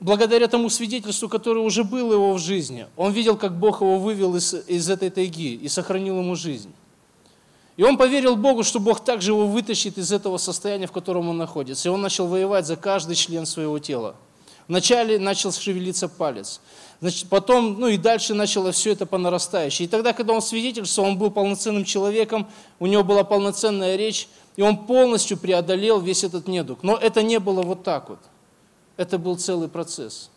благодаря 0.00 0.48
тому 0.48 0.68
свидетельству, 0.70 1.28
которое 1.28 1.60
уже 1.60 1.84
было 1.84 2.14
его 2.14 2.34
в 2.34 2.38
жизни, 2.38 2.86
он 2.96 3.12
видел, 3.12 3.36
как 3.36 3.58
Бог 3.58 3.80
его 3.80 3.98
вывел 3.98 4.34
из, 4.36 4.54
из 4.66 4.88
этой 4.88 5.10
тайги 5.10 5.54
и 5.54 5.68
сохранил 5.68 6.18
ему 6.18 6.36
жизнь. 6.36 6.72
И 7.76 7.82
он 7.82 7.96
поверил 7.96 8.36
Богу, 8.36 8.62
что 8.62 8.78
Бог 8.78 9.04
также 9.04 9.32
его 9.32 9.48
вытащит 9.48 9.98
из 9.98 10.12
этого 10.12 10.38
состояния, 10.38 10.86
в 10.86 10.92
котором 10.92 11.28
он 11.28 11.36
находится. 11.36 11.88
И 11.88 11.92
он 11.92 12.00
начал 12.02 12.28
воевать 12.28 12.66
за 12.66 12.76
каждый 12.76 13.16
член 13.16 13.46
своего 13.46 13.78
тела. 13.80 14.14
Вначале 14.68 15.18
начал 15.18 15.52
шевелиться 15.52 16.08
палец. 16.08 16.60
Значит, 17.00 17.28
потом, 17.28 17.78
ну 17.78 17.88
и 17.88 17.96
дальше 17.96 18.34
начало 18.34 18.72
все 18.72 18.92
это 18.92 19.04
по 19.06 19.18
нарастающей. 19.18 19.84
И 19.84 19.88
тогда, 19.88 20.12
когда 20.12 20.32
он 20.32 20.42
свидетельствовал, 20.42 21.08
он 21.10 21.18
был 21.18 21.30
полноценным 21.30 21.84
человеком, 21.84 22.46
у 22.78 22.86
него 22.86 23.04
была 23.04 23.24
полноценная 23.24 23.96
речь, 23.96 24.28
и 24.56 24.62
он 24.62 24.86
полностью 24.86 25.36
преодолел 25.36 26.00
весь 26.00 26.24
этот 26.24 26.48
недуг. 26.48 26.82
Но 26.82 26.96
это 26.96 27.22
не 27.22 27.38
было 27.38 27.62
вот 27.62 27.82
так 27.82 28.08
вот. 28.08 28.20
Это 28.96 29.18
был 29.18 29.36
целый 29.36 29.68
процесс. 29.68 30.30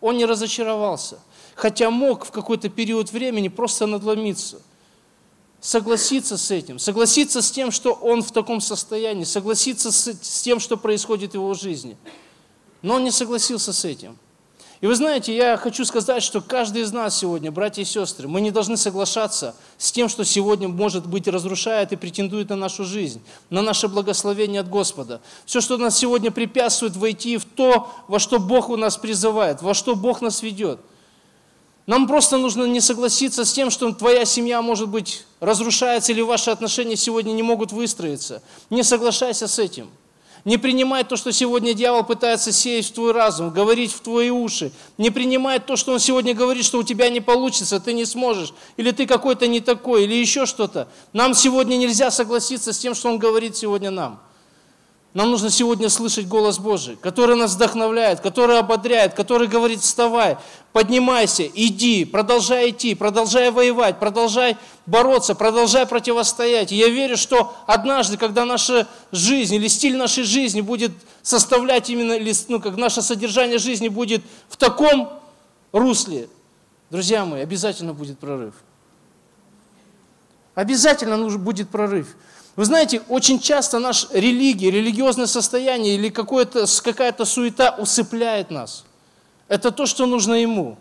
Он 0.00 0.16
не 0.16 0.24
разочаровался, 0.24 1.18
хотя 1.54 1.90
мог 1.90 2.26
в 2.26 2.30
какой-то 2.30 2.68
период 2.68 3.10
времени 3.10 3.48
просто 3.48 3.86
надломиться, 3.86 4.60
согласиться 5.60 6.36
с 6.38 6.50
этим, 6.50 6.78
согласиться 6.78 7.42
с 7.42 7.50
тем, 7.50 7.70
что 7.70 7.92
он 7.92 8.22
в 8.22 8.30
таком 8.30 8.60
состоянии, 8.60 9.24
согласиться 9.24 9.90
с, 9.90 10.42
тем, 10.42 10.60
что 10.60 10.76
происходит 10.76 11.32
в 11.32 11.34
его 11.34 11.54
жизни. 11.54 11.96
Но 12.82 12.94
он 12.96 13.04
не 13.04 13.10
согласился 13.10 13.72
с 13.72 13.84
этим. 13.84 14.16
И 14.82 14.86
вы 14.86 14.94
знаете, 14.94 15.34
я 15.34 15.56
хочу 15.56 15.84
сказать, 15.86 16.22
что 16.22 16.42
каждый 16.42 16.82
из 16.82 16.92
нас 16.92 17.16
сегодня, 17.16 17.50
братья 17.50 17.80
и 17.80 17.84
сестры, 17.86 18.28
мы 18.28 18.42
не 18.42 18.50
должны 18.50 18.76
соглашаться 18.76 19.54
с 19.78 19.90
тем, 19.90 20.08
что 20.08 20.22
сегодня, 20.24 20.68
может 20.68 21.06
быть, 21.06 21.28
разрушает 21.28 21.92
и 21.92 21.96
претендует 21.96 22.50
на 22.50 22.56
нашу 22.56 22.84
жизнь, 22.84 23.22
на 23.48 23.62
наше 23.62 23.88
благословение 23.88 24.60
от 24.60 24.68
Господа. 24.68 25.22
Все, 25.46 25.62
что 25.62 25.78
нас 25.78 25.96
сегодня 25.96 26.30
препятствует 26.30 26.94
войти 26.94 27.38
в 27.38 27.46
то, 27.46 27.90
во 28.06 28.18
что 28.18 28.38
Бог 28.38 28.68
у 28.68 28.76
нас 28.76 28.98
призывает, 28.98 29.62
во 29.62 29.72
что 29.72 29.96
Бог 29.96 30.20
нас 30.20 30.42
ведет. 30.42 30.78
Нам 31.86 32.06
просто 32.06 32.36
нужно 32.36 32.64
не 32.64 32.80
согласиться 32.80 33.44
с 33.44 33.52
тем, 33.52 33.70
что 33.70 33.90
твоя 33.92 34.24
семья, 34.24 34.60
может 34.60 34.88
быть, 34.88 35.24
разрушается 35.40 36.12
или 36.12 36.20
ваши 36.20 36.50
отношения 36.50 36.96
сегодня 36.96 37.32
не 37.32 37.42
могут 37.42 37.72
выстроиться. 37.72 38.42
Не 38.70 38.82
соглашайся 38.82 39.46
с 39.46 39.58
этим. 39.58 39.88
Не 40.46 40.58
принимай 40.58 41.02
то, 41.02 41.16
что 41.16 41.32
сегодня 41.32 41.74
дьявол 41.74 42.04
пытается 42.04 42.52
сеять 42.52 42.86
в 42.86 42.92
твой 42.92 43.10
разум, 43.10 43.50
говорить 43.50 43.92
в 43.92 43.98
твои 43.98 44.30
уши. 44.30 44.70
Не 44.96 45.10
принимай 45.10 45.58
то, 45.58 45.74
что 45.74 45.92
он 45.92 45.98
сегодня 45.98 46.34
говорит, 46.34 46.64
что 46.64 46.78
у 46.78 46.84
тебя 46.84 47.10
не 47.10 47.20
получится, 47.20 47.80
ты 47.80 47.92
не 47.92 48.04
сможешь, 48.04 48.54
или 48.76 48.92
ты 48.92 49.08
какой-то 49.08 49.48
не 49.48 49.58
такой, 49.58 50.04
или 50.04 50.14
еще 50.14 50.46
что-то. 50.46 50.86
Нам 51.12 51.34
сегодня 51.34 51.76
нельзя 51.76 52.12
согласиться 52.12 52.72
с 52.72 52.78
тем, 52.78 52.94
что 52.94 53.08
он 53.08 53.18
говорит 53.18 53.56
сегодня 53.56 53.90
нам. 53.90 54.20
Нам 55.16 55.30
нужно 55.30 55.48
сегодня 55.48 55.88
слышать 55.88 56.28
голос 56.28 56.58
Божий, 56.58 56.98
который 57.00 57.36
нас 57.36 57.54
вдохновляет, 57.54 58.20
который 58.20 58.58
ободряет, 58.58 59.14
который 59.14 59.48
говорит, 59.48 59.80
вставай, 59.80 60.36
поднимайся, 60.74 61.44
иди, 61.54 62.04
продолжай 62.04 62.68
идти, 62.68 62.94
продолжай 62.94 63.50
воевать, 63.50 63.98
продолжай 63.98 64.58
бороться, 64.84 65.34
продолжай 65.34 65.86
противостоять. 65.86 66.70
И 66.70 66.76
я 66.76 66.90
верю, 66.90 67.16
что 67.16 67.56
однажды, 67.66 68.18
когда 68.18 68.44
наша 68.44 68.86
жизнь 69.10 69.54
или 69.54 69.68
стиль 69.68 69.96
нашей 69.96 70.24
жизни 70.24 70.60
будет 70.60 70.92
составлять 71.22 71.88
именно, 71.88 72.18
ну, 72.48 72.60
как 72.60 72.76
наше 72.76 73.00
содержание 73.00 73.56
жизни 73.56 73.88
будет 73.88 74.22
в 74.50 74.58
таком 74.58 75.08
русле, 75.72 76.28
друзья 76.90 77.24
мои, 77.24 77.40
обязательно 77.40 77.94
будет 77.94 78.18
прорыв. 78.18 78.52
Обязательно 80.54 81.16
нужен 81.16 81.40
будет 81.40 81.70
прорыв. 81.70 82.16
Вы 82.56 82.64
знаете, 82.64 83.02
очень 83.08 83.38
часто 83.38 83.78
наша 83.78 84.08
религия, 84.12 84.70
религиозное 84.70 85.26
состояние 85.26 85.94
или 85.94 86.08
какая-то 86.08 87.24
суета 87.24 87.76
усыпляет 87.78 88.50
нас. 88.50 88.84
Это 89.46 89.70
то, 89.70 89.84
что 89.84 90.06
нужно 90.06 90.34
Ему. 90.34 90.78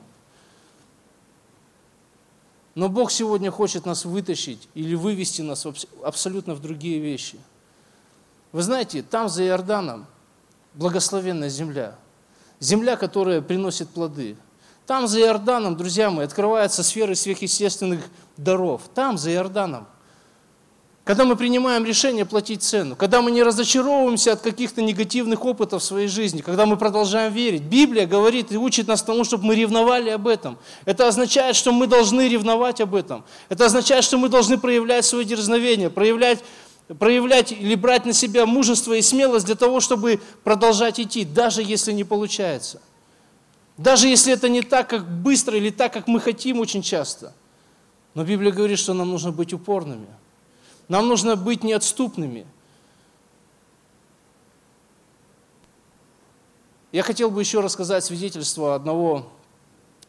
Но 2.75 2.89
Бог 2.89 3.11
сегодня 3.11 3.51
хочет 3.51 3.85
нас 3.85 4.05
вытащить 4.05 4.67
или 4.73 4.95
вывести 4.95 5.41
нас 5.41 5.67
абсолютно 6.03 6.55
в 6.55 6.61
другие 6.61 6.99
вещи. 6.99 7.37
Вы 8.51 8.63
знаете, 8.63 9.01
там 9.01 9.27
за 9.27 9.45
Иорданом 9.45 10.05
благословенная 10.73 11.49
земля. 11.49 11.95
Земля, 12.61 12.95
которая 12.95 13.41
приносит 13.41 13.89
плоды. 13.89 14.37
Там 14.87 15.07
за 15.07 15.19
Иорданом, 15.19 15.75
друзья 15.75 16.09
мои, 16.09 16.25
открываются 16.25 16.83
сферы 16.83 17.15
сверхъестественных 17.15 18.01
даров. 18.37 18.83
Там 18.93 19.17
за 19.17 19.31
Иорданом. 19.33 19.87
Когда 21.05 21.23
мы 21.23 21.35
принимаем 21.35 21.85
решение 21.85 22.25
платить 22.25 22.63
цену, 22.63 22.95
когда 22.95 23.21
мы 23.21 23.29
не 23.29 23.43
разочаровываемся 23.43 24.33
от 24.33 24.41
каких-то 24.41 24.81
негативных 24.81 25.45
опытов 25.45 25.83
в 25.83 25.85
своей 25.85 26.07
жизни, 26.07 26.41
когда 26.41 26.65
мы 26.65 26.77
продолжаем 26.77 27.31
верить. 27.31 27.61
Библия 27.61 28.07
говорит 28.07 28.51
и 28.51 28.57
учит 28.57 28.87
нас 28.87 29.03
тому, 29.03 29.23
чтобы 29.23 29.45
мы 29.45 29.55
ревновали 29.55 30.09
об 30.09 30.27
этом. 30.27 30.57
Это 30.85 31.07
означает, 31.07 31.55
что 31.55 31.71
мы 31.71 31.85
должны 31.85 32.27
ревновать 32.27 32.81
об 32.81 32.95
этом. 32.95 33.23
Это 33.49 33.67
означает, 33.67 34.03
что 34.03 34.17
мы 34.17 34.29
должны 34.29 34.57
проявлять 34.57 35.05
свое 35.05 35.25
дерзновение, 35.25 35.91
проявлять, 35.91 36.43
проявлять 36.97 37.51
или 37.51 37.75
брать 37.75 38.07
на 38.07 38.13
себя 38.13 38.47
мужество 38.47 38.93
и 38.93 39.03
смелость 39.03 39.45
для 39.45 39.55
того, 39.55 39.81
чтобы 39.81 40.19
продолжать 40.43 40.99
идти, 40.99 41.23
даже 41.23 41.61
если 41.61 41.91
не 41.91 42.03
получается. 42.03 42.81
Даже 43.77 44.07
если 44.07 44.33
это 44.33 44.49
не 44.49 44.63
так, 44.63 44.89
как 44.89 45.07
быстро 45.07 45.55
или 45.55 45.69
так, 45.69 45.93
как 45.93 46.07
мы 46.07 46.19
хотим 46.19 46.61
очень 46.61 46.81
часто. 46.81 47.31
Но 48.15 48.23
Библия 48.23 48.51
говорит, 48.51 48.79
что 48.79 48.95
нам 48.95 49.11
нужно 49.11 49.31
быть 49.31 49.53
упорными– 49.53 50.07
нам 50.87 51.07
нужно 51.07 51.35
быть 51.35 51.63
неотступными. 51.63 52.45
Я 56.91 57.03
хотел 57.03 57.29
бы 57.29 57.41
еще 57.41 57.59
рассказать 57.59 58.05
свидетельство 58.05 58.73
одного, 58.75 59.27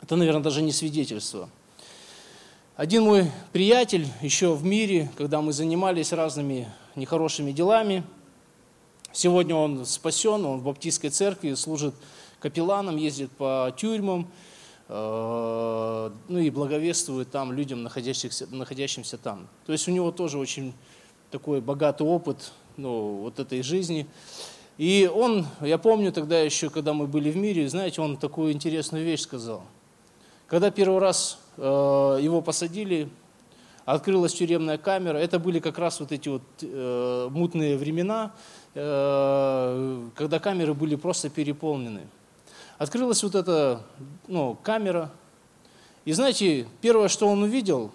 это, 0.03 0.15
наверное, 0.15 0.43
даже 0.43 0.63
не 0.63 0.73
свидетельство. 0.73 1.49
Один 2.77 3.05
мой 3.05 3.33
приятель 3.53 4.07
еще 4.21 4.55
в 4.55 4.65
мире, 4.65 5.11
когда 5.17 5.41
мы 5.41 5.53
занимались 5.53 6.13
разными 6.13 6.69
нехорошими 6.95 7.51
делами, 7.51 8.05
сегодня 9.13 9.55
он 9.55 9.87
спасен, 9.87 10.45
он 10.45 10.61
в 10.61 10.65
баптистской 10.65 11.11
церкви 11.11 11.55
служит 11.55 11.95
капелланом, 12.39 12.99
ездит 12.99 13.33
по 13.33 13.75
тюрьмам, 13.77 14.31
ну 14.89 16.39
и 16.39 16.49
благовествует 16.51 17.31
там 17.31 17.53
людям, 17.53 17.83
находящихся, 17.83 18.47
находящимся 18.53 19.19
там. 19.19 19.49
То 19.67 19.73
есть 19.73 19.89
у 19.89 19.91
него 19.91 20.13
тоже 20.13 20.39
очень 20.39 20.75
такой 21.31 21.61
богатый 21.61 22.07
опыт 22.07 22.53
ну, 22.77 23.23
вот 23.23 23.39
этой 23.39 23.63
жизни. 23.63 24.07
И 24.79 25.11
он, 25.13 25.47
я 25.61 25.79
помню 25.79 26.13
тогда 26.13 26.39
еще, 26.41 26.69
когда 26.69 26.93
мы 26.93 27.07
были 27.07 27.31
в 27.31 27.37
мире, 27.37 27.69
знаете, 27.69 28.03
он 28.03 28.17
такую 28.17 28.53
интересную 28.53 29.05
вещь 29.05 29.21
сказал. 29.21 29.63
Когда 30.47 30.71
первый 30.71 31.01
раз 31.01 31.39
э, 31.57 31.63
его 32.21 32.43
посадили, 32.43 33.09
открылась 33.87 34.35
тюремная 34.35 34.77
камера, 34.77 35.17
это 35.17 35.39
были 35.39 35.61
как 35.61 35.79
раз 35.79 35.99
вот 36.01 36.13
эти 36.13 36.29
вот 36.29 36.43
э, 36.61 37.29
мутные 37.31 37.79
времена, 37.79 38.33
э, 38.75 40.09
когда 40.15 40.39
камеры 40.39 40.75
были 40.75 40.95
просто 40.95 41.31
переполнены. 41.31 42.03
Открылась 42.79 43.23
вот 43.23 43.35
эта 43.35 43.83
ну, 44.29 44.57
камера. 44.63 45.11
И 46.05 46.13
знаете, 46.13 46.67
первое, 46.81 47.09
что 47.09 47.27
он 47.27 47.43
увидел, 47.43 47.91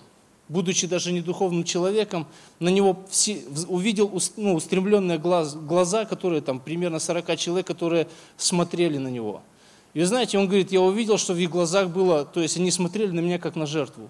будучи 0.50 0.88
даже 0.88 1.12
не 1.12 1.22
духовным 1.22 1.64
человеком, 1.64 2.28
на 2.60 2.70
него 2.70 3.06
все, 3.10 3.44
увидел 3.68 4.12
ну, 4.38 4.56
устремленные 4.56 5.18
глаз, 5.18 5.56
глаза, 5.56 6.06
которые 6.06 6.42
там 6.42 6.60
примерно 6.60 7.00
40 7.00 7.38
человек, 7.38 7.68
которые 7.68 8.08
смотрели 8.38 8.98
на 8.98 9.08
него. 9.08 9.42
И 9.94 10.00
вы 10.00 10.06
знаете, 10.06 10.38
он 10.38 10.48
говорит, 10.48 10.72
я 10.72 10.82
увидел, 10.82 11.18
что 11.18 11.34
в 11.34 11.38
их 11.38 11.50
глазах 11.50 11.90
было, 11.90 12.26
то 12.26 12.42
есть 12.42 12.58
они 12.58 12.72
смотрели 12.72 13.12
на 13.12 13.20
меня 13.20 13.40
как 13.40 13.56
на 13.56 13.66
жертву. 13.66 14.10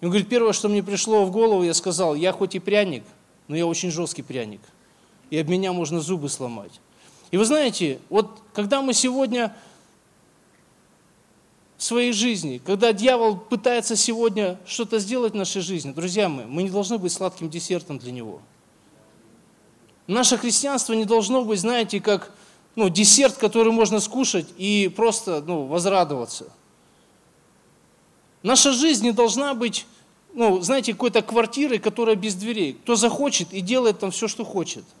И 0.00 0.04
он 0.04 0.10
говорит, 0.10 0.28
первое, 0.28 0.52
что 0.52 0.68
мне 0.68 0.82
пришло 0.82 1.24
в 1.24 1.30
голову, 1.30 1.62
я 1.62 1.74
сказал, 1.74 2.14
я 2.14 2.32
хоть 2.32 2.54
и 2.54 2.58
пряник, 2.58 3.04
но 3.48 3.56
я 3.56 3.66
очень 3.66 3.90
жесткий 3.90 4.22
пряник. 4.22 4.60
И 5.30 5.38
об 5.38 5.48
меня 5.48 5.72
можно 5.72 6.00
зубы 6.00 6.28
сломать. 6.28 6.80
И 7.30 7.36
вы 7.36 7.44
знаете, 7.44 8.00
вот 8.08 8.40
когда 8.54 8.82
мы 8.82 8.94
сегодня 8.94 9.54
в 11.76 11.82
своей 11.82 12.12
жизни, 12.12 12.60
когда 12.64 12.92
дьявол 12.92 13.36
пытается 13.36 13.96
сегодня 13.96 14.58
что-то 14.66 14.98
сделать 14.98 15.32
в 15.32 15.36
нашей 15.36 15.60
жизни, 15.60 15.92
друзья 15.92 16.28
мои, 16.28 16.46
мы 16.46 16.62
не 16.62 16.70
должны 16.70 16.98
быть 16.98 17.12
сладким 17.12 17.50
десертом 17.50 17.98
для 17.98 18.12
него. 18.12 18.40
Наше 20.06 20.38
христианство 20.38 20.92
не 20.92 21.04
должно 21.04 21.44
быть, 21.44 21.60
знаете, 21.60 22.00
как 22.00 22.32
ну, 22.76 22.88
десерт, 22.88 23.36
который 23.36 23.72
можно 23.72 23.98
скушать 24.00 24.46
и 24.56 24.90
просто 24.94 25.42
ну, 25.44 25.66
возрадоваться. 25.66 26.52
Наша 28.42 28.72
жизнь 28.72 29.04
не 29.04 29.12
должна 29.12 29.54
быть, 29.54 29.86
ну, 30.32 30.60
знаете, 30.60 30.92
какой-то 30.92 31.22
квартирой, 31.22 31.80
которая 31.80 32.14
без 32.14 32.36
дверей. 32.36 32.74
Кто 32.74 32.94
захочет 32.94 33.52
и 33.52 33.60
делает 33.60 33.98
там 33.98 34.12
все, 34.12 34.28
что 34.28 34.44
хочет– 34.44 34.84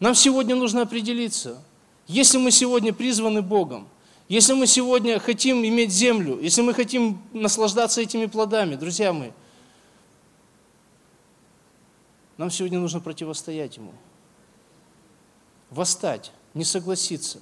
нам 0.00 0.14
сегодня 0.14 0.54
нужно 0.54 0.82
определиться, 0.82 1.62
если 2.06 2.38
мы 2.38 2.50
сегодня 2.50 2.92
призваны 2.92 3.42
Богом, 3.42 3.88
если 4.28 4.52
мы 4.52 4.66
сегодня 4.66 5.18
хотим 5.18 5.64
иметь 5.64 5.90
землю, 5.90 6.38
если 6.40 6.62
мы 6.62 6.74
хотим 6.74 7.20
наслаждаться 7.32 8.00
этими 8.00 8.26
плодами, 8.26 8.76
друзья 8.76 9.12
мои, 9.12 9.30
нам 12.36 12.50
сегодня 12.50 12.78
нужно 12.78 13.00
противостоять 13.00 13.76
Ему. 13.76 13.92
Восстать, 15.70 16.30
не 16.54 16.64
согласиться, 16.64 17.40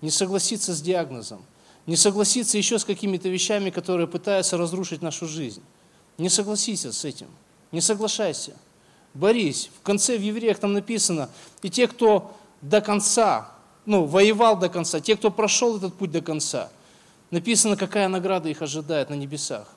не 0.00 0.10
согласиться 0.10 0.74
с 0.74 0.80
диагнозом, 0.80 1.44
не 1.86 1.96
согласиться 1.96 2.56
еще 2.56 2.78
с 2.78 2.84
какими-то 2.84 3.28
вещами, 3.28 3.70
которые 3.70 4.06
пытаются 4.06 4.56
разрушить 4.56 5.02
нашу 5.02 5.26
жизнь. 5.26 5.62
Не 6.16 6.28
согласиться 6.28 6.92
с 6.92 7.04
этим, 7.04 7.28
не 7.70 7.80
соглашайся– 7.80 8.56
борись. 9.18 9.70
В 9.80 9.82
конце 9.82 10.16
в 10.16 10.22
евреях 10.22 10.58
там 10.58 10.72
написано, 10.72 11.28
и 11.62 11.70
те, 11.70 11.88
кто 11.88 12.36
до 12.62 12.80
конца, 12.80 13.50
ну, 13.84 14.04
воевал 14.04 14.56
до 14.56 14.68
конца, 14.68 15.00
те, 15.00 15.16
кто 15.16 15.30
прошел 15.30 15.76
этот 15.76 15.94
путь 15.94 16.12
до 16.12 16.20
конца, 16.20 16.70
написано, 17.30 17.76
какая 17.76 18.08
награда 18.08 18.48
их 18.48 18.62
ожидает 18.62 19.10
на 19.10 19.14
небесах. 19.14 19.68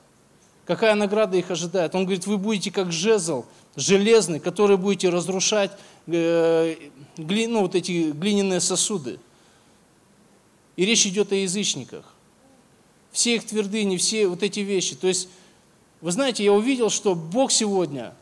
Какая 0.64 0.94
награда 0.94 1.36
их 1.36 1.50
ожидает? 1.50 1.94
Он 1.94 2.04
говорит, 2.04 2.26
вы 2.26 2.38
будете 2.38 2.70
как 2.70 2.92
жезл 2.92 3.44
железный, 3.74 4.38
который 4.38 4.76
будете 4.76 5.08
разрушать 5.08 5.72
э, 6.06 6.76
гли, 7.16 7.46
ну, 7.48 7.62
вот 7.62 7.74
эти 7.74 8.12
глиняные 8.12 8.60
сосуды. 8.60 9.18
И 10.76 10.84
речь 10.86 11.04
идет 11.04 11.32
о 11.32 11.34
язычниках. 11.34 12.14
Все 13.10 13.34
их 13.34 13.44
твердыни, 13.44 13.96
все 13.96 14.28
вот 14.28 14.42
эти 14.42 14.60
вещи. 14.60 14.94
То 14.94 15.08
есть, 15.08 15.28
вы 16.00 16.12
знаете, 16.12 16.44
я 16.44 16.52
увидел, 16.52 16.90
что 16.90 17.16
Бог 17.16 17.50
сегодня– 17.50 18.14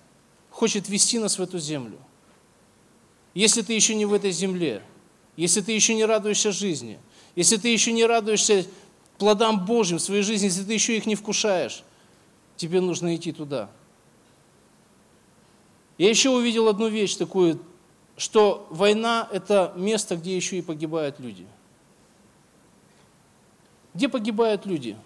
хочет 0.50 0.88
вести 0.88 1.18
нас 1.18 1.38
в 1.38 1.42
эту 1.42 1.58
землю. 1.58 1.98
Если 3.34 3.62
ты 3.62 3.72
еще 3.72 3.94
не 3.94 4.06
в 4.06 4.12
этой 4.12 4.32
земле, 4.32 4.82
если 5.36 5.60
ты 5.60 5.72
еще 5.72 5.94
не 5.94 6.04
радуешься 6.04 6.52
жизни, 6.52 6.98
если 7.36 7.56
ты 7.56 7.68
еще 7.68 7.92
не 7.92 8.04
радуешься 8.04 8.66
плодам 9.18 9.64
Божьим 9.64 9.98
в 9.98 10.02
своей 10.02 10.22
жизни, 10.22 10.46
если 10.46 10.64
ты 10.64 10.72
еще 10.72 10.96
их 10.96 11.06
не 11.06 11.14
вкушаешь, 11.14 11.84
тебе 12.56 12.80
нужно 12.80 13.14
идти 13.14 13.32
туда. 13.32 13.70
Я 15.98 16.08
еще 16.08 16.30
увидел 16.30 16.68
одну 16.68 16.88
вещь 16.88 17.14
такую, 17.14 17.60
что 18.16 18.66
война– 18.70 19.28
это 19.32 19.72
место, 19.76 20.16
где 20.16 20.34
еще 20.34 20.58
и 20.58 20.62
погибают 20.62 21.20
люди. 21.20 21.46
Где 23.94 24.08
погибают 24.08 24.66
люди? 24.66 24.96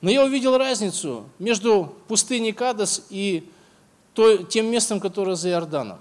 Но 0.00 0.10
я 0.10 0.24
увидел 0.24 0.56
разницу 0.56 1.28
между 1.38 1.94
пустыней 2.06 2.52
Кадас 2.52 3.06
и 3.10 3.48
той, 4.14 4.44
тем 4.44 4.66
местом, 4.66 5.00
которое 5.00 5.36
за 5.36 5.50
Иорданом. 5.50 5.98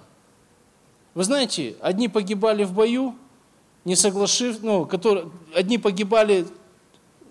Вы 1.13 1.23
знаете, 1.23 1.75
одни 1.81 2.07
погибали 2.07 2.63
в 2.63 2.73
бою, 2.73 3.15
не 3.85 3.95
соглашив, 3.95 4.61
ну, 4.61 4.85
которые, 4.85 5.31
одни 5.55 5.77
погибали 5.77 6.47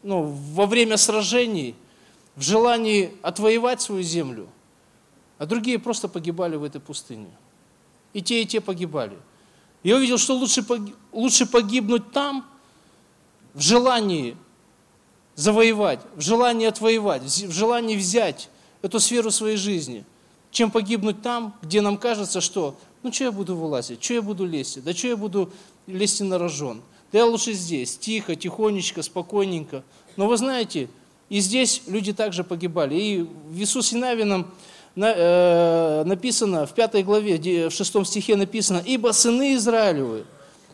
ну, 0.03 0.23
во 0.23 0.67
время 0.67 0.97
сражений, 0.97 1.75
в 2.35 2.43
желании 2.43 3.13
отвоевать 3.23 3.81
свою 3.81 4.03
землю, 4.03 4.49
а 5.39 5.47
другие 5.47 5.79
просто 5.79 6.09
погибали 6.09 6.57
в 6.57 6.65
этой 6.65 6.81
пустыне. 6.81 7.31
И 8.13 8.23
те, 8.23 8.43
и 8.43 8.47
те 8.47 8.61
погибали. 8.61 9.17
Я 9.83 9.97
увидел, 9.97 10.19
что 10.19 10.35
лучше, 10.35 10.65
лучше 11.13 11.47
погибнуть 11.47 12.11
там, 12.13 12.47
в 13.55 13.61
желании 13.61 14.37
завоевать, 15.35 16.01
в 16.15 16.21
желании 16.21 16.67
отвоевать, 16.67 17.23
в 17.23 17.53
желании 17.53 17.97
взять 17.97 18.49
эту 18.83 19.01
сферу 19.01 19.31
своей 19.31 19.57
жизни, 19.57 20.05
чем 20.51 20.71
погибнуть 20.71 21.23
там, 21.23 21.55
где 21.63 21.81
нам 21.81 21.99
кажется, 21.99 22.41
что 22.41 22.77
ну 23.03 23.13
что 23.13 23.25
я 23.25 23.33
буду 23.33 23.55
вылазить, 23.57 24.03
что 24.03 24.15
я 24.15 24.23
буду 24.23 24.45
лезть, 24.45 24.83
да 24.83 24.93
что 24.93 25.09
я 25.09 25.17
буду 25.17 25.53
лезть 25.87 26.21
на 26.21 26.39
рожон. 26.39 26.83
Да 27.13 27.19
я 27.19 27.27
лучше 27.27 27.53
здесь, 27.53 27.97
тихо, 27.97 28.35
тихонечко, 28.35 29.03
спокойненько. 29.03 29.85
Но 30.17 30.27
вы 30.27 30.37
знаете, 30.37 30.89
и 31.29 31.41
здесь 31.41 31.83
люди 31.87 32.13
также 32.13 32.43
погибали. 32.43 32.95
И 32.97 33.23
в 33.23 33.57
Иисусе 33.59 33.97
Навином 33.97 34.51
э, 34.97 36.03
написано, 36.05 36.67
в 36.67 36.75
пятой 36.75 37.03
главе, 37.03 37.69
в 37.69 37.73
шестом 37.73 38.05
стихе 38.05 38.37
написано, 38.37 38.83
«Ибо 38.85 39.13
сыны 39.13 39.55
Израилевы 39.55 40.25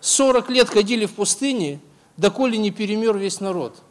40 0.01 0.51
лет 0.51 0.69
ходили 0.69 1.07
в 1.07 1.13
пустыне, 1.13 1.81
доколе 2.17 2.57
не 2.59 2.71
перемер 2.71 3.17
весь 3.17 3.41
народ». 3.41 3.83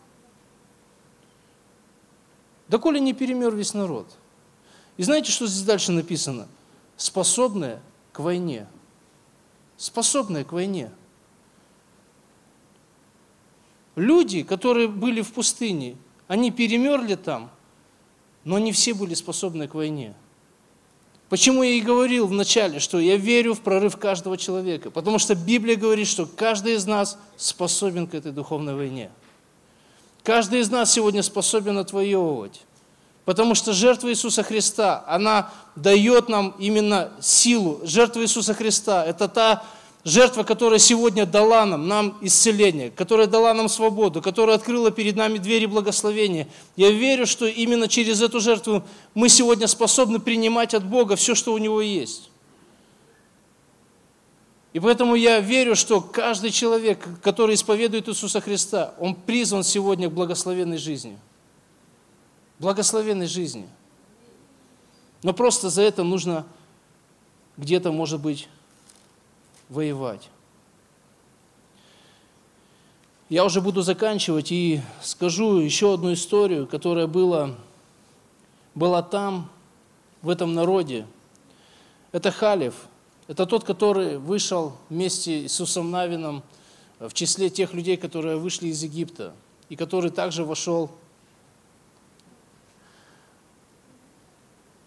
Доколе 2.68 3.00
не 3.00 3.14
перемер 3.14 3.54
весь 3.54 3.74
народ. 3.74 4.08
И 5.02 5.04
знаете, 5.04 5.32
что 5.32 5.48
здесь 5.48 5.64
дальше 5.64 5.92
написано? 5.92 6.48
Способная 6.96 7.82
к 8.14 8.20
войне. 8.20 8.68
Способная 9.76 10.44
к 10.44 10.52
войне. 10.52 10.92
Люди, 13.96 14.44
которые 14.44 14.88
были 14.88 15.22
в 15.22 15.34
пустыне, 15.34 15.96
они 16.28 16.52
перемерли 16.52 17.16
там, 17.16 17.50
но 18.44 18.60
не 18.60 18.72
все 18.72 18.94
были 18.94 19.16
способны 19.16 19.68
к 19.68 19.74
войне. 19.74 20.14
Почему 21.30 21.64
я 21.64 21.72
и 21.72 21.82
говорил 21.82 22.28
вначале, 22.28 22.78
что 22.78 23.00
я 23.00 23.18
верю 23.18 23.56
в 23.56 23.62
прорыв 23.62 23.98
каждого 23.98 24.38
человека? 24.38 24.92
Потому 24.92 25.18
что 25.18 25.34
Библия 25.34 25.78
говорит, 25.78 26.06
что 26.06 26.28
каждый 26.28 26.76
из 26.76 26.86
нас 26.86 27.18
способен 27.38 28.06
к 28.06 28.14
этой 28.14 28.34
духовной 28.34 28.76
войне. 28.76 29.10
Каждый 30.22 30.60
из 30.60 30.70
нас 30.70 30.94
сегодня 30.94 31.24
способен 31.24 31.80
отвоевывать. 31.80 32.62
Потому 33.32 33.56
что 33.56 33.72
жертва 33.72 34.10
Иисуса 34.10 34.44
Христа, 34.44 35.06
она 35.08 35.52
дает 35.78 36.28
нам 36.28 36.54
именно 36.60 37.14
силу. 37.22 37.80
Жертва 37.86 38.24
Иисуса 38.24 38.54
Христа– 38.54 39.06
это 39.08 39.30
та 39.30 39.64
Жертва, 40.04 40.44
которая 40.44 40.80
сегодня 40.80 41.26
дала 41.26 41.66
нам, 41.66 41.88
нам 41.88 42.18
исцеление, 42.20 42.92
которая 42.92 43.28
дала 43.28 43.54
нам 43.54 43.70
свободу, 43.70 44.22
которая 44.22 44.58
открыла 44.58 44.92
перед 44.92 45.16
нами 45.16 45.38
двери 45.38 45.66
благословения. 45.66 46.50
Я 46.76 46.92
верю, 46.92 47.26
что 47.26 47.46
именно 47.48 47.88
через 47.88 48.22
эту 48.22 48.42
жертву 48.42 48.84
мы 49.14 49.30
сегодня 49.30 49.68
способны 49.68 50.20
принимать 50.20 50.74
от 50.74 50.84
Бога 50.84 51.16
все, 51.16 51.34
что 51.34 51.54
у 51.54 51.58
Него 51.58 51.82
есть. 51.82 52.32
И 54.74 54.82
поэтому 54.82 55.16
я 55.16 55.40
верю, 55.40 55.78
что 55.78 56.02
каждый 56.02 56.52
человек, 56.52 57.08
который 57.24 57.56
исповедует 57.56 58.10
Иисуса 58.10 58.42
Христа, 58.42 58.94
он 59.00 59.16
призван 59.16 59.64
сегодня 59.64 60.10
к 60.10 60.14
благословенной 60.14 60.80
жизни. 60.80 61.18
Благословенной 62.62 63.26
жизни. 63.26 63.68
Но 65.24 65.34
просто 65.34 65.72
за 65.72 65.82
это 65.82 66.04
нужно 66.04 66.46
где-то, 67.58 67.92
может 67.92 68.22
быть, 68.22 68.48
воевать. 69.68 70.30
Я 73.30 73.46
уже 73.46 73.62
буду 73.62 73.82
заканчивать 73.82 74.52
и 74.52 74.80
скажу 75.02 75.58
еще 75.58 75.96
одну 75.96 76.14
историю, 76.14 76.68
которая 76.68 77.08
была, 77.08 77.56
была 78.76 79.02
там, 79.02 79.50
в 80.22 80.30
этом 80.30 80.54
народе. 80.54 81.08
Это 82.12 82.30
Халев. 82.30 82.76
Это 83.28 83.48
тот, 83.48 83.64
который 83.64 84.20
вышел 84.20 84.74
вместе 84.90 85.48
с 85.48 85.54
Иисусом 85.54 85.90
Навином 85.90 86.44
в 87.00 87.12
числе 87.14 87.50
тех 87.50 87.74
людей, 87.74 87.98
которые 87.98 88.38
вышли 88.38 88.68
из 88.68 88.84
Египта, 88.84 89.34
и 89.70 89.76
который 89.76 90.12
также 90.12 90.46
вошел 90.46 90.92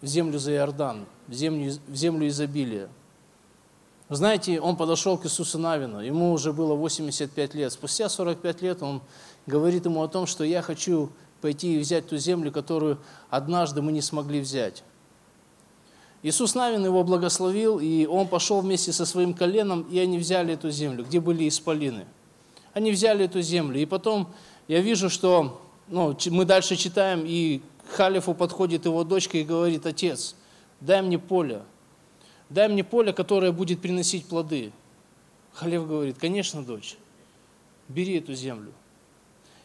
в 0.05 0.07
землю 0.07 0.37
за 0.37 0.53
Иордан, 0.53 1.07
в 1.27 1.33
землю, 1.33 1.73
в 1.87 1.95
землю 1.95 2.27
изобилия. 2.27 2.89
Знаете, 4.07 4.61
он 4.61 4.75
подошел 4.75 5.17
к 5.17 5.25
Иисусу 5.25 5.57
Навину, 5.57 5.99
ему 5.99 6.31
уже 6.31 6.53
было 6.53 6.75
85 6.75 7.55
лет. 7.55 7.73
Спустя 7.73 8.07
45 8.07 8.61
лет 8.61 8.83
он 8.83 9.01
говорит 9.47 9.85
ему 9.85 10.03
о 10.03 10.07
том, 10.07 10.27
что 10.27 10.43
я 10.43 10.61
хочу 10.61 11.09
пойти 11.41 11.75
и 11.75 11.79
взять 11.79 12.07
ту 12.07 12.17
землю, 12.17 12.51
которую 12.51 12.99
однажды 13.31 13.81
мы 13.81 13.91
не 13.91 14.01
смогли 14.01 14.39
взять. 14.41 14.83
Иисус 16.21 16.53
Навин 16.53 16.85
его 16.85 17.03
благословил, 17.03 17.79
и 17.79 18.05
он 18.05 18.27
пошел 18.27 18.61
вместе 18.61 18.93
со 18.93 19.07
своим 19.07 19.33
коленом, 19.33 19.87
и 19.89 19.97
они 19.97 20.19
взяли 20.19 20.53
эту 20.53 20.69
землю, 20.69 21.03
где 21.03 21.19
были 21.19 21.47
исполины. 21.47 22.05
Они 22.73 22.91
взяли 22.91 23.25
эту 23.25 23.41
землю, 23.41 23.79
и 23.81 23.85
потом 23.85 24.27
я 24.67 24.81
вижу, 24.81 25.09
что 25.09 25.61
ну, 25.87 26.15
мы 26.27 26.45
дальше 26.45 26.75
читаем, 26.75 27.23
и 27.25 27.61
к 27.87 27.95
Халифу 27.95 28.33
подходит 28.33 28.85
его 28.85 29.03
дочка 29.03 29.37
и 29.37 29.43
говорит, 29.43 29.85
отец, 29.85 30.35
дай 30.81 31.01
мне 31.01 31.19
поле, 31.19 31.61
дай 32.49 32.67
мне 32.67 32.83
поле, 32.83 33.13
которое 33.13 33.51
будет 33.51 33.81
приносить 33.81 34.25
плоды. 34.25 34.71
Халев 35.53 35.87
говорит, 35.87 36.17
конечно, 36.17 36.63
дочь, 36.63 36.97
бери 37.87 38.17
эту 38.17 38.33
землю. 38.33 38.71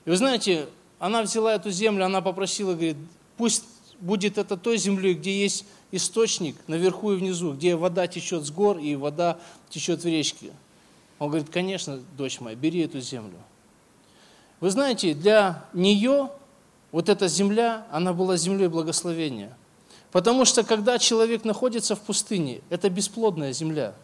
И 0.05 0.11
вы 0.11 0.17
знаете, 0.17 0.69
она 0.99 1.23
взяла 1.23 1.55
эту 1.55 1.71
землю, 1.71 2.05
она 2.05 2.21
попросила, 2.21 2.73
говорит, 2.73 2.97
пусть 3.37 3.65
будет 4.01 4.39
это 4.39 4.57
той 4.57 4.79
землей, 4.79 5.15
где 5.15 5.39
есть 5.39 5.65
источник 5.93 6.57
наверху 6.67 7.13
и 7.13 7.17
внизу, 7.17 7.53
где 7.53 7.77
вода 7.77 8.07
течет 8.07 8.45
с 8.45 8.51
гор 8.51 8.79
и 8.79 8.95
вода 8.95 9.39
течет 9.69 10.03
в 10.03 10.07
речке. 10.07 10.53
Он 11.19 11.29
говорит, 11.29 11.51
конечно, 11.51 12.01
дочь 12.17 12.41
моя, 12.41 12.57
бери 12.57 12.81
эту 12.81 13.01
землю. 13.01 13.37
Вы 14.61 14.71
знаете, 14.71 15.15
для 15.15 15.65
нее 15.73 16.31
вот 16.93 17.09
эта 17.09 17.29
земля, 17.29 17.87
она 17.91 18.13
была 18.13 18.37
землей 18.37 18.69
благословения. 18.69 19.57
Потому 20.13 20.45
что 20.45 20.65
когда 20.65 20.99
человек 20.99 21.45
находится 21.45 21.95
в 21.95 22.01
пустыне, 22.01 22.61
это 22.69 22.91
бесплодная 22.91 23.53
земля. 23.53 23.95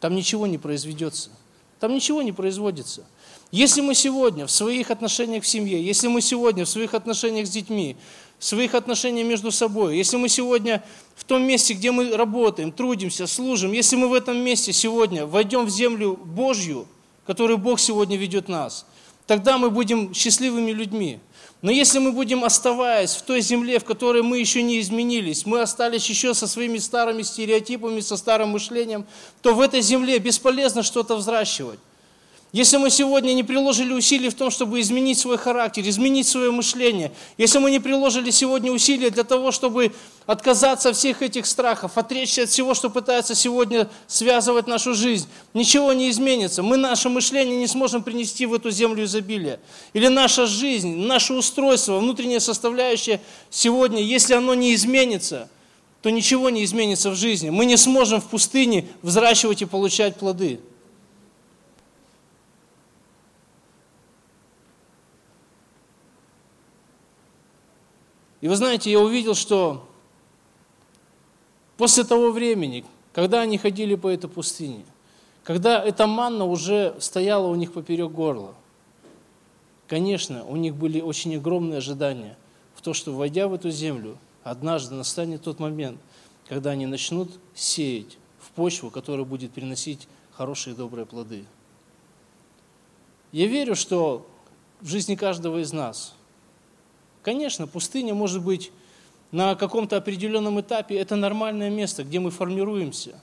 Там 0.00 0.14
ничего 0.14 0.46
не 0.46 0.58
произведется. 0.58 1.30
Там 1.78 1.94
ничего 1.94 2.22
не 2.22 2.32
производится. 2.32 3.04
Если 3.52 3.80
мы 3.80 3.94
сегодня 3.94 4.46
в 4.46 4.50
своих 4.50 4.90
отношениях 4.90 5.44
в 5.44 5.46
семье, 5.46 5.82
если 5.82 6.08
мы 6.08 6.20
сегодня 6.20 6.64
в 6.64 6.68
своих 6.68 6.94
отношениях 6.94 7.46
с 7.46 7.50
детьми, 7.50 7.96
в 8.38 8.44
своих 8.44 8.74
отношениях 8.74 9.26
между 9.26 9.50
собой, 9.50 9.96
если 9.96 10.16
мы 10.16 10.28
сегодня 10.28 10.84
в 11.16 11.24
том 11.24 11.42
месте, 11.42 11.74
где 11.74 11.90
мы 11.90 12.16
работаем, 12.16 12.70
трудимся, 12.70 13.26
служим, 13.26 13.72
если 13.72 13.96
мы 13.96 14.08
в 14.08 14.14
этом 14.14 14.36
месте 14.36 14.72
сегодня 14.72 15.26
войдем 15.26 15.66
в 15.66 15.70
землю 15.70 16.16
Божью, 16.16 16.86
которую 17.26 17.58
Бог 17.58 17.80
сегодня 17.80 18.16
ведет 18.16 18.48
нас, 18.48 18.86
тогда 19.26 19.58
мы 19.58 19.70
будем 19.70 20.14
счастливыми 20.14 20.70
людьми. 20.70 21.18
Но 21.62 21.70
если 21.70 21.98
мы 21.98 22.12
будем 22.12 22.42
оставаясь 22.42 23.14
в 23.14 23.22
той 23.22 23.42
земле, 23.42 23.78
в 23.78 23.84
которой 23.84 24.22
мы 24.22 24.38
еще 24.38 24.62
не 24.62 24.80
изменились, 24.80 25.44
мы 25.44 25.60
остались 25.60 26.08
еще 26.08 26.32
со 26.32 26.46
своими 26.46 26.78
старыми 26.78 27.20
стереотипами, 27.22 28.00
со 28.00 28.16
старым 28.16 28.50
мышлением, 28.50 29.04
то 29.42 29.54
в 29.54 29.60
этой 29.60 29.82
земле 29.82 30.18
бесполезно 30.18 30.82
что-то 30.82 31.16
взращивать. 31.16 31.78
Если 32.52 32.78
мы 32.78 32.90
сегодня 32.90 33.32
не 33.32 33.44
приложили 33.44 33.92
усилий 33.92 34.28
в 34.28 34.34
том, 34.34 34.50
чтобы 34.50 34.80
изменить 34.80 35.18
свой 35.18 35.38
характер, 35.38 35.88
изменить 35.88 36.26
свое 36.26 36.50
мышление, 36.50 37.12
если 37.38 37.58
мы 37.58 37.70
не 37.70 37.78
приложили 37.78 38.30
сегодня 38.30 38.72
усилия 38.72 39.10
для 39.10 39.22
того, 39.22 39.52
чтобы 39.52 39.92
отказаться 40.26 40.88
от 40.88 40.96
всех 40.96 41.22
этих 41.22 41.46
страхов, 41.46 41.96
отречься 41.96 42.42
от 42.42 42.48
всего, 42.48 42.74
что 42.74 42.90
пытается 42.90 43.36
сегодня 43.36 43.88
связывать 44.08 44.66
нашу 44.66 44.94
жизнь, 44.94 45.28
ничего 45.54 45.92
не 45.92 46.10
изменится. 46.10 46.64
Мы 46.64 46.76
наше 46.76 47.08
мышление 47.08 47.56
не 47.56 47.68
сможем 47.68 48.02
принести 48.02 48.46
в 48.46 48.54
эту 48.54 48.72
землю 48.72 49.04
изобилия. 49.04 49.60
Или 49.92 50.08
наша 50.08 50.46
жизнь, 50.46 50.96
наше 50.96 51.34
устройство, 51.34 52.00
внутренняя 52.00 52.40
составляющая 52.40 53.20
сегодня, 53.48 54.02
если 54.02 54.34
оно 54.34 54.54
не 54.54 54.74
изменится, 54.74 55.48
то 56.02 56.10
ничего 56.10 56.50
не 56.50 56.64
изменится 56.64 57.10
в 57.10 57.14
жизни. 57.14 57.50
Мы 57.50 57.64
не 57.64 57.76
сможем 57.76 58.20
в 58.20 58.26
пустыне 58.26 58.88
взращивать 59.02 59.62
и 59.62 59.66
получать 59.66 60.16
плоды. 60.16 60.58
И 68.40 68.48
вы 68.48 68.56
знаете, 68.56 68.90
я 68.90 69.00
увидел, 69.00 69.34
что 69.34 69.86
после 71.76 72.04
того 72.04 72.32
времени, 72.32 72.84
когда 73.12 73.40
они 73.40 73.58
ходили 73.58 73.94
по 73.94 74.08
этой 74.08 74.30
пустыне, 74.30 74.84
когда 75.44 75.82
эта 75.82 76.06
манна 76.06 76.44
уже 76.44 76.94
стояла 77.00 77.48
у 77.48 77.54
них 77.54 77.72
поперек 77.72 78.12
горла, 78.12 78.54
конечно, 79.88 80.44
у 80.44 80.56
них 80.56 80.74
были 80.74 81.00
очень 81.00 81.36
огромные 81.36 81.78
ожидания, 81.78 82.36
в 82.74 82.82
то, 82.82 82.94
что, 82.94 83.12
войдя 83.12 83.46
в 83.46 83.52
эту 83.52 83.70
землю, 83.70 84.16
однажды 84.42 84.94
настанет 84.94 85.42
тот 85.42 85.58
момент, 85.58 86.00
когда 86.48 86.70
они 86.70 86.86
начнут 86.86 87.30
сеять 87.54 88.16
в 88.38 88.50
почву, 88.52 88.90
которая 88.90 89.26
будет 89.26 89.52
приносить 89.52 90.08
хорошие 90.32 90.72
и 90.72 90.76
добрые 90.76 91.04
плоды. 91.04 91.44
Я 93.32 93.46
верю, 93.46 93.76
что 93.76 94.26
в 94.80 94.88
жизни 94.88 95.14
каждого 95.14 95.58
из 95.60 95.72
нас, 95.72 96.14
конечно, 97.30 97.68
пустыня 97.68 98.12
может 98.12 98.42
быть 98.42 98.72
на 99.30 99.54
каком-то 99.54 99.96
определенном 99.96 100.60
этапе, 100.60 100.96
это 100.96 101.14
нормальное 101.14 101.70
место, 101.70 102.02
где 102.02 102.18
мы 102.18 102.32
формируемся. 102.32 103.20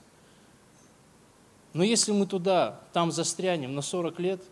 Но 1.74 1.84
если 1.84 2.12
мы 2.12 2.24
туда, 2.24 2.80
там 2.94 3.12
застрянем 3.12 3.74
на 3.74 3.82
40 3.82 4.18
лет, 4.20 4.42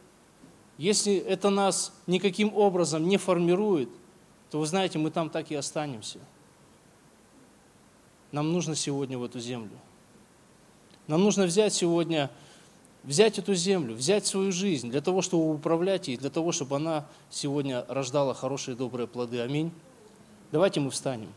если 0.76 1.16
это 1.16 1.48
нас 1.48 1.94
никаким 2.06 2.54
образом 2.54 3.08
не 3.08 3.16
формирует, 3.16 3.88
то 4.50 4.60
вы 4.60 4.66
знаете, 4.66 4.98
мы 4.98 5.10
там 5.10 5.30
так 5.30 5.50
и 5.50 5.54
останемся. 5.54 6.18
Нам 8.30 8.52
нужно 8.52 8.76
сегодня 8.76 9.16
в 9.16 9.24
эту 9.24 9.40
землю. 9.40 9.78
Нам 11.06 11.24
нужно 11.24 11.46
взять 11.46 11.72
сегодня 11.72 12.30
взять 13.06 13.38
эту 13.38 13.54
землю, 13.54 13.94
взять 13.94 14.26
свою 14.26 14.52
жизнь 14.52 14.90
для 14.90 15.00
того, 15.00 15.22
чтобы 15.22 15.54
управлять 15.54 16.08
ей, 16.08 16.16
для 16.16 16.30
того, 16.30 16.52
чтобы 16.52 16.76
она 16.76 17.06
сегодня 17.30 17.84
рождала 17.88 18.34
хорошие 18.34 18.76
добрые 18.76 19.06
плоды. 19.06 19.40
Аминь. 19.40 19.70
Давайте 20.52 20.80
мы 20.80 20.90
встанем. 20.90 21.28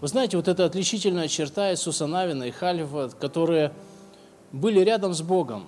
Вы 0.00 0.08
знаете, 0.08 0.36
вот 0.36 0.48
эта 0.48 0.66
отличительная 0.66 1.28
черта 1.28 1.72
Иисуса 1.72 2.06
Навина 2.06 2.42
и 2.44 2.50
Халифа, 2.50 3.08
которые 3.18 3.72
были 4.54 4.78
рядом 4.80 5.12
с 5.14 5.20
Богом, 5.20 5.64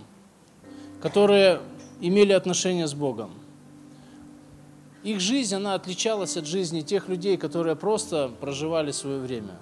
которые 1.03 1.61
имели 2.01 2.32
отношения 2.32 2.87
с 2.87 2.95
Богом. 2.95 3.32
Их 5.03 5.18
жизнь, 5.18 5.57
она 5.57 5.74
отличалась 5.74 6.37
от 6.37 6.47
жизни 6.47 6.82
тех 6.82 7.09
людей, 7.09 7.37
которые 7.37 7.74
просто 7.74 8.30
проживали 8.41 8.93
свое 8.93 9.18
время. 9.18 9.59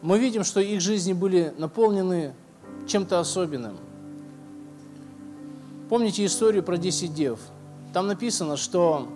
Мы 0.00 0.20
видим, 0.20 0.44
что 0.44 0.60
их 0.60 0.80
жизни 0.80 1.12
были 1.12 1.52
наполнены 1.58 2.34
чем-то 2.86 3.18
особенным. 3.18 3.76
Помните 5.88 6.24
историю 6.24 6.62
про 6.62 6.76
10 6.76 7.12
дев? 7.12 7.40
Там 7.92 8.06
написано, 8.06 8.56
что 8.56 9.08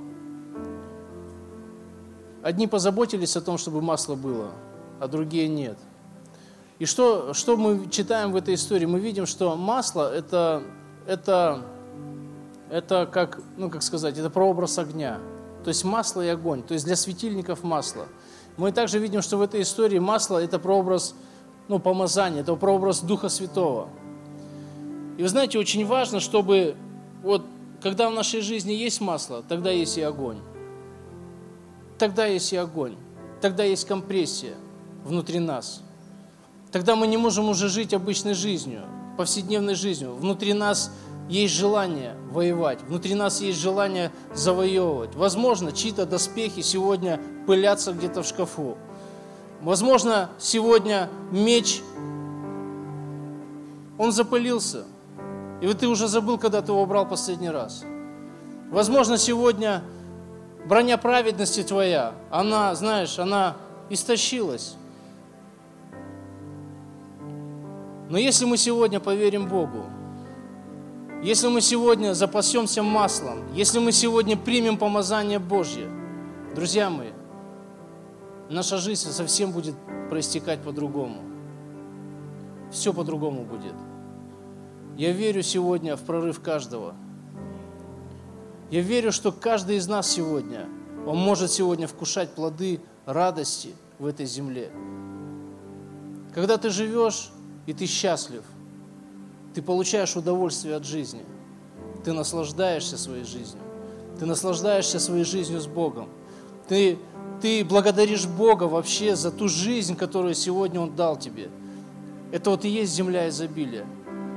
одни 2.43 2.67
позаботились 2.67 3.37
о 3.37 3.41
том, 3.41 3.59
чтобы 3.59 3.81
масло 3.81 4.17
было, 4.17 4.51
а 4.99 5.07
другие 5.07 5.47
нет– 5.47 5.79
и 6.79 6.85
что, 6.85 7.33
что 7.33 7.57
мы 7.57 7.89
читаем 7.91 8.33
в 8.33 8.37
этой 8.37 8.55
истории? 8.55 8.85
Мы 8.85 9.01
видим, 9.01 9.25
что 9.25 9.57
масло 9.57 10.15
это, 10.15 10.63
это, 11.07 11.63
это 12.71 13.09
как, 13.11 13.41
ну, 13.57 13.71
как 13.71 13.83
сказать, 13.83 14.19
это 14.19 14.29
прообраз 14.29 14.79
огня. 14.79 15.19
То 15.65 15.69
есть 15.69 15.85
масло 15.85 16.21
и 16.21 16.29
огонь, 16.29 16.63
то 16.63 16.75
есть 16.75 16.85
для 16.85 16.95
светильников 16.95 17.63
масло. 17.65 18.07
Мы 18.59 18.73
также 18.73 18.99
видим, 18.99 19.23
что 19.23 19.39
в 19.39 19.43
этой 19.43 19.63
истории 19.63 19.99
масло 19.99 20.43
это 20.43 20.59
прообраз 20.59 21.15
ну, 21.69 21.79
помазания, 21.79 22.43
это 22.43 22.55
прообраз 22.57 23.01
Духа 23.01 23.31
Святого. 23.31 23.89
И 25.17 25.23
вы 25.23 25.29
знаете, 25.29 25.59
очень 25.59 25.85
важно, 25.87 26.21
чтобы 26.21 26.77
вот 27.23 27.43
когда 27.83 28.11
в 28.11 28.13
нашей 28.13 28.43
жизни 28.43 28.73
есть 28.73 29.01
масло, 29.01 29.43
тогда 29.49 29.71
есть 29.71 29.97
и 29.97 30.03
огонь. 30.03 30.39
Тогда 31.99 32.27
есть 32.27 32.53
и 32.53 32.57
огонь. 32.57 32.97
Тогда 33.41 33.65
есть 33.65 33.87
компрессия 33.87 34.55
внутри 35.05 35.39
нас– 35.39 35.83
Тогда 36.73 36.97
мы 36.97 37.07
не 37.07 37.17
можем 37.17 37.49
уже 37.49 37.69
жить 37.69 37.95
обычной 37.95 38.35
жизнью, 38.35 38.83
повседневной 39.17 39.75
жизнью. 39.75 40.15
Внутри 40.15 40.53
нас 40.53 40.91
есть 41.29 41.55
желание 41.55 42.17
воевать, 42.31 42.81
внутри 42.83 43.15
нас 43.15 43.41
есть 43.41 43.59
желание 43.59 44.13
завоевывать. 44.35 45.15
Возможно, 45.15 45.73
чьи-то 45.73 46.07
доспехи 46.07 46.61
сегодня 46.63 47.21
пылятся 47.47 47.93
где-то 47.93 48.23
в 48.23 48.27
шкафу. 48.27 48.77
Возможно, 49.63 50.31
сегодня 50.39 51.09
меч, 51.31 51.81
он 53.99 54.13
запылился. 54.13 54.85
И 55.63 55.67
вот 55.67 55.79
ты 55.79 55.89
уже 55.89 56.07
забыл, 56.07 56.37
когда 56.39 56.61
ты 56.61 56.73
его 56.73 56.85
брал 56.85 57.07
последний 57.09 57.49
раз. 57.49 57.83
Возможно, 58.71 59.17
сегодня 59.17 59.83
броня 60.67 60.99
праведности 60.99 61.63
твоя, 61.63 62.13
она, 62.31 62.75
знаешь, 62.75 63.19
она 63.19 63.57
истощилась. 63.89 64.75
Но 68.09 68.19
если 68.19 68.45
мы 68.45 68.57
сегодня 68.57 69.01
поверим 69.01 69.49
Богу, 69.49 69.85
если 71.23 71.49
мы 71.49 71.61
сегодня 71.61 72.15
запасемся 72.15 72.83
маслом, 72.83 73.53
если 73.53 73.79
мы 73.81 73.91
сегодня 73.91 74.37
примем 74.37 74.77
помазание 74.77 75.39
Божье, 75.39 75.91
друзья 76.55 76.89
мои, 76.89 77.11
наша 78.49 78.79
жизнь 78.79 79.11
совсем 79.11 79.51
будет 79.51 79.75
проистекать 80.09 80.63
по-другому. 80.63 81.23
Все 82.71 82.93
по-другому 82.93 83.45
будет. 83.45 83.75
Я 84.97 85.13
верю 85.13 85.43
сегодня 85.43 85.97
в 85.97 86.03
прорыв 86.03 86.41
каждого. 86.41 86.95
Я 88.71 88.81
верю, 88.83 89.11
что 89.11 89.33
каждый 89.33 89.77
из 89.77 89.89
нас 89.89 90.09
сегодня, 90.09 90.67
он 91.07 91.19
может 91.19 91.51
сегодня 91.51 91.87
вкушать 91.87 92.31
плоды 92.31 92.81
радости 93.05 93.75
в 93.99 94.07
этой 94.07 94.27
земле. 94.27 94.71
Когда 96.35 96.57
ты 96.57 96.71
живешь 96.71 97.31
и 97.67 97.73
ты 97.73 97.87
счастлив. 97.87 98.43
Ты 99.55 99.63
получаешь 99.63 100.17
удовольствие 100.17 100.77
от 100.77 100.85
жизни. 100.85 101.25
Ты 102.05 102.13
наслаждаешься 102.13 102.97
своей 102.97 103.25
жизнью. 103.25 103.63
Ты 104.19 104.27
наслаждаешься 104.27 104.99
своей 105.01 105.25
жизнью 105.25 105.61
с 105.61 105.67
Богом. 105.67 106.09
Ты, 106.69 106.99
ты 107.43 107.65
благодаришь 107.65 108.27
Бога 108.27 108.65
вообще 108.65 109.17
за 109.17 109.31
ту 109.31 109.49
жизнь, 109.49 109.97
которую 109.97 110.35
сегодня 110.35 110.81
Он 110.81 110.95
дал 110.95 111.17
тебе. 111.19 111.51
Это 112.33 112.51
вот 112.51 112.65
и 112.65 112.69
есть 112.69 112.93
земля 112.93 113.29
изобилия. 113.29 113.87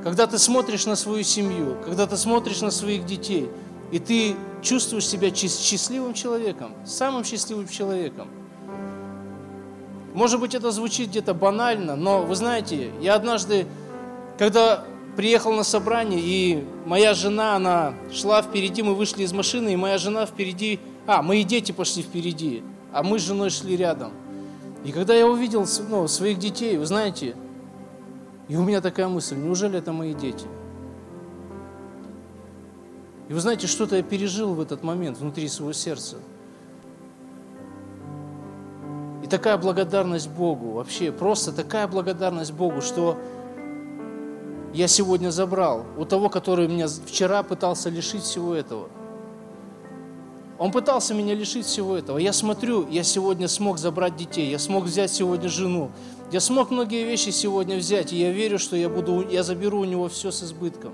Когда 0.04 0.28
ты 0.28 0.38
смотришь 0.38 0.86
на 0.86 0.96
свою 0.96 1.24
семью, 1.24 1.78
когда 1.84 2.08
ты 2.08 2.18
смотришь 2.18 2.62
на 2.62 2.72
своих 2.72 3.06
детей, 3.06 3.50
и 3.92 4.00
ты 4.00 4.36
чувствуешь 4.62 5.08
себя 5.08 5.34
счастливым 5.34 6.14
человеком, 6.14 6.74
самым 6.86 7.24
счастливым 7.24 7.68
человеком– 7.68 8.28
может 10.20 10.42
быть, 10.42 10.54
это 10.54 10.70
звучит 10.72 11.12
где-то 11.12 11.34
банально, 11.34 11.96
но 11.96 12.24
вы 12.24 12.36
знаете, 12.36 12.92
я 13.00 13.16
однажды, 13.16 13.66
когда 14.38 14.84
приехал 15.16 15.54
на 15.54 15.64
собрание, 15.64 16.20
и 16.22 16.66
моя 16.86 17.14
жена, 17.14 17.56
она 17.56 17.94
шла 18.12 18.42
впереди, 18.42 18.84
мы 18.84 18.96
вышли 18.96 19.24
из 19.24 19.32
машины, 19.32 19.72
и 19.72 19.78
моя 19.78 19.98
жена 19.98 20.26
впереди, 20.26 20.82
а, 21.08 21.22
мои 21.22 21.46
дети 21.46 21.72
пошли 21.72 22.04
впереди, 22.04 22.64
а 22.92 23.02
мы 23.02 23.18
с 23.18 23.22
женой 23.22 23.50
шли 23.50 23.78
рядом. 23.78 24.12
И 24.84 24.92
когда 24.92 25.16
я 25.16 25.26
увидел 25.26 25.66
ну, 25.88 26.06
своих 26.10 26.38
детей, 26.38 26.76
вы 26.76 26.86
знаете, 26.86 27.38
и 28.50 28.58
у 28.58 28.64
меня 28.66 28.82
такая 28.82 29.08
мысль, 29.08 29.38
неужели 29.38 29.80
это 29.80 29.94
мои 29.94 30.14
дети? 30.14 30.48
И 33.30 33.34
вы 33.34 33.40
знаете, 33.40 33.68
что-то 33.68 33.96
я 33.96 34.04
пережил 34.04 34.54
в 34.54 34.60
этот 34.60 34.84
момент 34.84 35.18
внутри 35.18 35.48
своего 35.48 35.72
сердца– 35.72 36.18
такая 39.30 39.58
благодарность 39.58 40.30
Богу, 40.30 40.72
вообще 40.72 41.12
просто 41.12 41.52
такая 41.52 41.88
благодарность 41.88 42.52
Богу, 42.52 42.82
что 42.82 43.18
я 44.74 44.88
сегодня 44.88 45.30
забрал 45.30 45.86
у 45.98 46.06
того, 46.06 46.30
который 46.30 46.68
меня 46.68 46.88
вчера 46.88 47.44
пытался 47.44 47.90
лишить 47.90 48.24
всего 48.24 48.54
этого. 48.54 48.90
Он 50.58 50.72
пытался 50.72 51.14
меня 51.14 51.34
лишить 51.36 51.66
всего 51.66 51.96
этого. 51.96 52.18
Я 52.18 52.34
смотрю, 52.34 52.86
я 52.90 53.04
сегодня 53.04 53.48
смог 53.48 53.78
забрать 53.78 54.18
детей, 54.18 54.50
я 54.50 54.60
смог 54.60 54.84
взять 54.84 55.12
сегодня 55.12 55.48
жену, 55.48 55.90
я 56.32 56.42
смог 56.42 56.70
многие 56.70 57.06
вещи 57.06 57.30
сегодня 57.30 57.78
взять, 57.78 58.12
и 58.12 58.18
я 58.18 58.32
верю, 58.32 58.60
что 58.60 58.76
я, 58.76 58.90
буду, 58.90 59.26
я 59.28 59.44
заберу 59.44 59.80
у 59.80 59.86
него 59.86 60.10
все 60.10 60.32
с 60.32 60.44
избытком. 60.44 60.92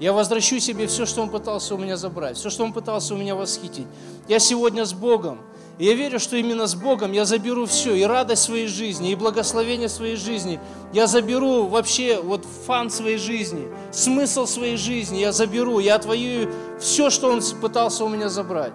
Я 0.00 0.12
возвращу 0.12 0.58
себе 0.58 0.86
все, 0.86 1.06
что 1.06 1.22
он 1.22 1.28
пытался 1.28 1.74
у 1.74 1.78
меня 1.78 1.96
забрать, 1.96 2.36
все, 2.36 2.50
что 2.50 2.64
он 2.64 2.72
пытался 2.72 3.14
у 3.14 3.18
меня 3.18 3.34
восхитить. 3.34 3.86
Я 4.26 4.38
сегодня 4.38 4.84
с 4.86 4.94
Богом, 4.94 5.40
и 5.78 5.84
я 5.84 5.94
верю, 5.94 6.18
что 6.18 6.36
именно 6.36 6.66
с 6.66 6.74
Богом 6.74 7.12
я 7.12 7.24
заберу 7.24 7.64
все, 7.66 7.94
и 7.94 8.02
радость 8.02 8.42
своей 8.42 8.66
жизни, 8.66 9.12
и 9.12 9.14
благословение 9.14 9.88
своей 9.88 10.16
жизни. 10.16 10.58
Я 10.92 11.06
заберу 11.06 11.68
вообще 11.68 12.20
вот 12.20 12.44
фан 12.66 12.90
своей 12.90 13.16
жизни, 13.16 13.68
смысл 13.92 14.46
своей 14.46 14.76
жизни. 14.76 15.18
Я 15.18 15.30
заберу, 15.30 15.78
я 15.78 15.94
отвоюю 15.94 16.52
все, 16.80 17.10
что 17.10 17.30
Он 17.30 17.40
пытался 17.60 18.04
у 18.04 18.08
меня 18.08 18.28
забрать. 18.28 18.72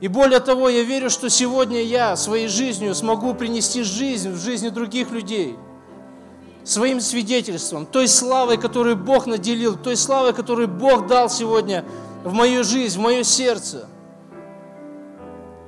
И 0.00 0.08
более 0.08 0.40
того, 0.40 0.68
я 0.68 0.82
верю, 0.82 1.08
что 1.10 1.30
сегодня 1.30 1.80
я 1.80 2.16
своей 2.16 2.48
жизнью 2.48 2.92
смогу 2.92 3.32
принести 3.32 3.84
жизнь 3.84 4.32
в 4.32 4.40
жизни 4.40 4.68
других 4.68 5.12
людей. 5.12 5.56
Своим 6.64 7.00
свидетельством, 7.00 7.86
той 7.86 8.08
славой, 8.08 8.56
которую 8.56 8.96
Бог 8.96 9.26
наделил, 9.26 9.76
той 9.76 9.96
славой, 9.96 10.32
которую 10.32 10.66
Бог 10.66 11.06
дал 11.06 11.30
сегодня 11.30 11.84
в 12.24 12.32
мою 12.32 12.64
жизнь, 12.64 12.98
в 12.98 13.02
мое 13.02 13.22
сердце. 13.22 13.88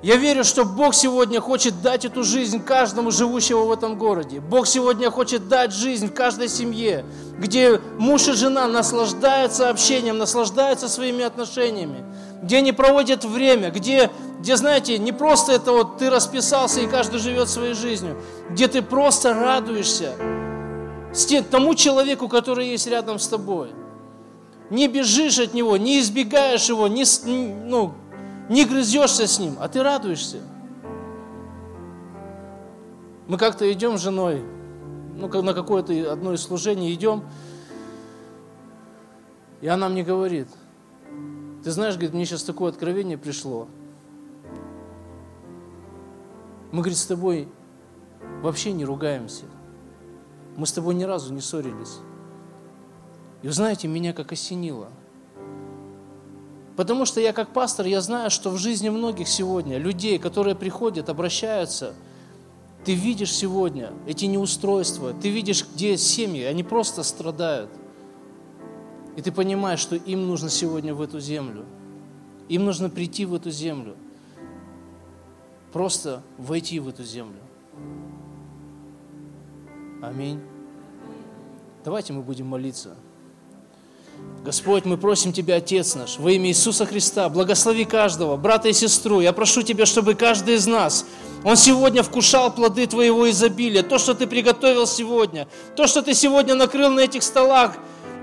Я 0.05 0.17
верю, 0.17 0.45
что 0.45 0.67
Бог 0.67 0.95
сегодня 0.95 1.41
хочет 1.41 1.81
дать 1.81 2.05
эту 2.05 2.25
жизнь 2.25 2.63
каждому 2.63 3.11
живущему 3.11 3.65
в 3.65 3.73
этом 3.73 3.97
городе. 3.97 4.39
Бог 4.39 4.67
сегодня 4.67 5.11
хочет 5.11 5.49
дать 5.49 5.73
жизнь 5.73 6.09
в 6.09 6.13
каждой 6.13 6.51
семье, 6.51 7.07
где 7.39 7.81
муж 7.99 8.29
и 8.29 8.33
жена 8.33 8.69
наслаждаются 8.69 9.71
общением, 9.71 10.19
наслаждаются 10.19 10.91
своими 10.91 11.25
отношениями, 11.25 12.05
где 12.43 12.59
они 12.59 12.73
проводят 12.73 13.25
время, 13.25 13.71
где, 13.71 14.11
где, 14.41 14.59
знаете, 14.59 14.99
не 14.99 15.13
просто 15.13 15.53
это 15.53 15.73
вот 15.73 15.97
ты 15.97 16.11
расписался 16.11 16.83
и 16.83 16.87
каждый 16.87 17.19
живет 17.19 17.49
своей 17.49 17.73
жизнью, 17.73 18.21
где 18.51 18.69
ты 18.69 18.83
просто 18.83 19.33
радуешься 19.33 20.17
тому 21.51 21.75
человеку, 21.75 22.29
который 22.29 22.69
есть 22.69 22.87
рядом 22.87 23.19
с 23.19 23.27
тобой. 23.27 23.71
Не 24.69 24.87
бежишь 24.87 25.39
от 25.39 25.55
него, 25.55 25.79
не 25.79 25.99
избегаешь 26.01 26.69
его, 26.69 26.89
не, 26.89 27.05
ну, 27.65 27.95
не 28.49 28.65
грызешься 28.65 29.27
с 29.27 29.39
ним, 29.39 29.57
а 29.61 29.69
ты 29.69 29.83
радуешься. 29.83 30.41
Мы 33.27 33.39
как-то 33.39 33.71
идем 33.73 33.97
с 33.97 34.03
женой, 34.03 34.45
ну, 35.17 35.29
на 35.43 35.55
какое-то 35.55 36.13
одно 36.13 36.35
из 36.35 36.43
служений 36.43 36.93
идем, 36.93 37.25
и 39.63 39.69
она 39.69 39.89
мне 39.89 40.03
говорит, 40.03 40.49
ты 41.63 41.71
знаешь, 41.71 41.95
говорит, 41.95 42.13
мне 42.13 42.27
сейчас 42.27 42.43
такое 42.43 42.71
откровение 42.71 43.17
пришло. 43.17 43.67
Мы, 46.71 46.81
говорит, 46.81 46.99
с 46.99 47.07
тобой 47.07 47.49
вообще 48.43 48.73
не 48.73 48.85
ругаемся. 48.85 49.45
Мы 50.57 50.67
с 50.67 50.73
тобой 50.73 50.95
ни 50.95 51.05
разу 51.05 51.33
не 51.33 51.41
ссорились. 51.41 52.01
И 53.43 53.47
вы 53.47 53.53
знаете, 53.53 53.89
меня 53.89 54.13
как 54.13 54.33
осенило– 54.33 54.89
Потому 56.77 57.05
что 57.05 57.21
я 57.21 57.33
как 57.33 57.53
пастор, 57.53 57.87
я 57.87 58.01
знаю, 58.01 58.31
что 58.31 58.51
в 58.51 58.59
жизни 58.59 58.89
многих 58.89 59.29
сегодня, 59.29 59.79
людей, 59.79 60.19
которые 60.19 60.57
приходят, 60.57 61.09
обращаются, 61.09 61.95
ты 62.85 62.95
видишь 62.95 63.33
сегодня 63.33 63.93
эти 64.07 64.25
неустройства, 64.25 65.15
ты 65.15 65.31
видишь, 65.31 65.67
где 65.75 65.97
семьи, 65.97 66.43
они 66.43 66.63
просто 66.63 67.03
страдают. 67.03 67.71
И 69.17 69.23
ты 69.23 69.31
понимаешь, 69.31 69.79
что 69.79 69.95
им 69.95 70.27
нужно 70.27 70.51
сегодня 70.51 70.95
в 70.95 71.01
эту 71.01 71.21
землю. 71.21 71.65
Им 72.49 72.65
нужно 72.65 72.91
прийти 72.91 73.25
в 73.25 73.35
эту 73.35 73.51
землю. 73.51 73.97
Просто 75.73 76.23
войти 76.37 76.81
в 76.81 76.89
эту 76.89 77.05
землю. 77.05 77.41
Аминь. 80.03 80.41
Давайте 81.85 82.13
мы 82.13 82.23
будем 82.23 82.47
молиться. 82.47 82.97
Господь, 84.45 84.85
мы 84.85 84.99
просим 84.99 85.33
Тебя, 85.33 85.57
Отец 85.57 85.95
наш, 85.95 86.19
во 86.19 86.31
имя 86.31 86.51
Иисуса 86.51 86.85
Христа, 86.85 87.31
благослови 87.31 87.87
каждого, 87.87 88.37
брата 88.37 88.69
и 88.69 88.75
сестру. 88.75 89.23
Я 89.23 89.33
прошу 89.33 89.63
Тебя, 89.63 89.87
чтобы 89.87 90.15
каждый 90.15 90.57
из 90.57 90.67
нас, 90.67 91.07
он 91.45 91.57
сегодня 91.57 92.03
вкушал 92.03 92.53
плоды 92.53 92.87
Твоего 92.87 93.31
изобилия, 93.31 93.83
то, 93.83 93.97
что 93.97 94.13
Ты 94.13 94.27
приготовил 94.27 94.87
сегодня, 94.87 95.49
то, 95.77 95.87
что 95.87 96.03
Ты 96.03 96.13
сегодня 96.13 96.55
накрыл 96.55 96.91
на 96.91 97.01
этих 97.01 97.23
столах. 97.23 97.73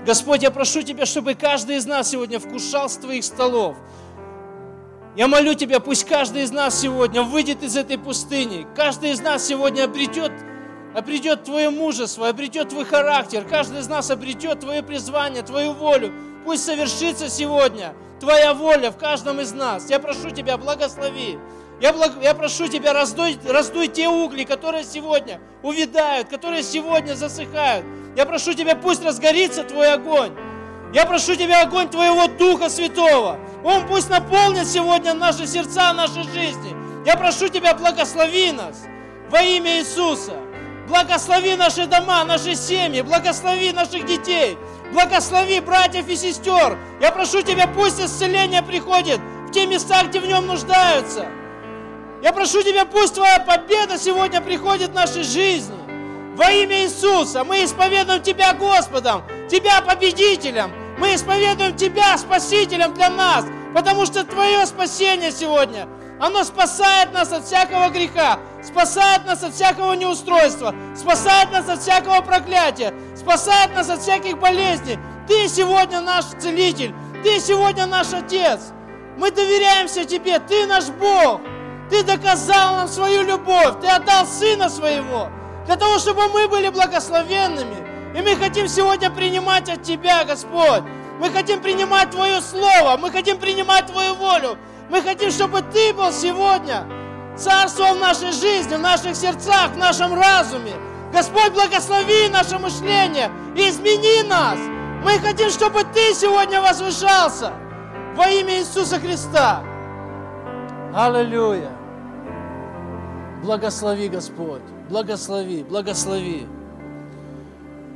Господь, 0.06 0.44
я 0.44 0.52
прошу 0.52 0.82
Тебя, 0.82 1.06
чтобы 1.06 1.34
каждый 1.34 1.76
из 1.76 1.86
нас 1.86 2.10
сегодня 2.10 2.38
вкушал 2.38 2.88
с 2.88 2.96
Твоих 2.98 3.24
столов. 3.24 3.76
Я 5.16 5.26
молю 5.26 5.54
Тебя, 5.54 5.80
пусть 5.80 6.04
каждый 6.04 6.44
из 6.44 6.52
нас 6.52 6.80
сегодня 6.80 7.24
выйдет 7.24 7.64
из 7.64 7.76
этой 7.76 7.98
пустыни, 7.98 8.64
каждый 8.76 9.10
из 9.10 9.20
нас 9.20 9.44
сегодня 9.44 9.84
обретет 9.84 10.30
обретет 10.94 11.44
Твое 11.44 11.70
мужество, 11.70 12.28
обретет 12.28 12.68
Твой 12.70 12.84
характер. 12.84 13.44
Каждый 13.48 13.80
из 13.80 13.88
нас 13.88 14.10
обретет 14.10 14.60
Твое 14.60 14.82
призвание, 14.82 15.42
Твою 15.42 15.72
волю. 15.72 16.12
Пусть 16.44 16.64
совершится 16.64 17.28
сегодня 17.28 17.94
Твоя 18.20 18.54
воля 18.54 18.90
в 18.90 18.98
каждом 18.98 19.40
из 19.40 19.52
нас. 19.52 19.90
Я 19.90 19.98
прошу 19.98 20.30
Тебя, 20.30 20.56
благослови. 20.56 21.38
Я, 21.80 21.92
благ... 21.92 22.12
я 22.22 22.34
прошу 22.34 22.68
Тебя, 22.68 22.92
раздуй, 22.92 23.38
раздуй 23.48 23.88
те 23.88 24.08
угли, 24.08 24.44
которые 24.44 24.84
сегодня 24.84 25.40
увядают, 25.62 26.28
которые 26.28 26.62
сегодня 26.62 27.14
засыхают. 27.14 27.84
Я 28.16 28.26
прошу 28.26 28.54
Тебя, 28.54 28.76
пусть 28.76 29.04
разгорится 29.04 29.64
Твой 29.64 29.92
огонь. 29.92 30.32
Я 30.94 31.06
прошу 31.06 31.34
Тебя, 31.34 31.62
огонь 31.62 31.88
Твоего 31.88 32.28
Духа 32.28 32.68
Святого. 32.68 33.38
Он 33.64 33.86
пусть 33.86 34.10
наполнит 34.10 34.66
сегодня 34.66 35.14
наши 35.14 35.46
сердца, 35.46 35.92
наши 35.92 36.22
жизни. 36.24 36.76
Я 37.06 37.16
прошу 37.16 37.48
Тебя, 37.48 37.74
благослови 37.74 38.52
нас 38.52 38.84
во 39.30 39.42
имя 39.42 39.78
Иисуса. 39.78 40.34
Благослови 40.92 41.56
наши 41.56 41.86
дома, 41.86 42.22
наши 42.22 42.54
семьи, 42.54 43.00
благослови 43.00 43.72
наших 43.72 44.04
детей, 44.04 44.58
благослови 44.92 45.58
братьев 45.60 46.06
и 46.06 46.16
сестер. 46.16 46.78
Я 47.00 47.10
прошу 47.12 47.40
Тебя, 47.40 47.66
пусть 47.66 47.98
исцеление 47.98 48.62
приходит 48.62 49.18
в 49.48 49.52
те 49.52 49.66
места, 49.66 50.02
где 50.04 50.20
в 50.20 50.26
нем 50.26 50.46
нуждаются. 50.46 51.28
Я 52.22 52.34
прошу 52.34 52.62
Тебя, 52.62 52.84
пусть 52.84 53.14
Твоя 53.14 53.40
победа 53.40 53.96
сегодня 53.96 54.42
приходит 54.42 54.90
в 54.90 54.94
нашей 54.94 55.22
жизни. 55.22 55.78
Во 56.36 56.50
имя 56.50 56.84
Иисуса 56.84 57.42
мы 57.42 57.64
исповедуем 57.64 58.22
Тебя 58.22 58.52
Господом, 58.52 59.22
Тебя 59.50 59.80
победителем. 59.80 60.72
Мы 60.98 61.14
исповедуем 61.14 61.74
Тебя 61.74 62.18
Спасителем 62.18 62.92
для 62.92 63.08
нас, 63.08 63.46
потому 63.74 64.04
что 64.04 64.24
Твое 64.24 64.66
спасение 64.66 65.32
сегодня– 65.32 65.88
оно 66.22 66.44
спасает 66.44 67.12
нас 67.12 67.32
от 67.32 67.44
всякого 67.44 67.88
греха, 67.88 68.38
спасает 68.62 69.26
нас 69.26 69.42
от 69.42 69.54
всякого 69.54 69.94
неустройства, 69.94 70.72
спасает 70.96 71.50
нас 71.50 71.68
от 71.68 71.80
всякого 71.80 72.20
проклятия, 72.20 72.94
спасает 73.16 73.74
нас 73.74 73.90
от 73.90 74.02
всяких 74.02 74.38
болезней. 74.38 75.00
Ты 75.26 75.48
сегодня 75.48 76.00
наш 76.00 76.26
целитель, 76.38 76.94
ты 77.24 77.40
сегодня 77.40 77.86
наш 77.86 78.12
Отец. 78.12 78.60
Мы 79.18 79.32
доверяемся 79.32 80.04
Тебе, 80.04 80.38
Ты 80.38 80.64
наш 80.66 80.90
Бог. 80.90 81.40
Ты 81.90 82.04
доказал 82.04 82.76
нам 82.76 82.86
свою 82.86 83.22
любовь, 83.22 83.80
Ты 83.80 83.88
отдал 83.88 84.24
Сына 84.24 84.68
Своего, 84.68 85.28
для 85.66 85.74
того, 85.74 85.98
чтобы 85.98 86.28
мы 86.28 86.46
были 86.46 86.68
благословенными. 86.68 88.16
И 88.16 88.22
мы 88.22 88.36
хотим 88.36 88.68
сегодня 88.68 89.10
принимать 89.10 89.68
от 89.68 89.82
Тебя, 89.82 90.22
Господь. 90.22 90.84
Мы 91.18 91.30
хотим 91.30 91.60
принимать 91.60 92.12
Твое 92.12 92.40
Слово, 92.40 92.96
мы 92.96 93.10
хотим 93.10 93.38
принимать 93.38 93.88
Твою 93.88 94.14
волю. 94.14 94.56
Мы 94.92 95.00
хотим, 95.00 95.30
чтобы 95.30 95.62
Ты 95.62 95.94
был 95.94 96.12
сегодня 96.12 96.86
царством 97.34 97.96
в 97.96 98.00
нашей 98.00 98.30
жизни, 98.30 98.74
в 98.74 98.80
наших 98.80 99.16
сердцах, 99.16 99.70
в 99.70 99.78
нашем 99.78 100.12
разуме. 100.12 100.74
Господь, 101.10 101.54
благослови 101.54 102.28
наше 102.28 102.58
мышление 102.58 103.30
и 103.56 103.70
измени 103.70 104.28
нас. 104.28 104.58
Мы 105.02 105.12
хотим, 105.12 105.48
чтобы 105.48 105.84
Ты 105.94 106.12
сегодня 106.12 106.60
возвышался 106.60 107.54
во 108.14 108.28
имя 108.28 108.58
Иисуса 108.58 109.00
Христа. 109.00 109.64
Аллилуйя. 110.94 111.70
Благослови, 113.42 114.10
Господь. 114.10 114.60
Благослови, 114.90 115.62
благослови. 115.62 116.46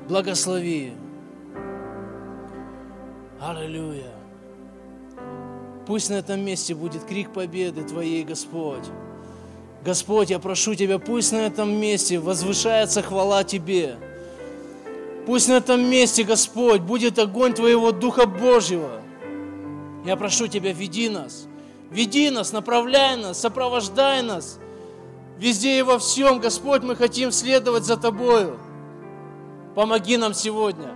Благослови. 0.09 0.95
Аллилуйя. 3.39 4.16
Пусть 5.87 6.11
на 6.11 6.15
этом 6.15 6.45
месте 6.45 6.75
будет 6.75 7.05
крик 7.05 7.33
победы 7.33 7.85
Твоей, 7.85 8.25
Господь. 8.25 8.85
Господь, 9.85 10.31
я 10.31 10.41
прошу 10.41 10.75
Тебя, 10.75 10.99
пусть 10.99 11.31
на 11.31 11.47
этом 11.47 11.73
месте 11.73 12.19
возвышается 12.19 13.03
хвала 13.03 13.45
Тебе. 13.45 13.97
Пусть 15.27 15.49
на 15.49 15.55
этом 15.55 15.89
месте, 15.89 16.25
Господь, 16.25 16.81
будет 16.81 17.21
огонь 17.21 17.55
Твоего 17.55 17.93
Духа 17.93 18.27
Божьего. 18.27 19.01
Я 20.05 20.17
прошу 20.17 20.49
Тебя, 20.49 20.73
веди 20.73 21.09
нас, 21.09 21.47
веди 21.91 22.31
нас, 22.31 22.53
направляй 22.53 23.17
нас, 23.17 23.41
сопровождай 23.41 24.23
нас. 24.23 24.59
Везде 25.39 25.79
и 25.79 25.83
во 25.83 26.01
всем, 26.01 26.41
Господь, 26.41 26.83
мы 26.83 26.97
хотим 26.97 27.31
следовать 27.31 27.85
за 27.85 27.97
Тобою. 27.97 28.59
Помоги 29.77 30.17
нам 30.17 30.35
сегодня 30.35 30.95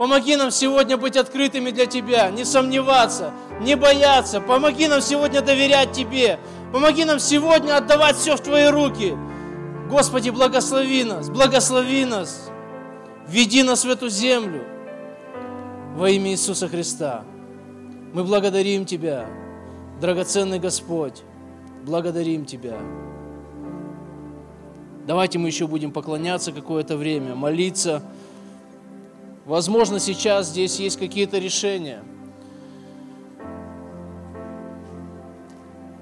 Помоги 0.00 0.34
нам 0.34 0.50
сегодня 0.50 0.96
быть 0.96 1.14
открытыми 1.18 1.72
для 1.72 1.84
Тебя, 1.84 2.30
не 2.30 2.46
сомневаться, 2.46 3.34
не 3.60 3.76
бояться. 3.76 4.40
Помоги 4.40 4.88
нам 4.88 5.02
сегодня 5.02 5.42
доверять 5.42 5.92
Тебе. 5.92 6.38
Помоги 6.72 7.04
нам 7.04 7.18
сегодня 7.18 7.76
отдавать 7.76 8.16
все 8.16 8.34
в 8.34 8.40
Твои 8.40 8.68
руки. 8.68 9.14
Господи, 9.90 10.30
благослови 10.30 11.04
нас, 11.04 11.28
благослови 11.28 12.06
нас. 12.06 12.50
Веди 13.28 13.62
нас 13.62 13.84
в 13.84 13.90
эту 13.90 14.08
землю 14.08 14.64
во 15.96 16.08
имя 16.08 16.30
Иисуса 16.30 16.66
Христа. 16.66 17.22
Мы 18.14 18.24
благодарим 18.24 18.86
Тебя, 18.86 19.26
драгоценный 20.00 20.60
Господь. 20.60 21.24
Благодарим 21.84 22.46
Тебя. 22.46 22.78
Давайте 25.06 25.38
мы 25.38 25.48
еще 25.48 25.66
будем 25.66 25.92
поклоняться 25.92 26.52
какое-то 26.52 26.96
время, 26.96 27.34
молиться. 27.34 28.02
Возможно, 29.50 29.98
сейчас 29.98 30.46
здесь 30.46 30.78
есть 30.78 30.96
какие-то 30.96 31.38
решения. 31.38 32.04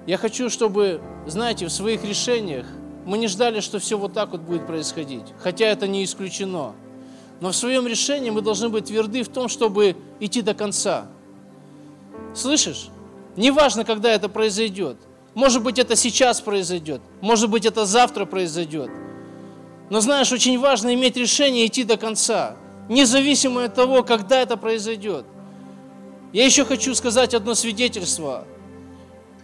Я 0.07 0.18
хочу, 0.18 0.51
чтобы, 0.51 1.01
знаете, 1.26 1.64
в 1.64 1.72
своих 1.72 2.05
решениях 2.05 2.66
мы 3.07 3.16
не 3.16 3.26
ждали, 3.26 3.61
что 3.61 3.78
все 3.78 3.96
вот 3.96 4.12
так 4.12 4.32
вот 4.32 4.42
будет 4.42 4.66
происходить, 4.66 5.24
хотя 5.38 5.64
это 5.64 5.88
не 5.88 6.05
исключено. 6.05 6.74
Но 7.40 7.53
в 7.53 7.57
своем 7.57 7.86
решении 7.86 8.28
мы 8.28 8.42
должны 8.42 8.68
быть 8.68 8.84
тверды 8.84 9.22
в 9.22 9.30
том, 9.30 9.49
чтобы 9.49 9.96
идти 10.20 10.42
до 10.42 10.53
конца. 10.53 11.07
Слышишь? 12.34 12.90
Неважно, 13.34 13.84
когда 13.84 14.11
это 14.11 14.28
произойдет. 14.28 14.99
Может 15.32 15.62
быть, 15.62 15.78
это 15.78 15.96
сейчас 15.96 16.42
произойдет. 16.42 17.01
Может 17.22 17.49
быть, 17.49 17.64
это 17.64 17.86
завтра 17.86 18.26
произойдет. 18.26 18.90
Но 19.88 20.03
знаешь, 20.03 20.32
очень 20.32 20.61
важно 20.61 20.92
иметь 20.92 21.16
решение 21.16 21.64
идти 21.64 21.84
до 21.84 21.96
конца, 21.96 22.59
независимо 22.89 23.64
от 23.64 23.74
того, 23.74 24.03
когда 24.03 24.41
это 24.41 24.57
произойдет. 24.57 25.24
Я 26.32 26.45
еще 26.45 26.64
хочу 26.64 26.95
сказать 26.95 27.34
одно 27.34 27.55
свидетельство. 27.55 28.47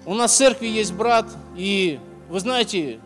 У 0.06 0.14
нас 0.14 0.32
в 0.32 0.36
церкви 0.36 0.66
есть 0.66 0.92
брат, 0.92 1.26
и 1.56 1.98
вы 2.28 2.40
знаете, 2.40 3.00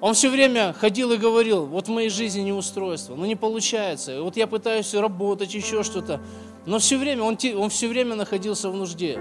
он 0.00 0.14
все 0.14 0.30
время 0.30 0.72
ходил 0.72 1.12
и 1.12 1.18
говорил, 1.18 1.66
вот 1.66 1.88
в 1.88 1.90
моей 1.90 2.08
жизни 2.08 2.40
неустройство, 2.40 3.14
но 3.14 3.26
не 3.26 3.36
получается. 3.36 4.22
Вот 4.22 4.36
я 4.36 4.46
пытаюсь 4.46 4.94
работать, 4.94 5.54
еще 5.54 5.82
что-то. 5.82 6.20
Но 6.66 6.78
все 6.78 6.98
время, 6.98 7.22
он, 7.22 7.38
он 7.56 7.70
все 7.70 7.88
время 7.88 8.14
находился 8.14 8.70
в 8.70 8.74
нужде. 8.74 9.18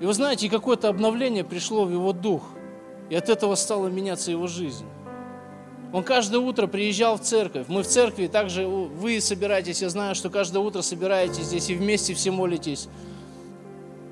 И 0.00 0.06
вы 0.06 0.12
знаете, 0.12 0.50
какое-то 0.50 0.88
обновление 0.88 1.44
пришло 1.44 1.84
в 1.84 1.90
его 1.90 2.12
дух. 2.12 2.42
И 3.10 3.14
от 3.14 3.28
этого 3.28 3.54
стала 3.54 3.88
меняться 3.88 4.30
его 4.30 4.46
жизнь. 4.46 4.86
Он 5.94 6.02
каждое 6.02 6.40
утро 6.40 6.66
приезжал 6.66 7.18
в 7.18 7.20
церковь. 7.20 7.66
Мы 7.68 7.84
в 7.84 7.86
церкви, 7.86 8.26
также 8.26 8.66
вы 8.66 9.20
собираетесь, 9.20 9.80
я 9.80 9.88
знаю, 9.88 10.16
что 10.16 10.28
каждое 10.28 10.58
утро 10.58 10.82
собираетесь 10.82 11.44
здесь 11.44 11.70
и 11.70 11.76
вместе 11.76 12.14
все 12.14 12.32
молитесь. 12.32 12.88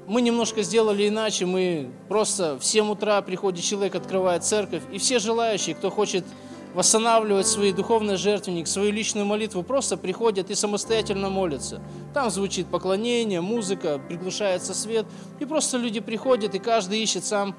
Мы 0.06 0.22
немножко 0.22 0.62
сделали 0.62 1.08
иначе, 1.08 1.44
мы 1.44 1.90
просто 2.06 2.56
в 2.56 2.64
7 2.64 2.88
утра 2.88 3.20
приходит 3.20 3.64
человек, 3.64 3.96
открывает 3.96 4.44
церковь, 4.44 4.84
и 4.92 4.98
все 4.98 5.18
желающие, 5.18 5.74
кто 5.74 5.90
хочет 5.90 6.24
восстанавливать 6.72 7.48
свой 7.48 7.72
духовный 7.72 8.14
жертвенник, 8.14 8.68
свою 8.68 8.92
личную 8.92 9.26
молитву, 9.26 9.64
просто 9.64 9.96
приходят 9.96 10.50
и 10.50 10.54
самостоятельно 10.54 11.30
молятся. 11.30 11.82
Там 12.14 12.30
звучит 12.30 12.68
поклонение, 12.68 13.40
музыка, 13.40 13.98
приглушается 13.98 14.72
свет, 14.72 15.06
и 15.40 15.44
просто 15.44 15.78
люди 15.78 15.98
приходят, 15.98 16.54
и 16.54 16.60
каждый 16.60 17.02
ищет 17.02 17.24
сам 17.24 17.56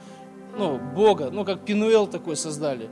ну, 0.58 0.80
Бога, 0.96 1.30
ну, 1.30 1.44
как 1.44 1.66
Пинуэл 1.66 2.08
такой 2.08 2.38
создали. 2.38 2.90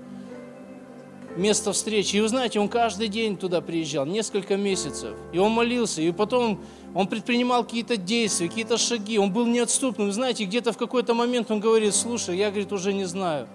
Место 1.38 1.72
встречи. 1.72 2.18
И 2.18 2.22
вы 2.22 2.28
знаете, 2.28 2.60
он 2.60 2.68
каждый 2.68 3.08
день 3.08 3.38
туда 3.38 3.62
приезжал, 3.62 4.06
несколько 4.06 4.58
месяцев. 4.58 5.16
И 5.32 5.38
он 5.38 5.52
молился, 5.52 6.02
и 6.02 6.12
потом 6.12 6.60
он 6.94 7.08
предпринимал 7.08 7.64
какие-то 7.64 7.96
действия, 7.96 8.50
какие-то 8.50 8.78
шаги. 8.78 9.18
Он 9.18 9.32
был 9.32 9.46
неотступным. 9.46 10.08
Вы 10.08 10.14
знаете, 10.14 10.44
где-то 10.46 10.74
в 10.74 10.78
какой-то 10.78 11.14
момент 11.14 11.50
он 11.50 11.60
говорит, 11.60 11.96
слушай, 11.96 12.38
я, 12.38 12.50
говорит, 12.50 12.72
уже 12.74 12.94
не 12.94 13.06
знаю. 13.06 13.48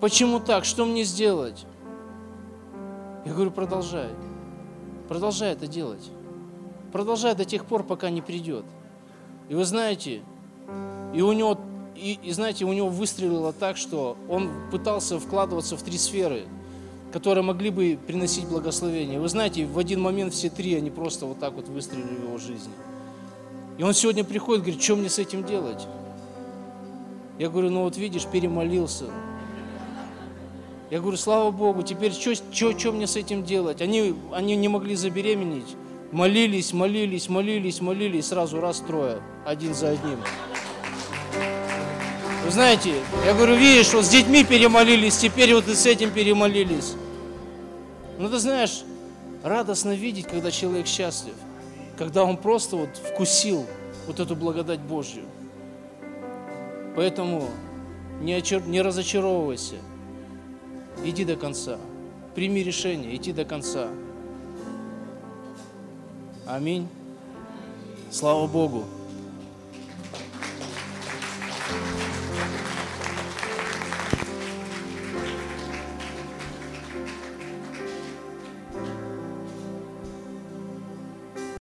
Почему 0.00 0.40
так? 0.40 0.64
Что 0.64 0.84
мне 0.84 1.04
сделать? 1.04 1.64
Я 3.24 3.32
говорю, 3.32 3.50
продолжай. 3.50 4.08
Продолжай 5.08 5.52
это 5.52 5.66
делать. 5.66 6.10
Продолжай 6.92 7.34
до 7.34 7.44
тех 7.44 7.64
пор, 7.64 7.82
пока 7.82 8.10
не 8.10 8.20
придет. 8.20 8.64
И 9.48 9.54
вы 9.54 9.64
знаете, 9.64 10.22
и 11.14 11.22
у 11.22 11.32
него 11.32 11.58
и, 11.96 12.18
и 12.22 12.32
знаете, 12.32 12.64
у 12.64 12.72
него 12.72 12.88
выстрелило 12.88 13.52
так, 13.52 13.76
что 13.76 14.16
он 14.28 14.50
пытался 14.70 15.18
вкладываться 15.18 15.76
в 15.76 15.82
три 15.82 15.98
сферы, 15.98 16.44
которые 17.12 17.42
могли 17.44 17.70
бы 17.70 17.98
приносить 18.06 18.46
благословение. 18.46 19.20
Вы 19.20 19.28
знаете, 19.28 19.66
в 19.66 19.78
один 19.78 20.00
момент 20.00 20.32
все 20.32 20.50
три, 20.50 20.74
они 20.74 20.90
просто 20.90 21.26
вот 21.26 21.38
так 21.38 21.54
вот 21.54 21.68
выстрелили 21.68 22.14
в 22.14 22.22
его 22.24 22.38
жизни. 22.38 22.72
И 23.78 23.82
он 23.82 23.94
сегодня 23.94 24.24
приходит, 24.24 24.62
говорит, 24.62 24.82
что 24.82 24.96
мне 24.96 25.08
с 25.08 25.18
этим 25.18 25.44
делать? 25.44 25.86
Я 27.38 27.48
говорю, 27.48 27.70
ну 27.70 27.84
вот 27.84 27.96
видишь, 27.96 28.26
перемолился. 28.26 29.06
Я 30.90 31.00
говорю, 31.00 31.16
слава 31.16 31.50
Богу, 31.50 31.82
теперь 31.82 32.12
что, 32.12 32.92
мне 32.92 33.06
с 33.06 33.16
этим 33.16 33.44
делать? 33.44 33.80
Они, 33.80 34.14
они 34.32 34.56
не 34.56 34.68
могли 34.68 34.96
забеременеть. 34.96 35.76
Молились, 36.12 36.72
молились, 36.72 37.28
молились, 37.28 37.80
молились, 37.80 38.26
сразу 38.26 38.60
раз 38.60 38.80
трое, 38.80 39.22
один 39.46 39.74
за 39.74 39.90
одним. 39.90 40.18
Знаете, 42.50 42.94
я 43.24 43.34
говорю, 43.34 43.54
видишь, 43.54 43.92
вот 43.92 44.04
с 44.04 44.08
детьми 44.08 44.44
перемолились, 44.44 45.16
теперь 45.16 45.54
вот 45.54 45.68
и 45.68 45.74
с 45.74 45.86
этим 45.86 46.10
перемолились. 46.10 46.94
Ну 48.18 48.28
ты 48.28 48.38
знаешь, 48.38 48.82
радостно 49.44 49.94
видеть, 49.94 50.26
когда 50.26 50.50
человек 50.50 50.86
счастлив, 50.86 51.34
когда 51.96 52.24
он 52.24 52.36
просто 52.36 52.76
вот 52.76 52.90
вкусил 52.96 53.66
вот 54.08 54.18
эту 54.18 54.34
благодать 54.34 54.80
Божью. 54.80 55.24
Поэтому 56.96 57.48
не, 58.20 58.34
очар... 58.34 58.62
не 58.62 58.82
разочаровывайся, 58.82 59.76
иди 61.04 61.24
до 61.24 61.36
конца, 61.36 61.78
прими 62.34 62.64
решение, 62.64 63.14
иди 63.14 63.32
до 63.32 63.44
конца. 63.44 63.88
Аминь. 66.46 66.88
Слава 68.10 68.48
Богу. 68.48 68.84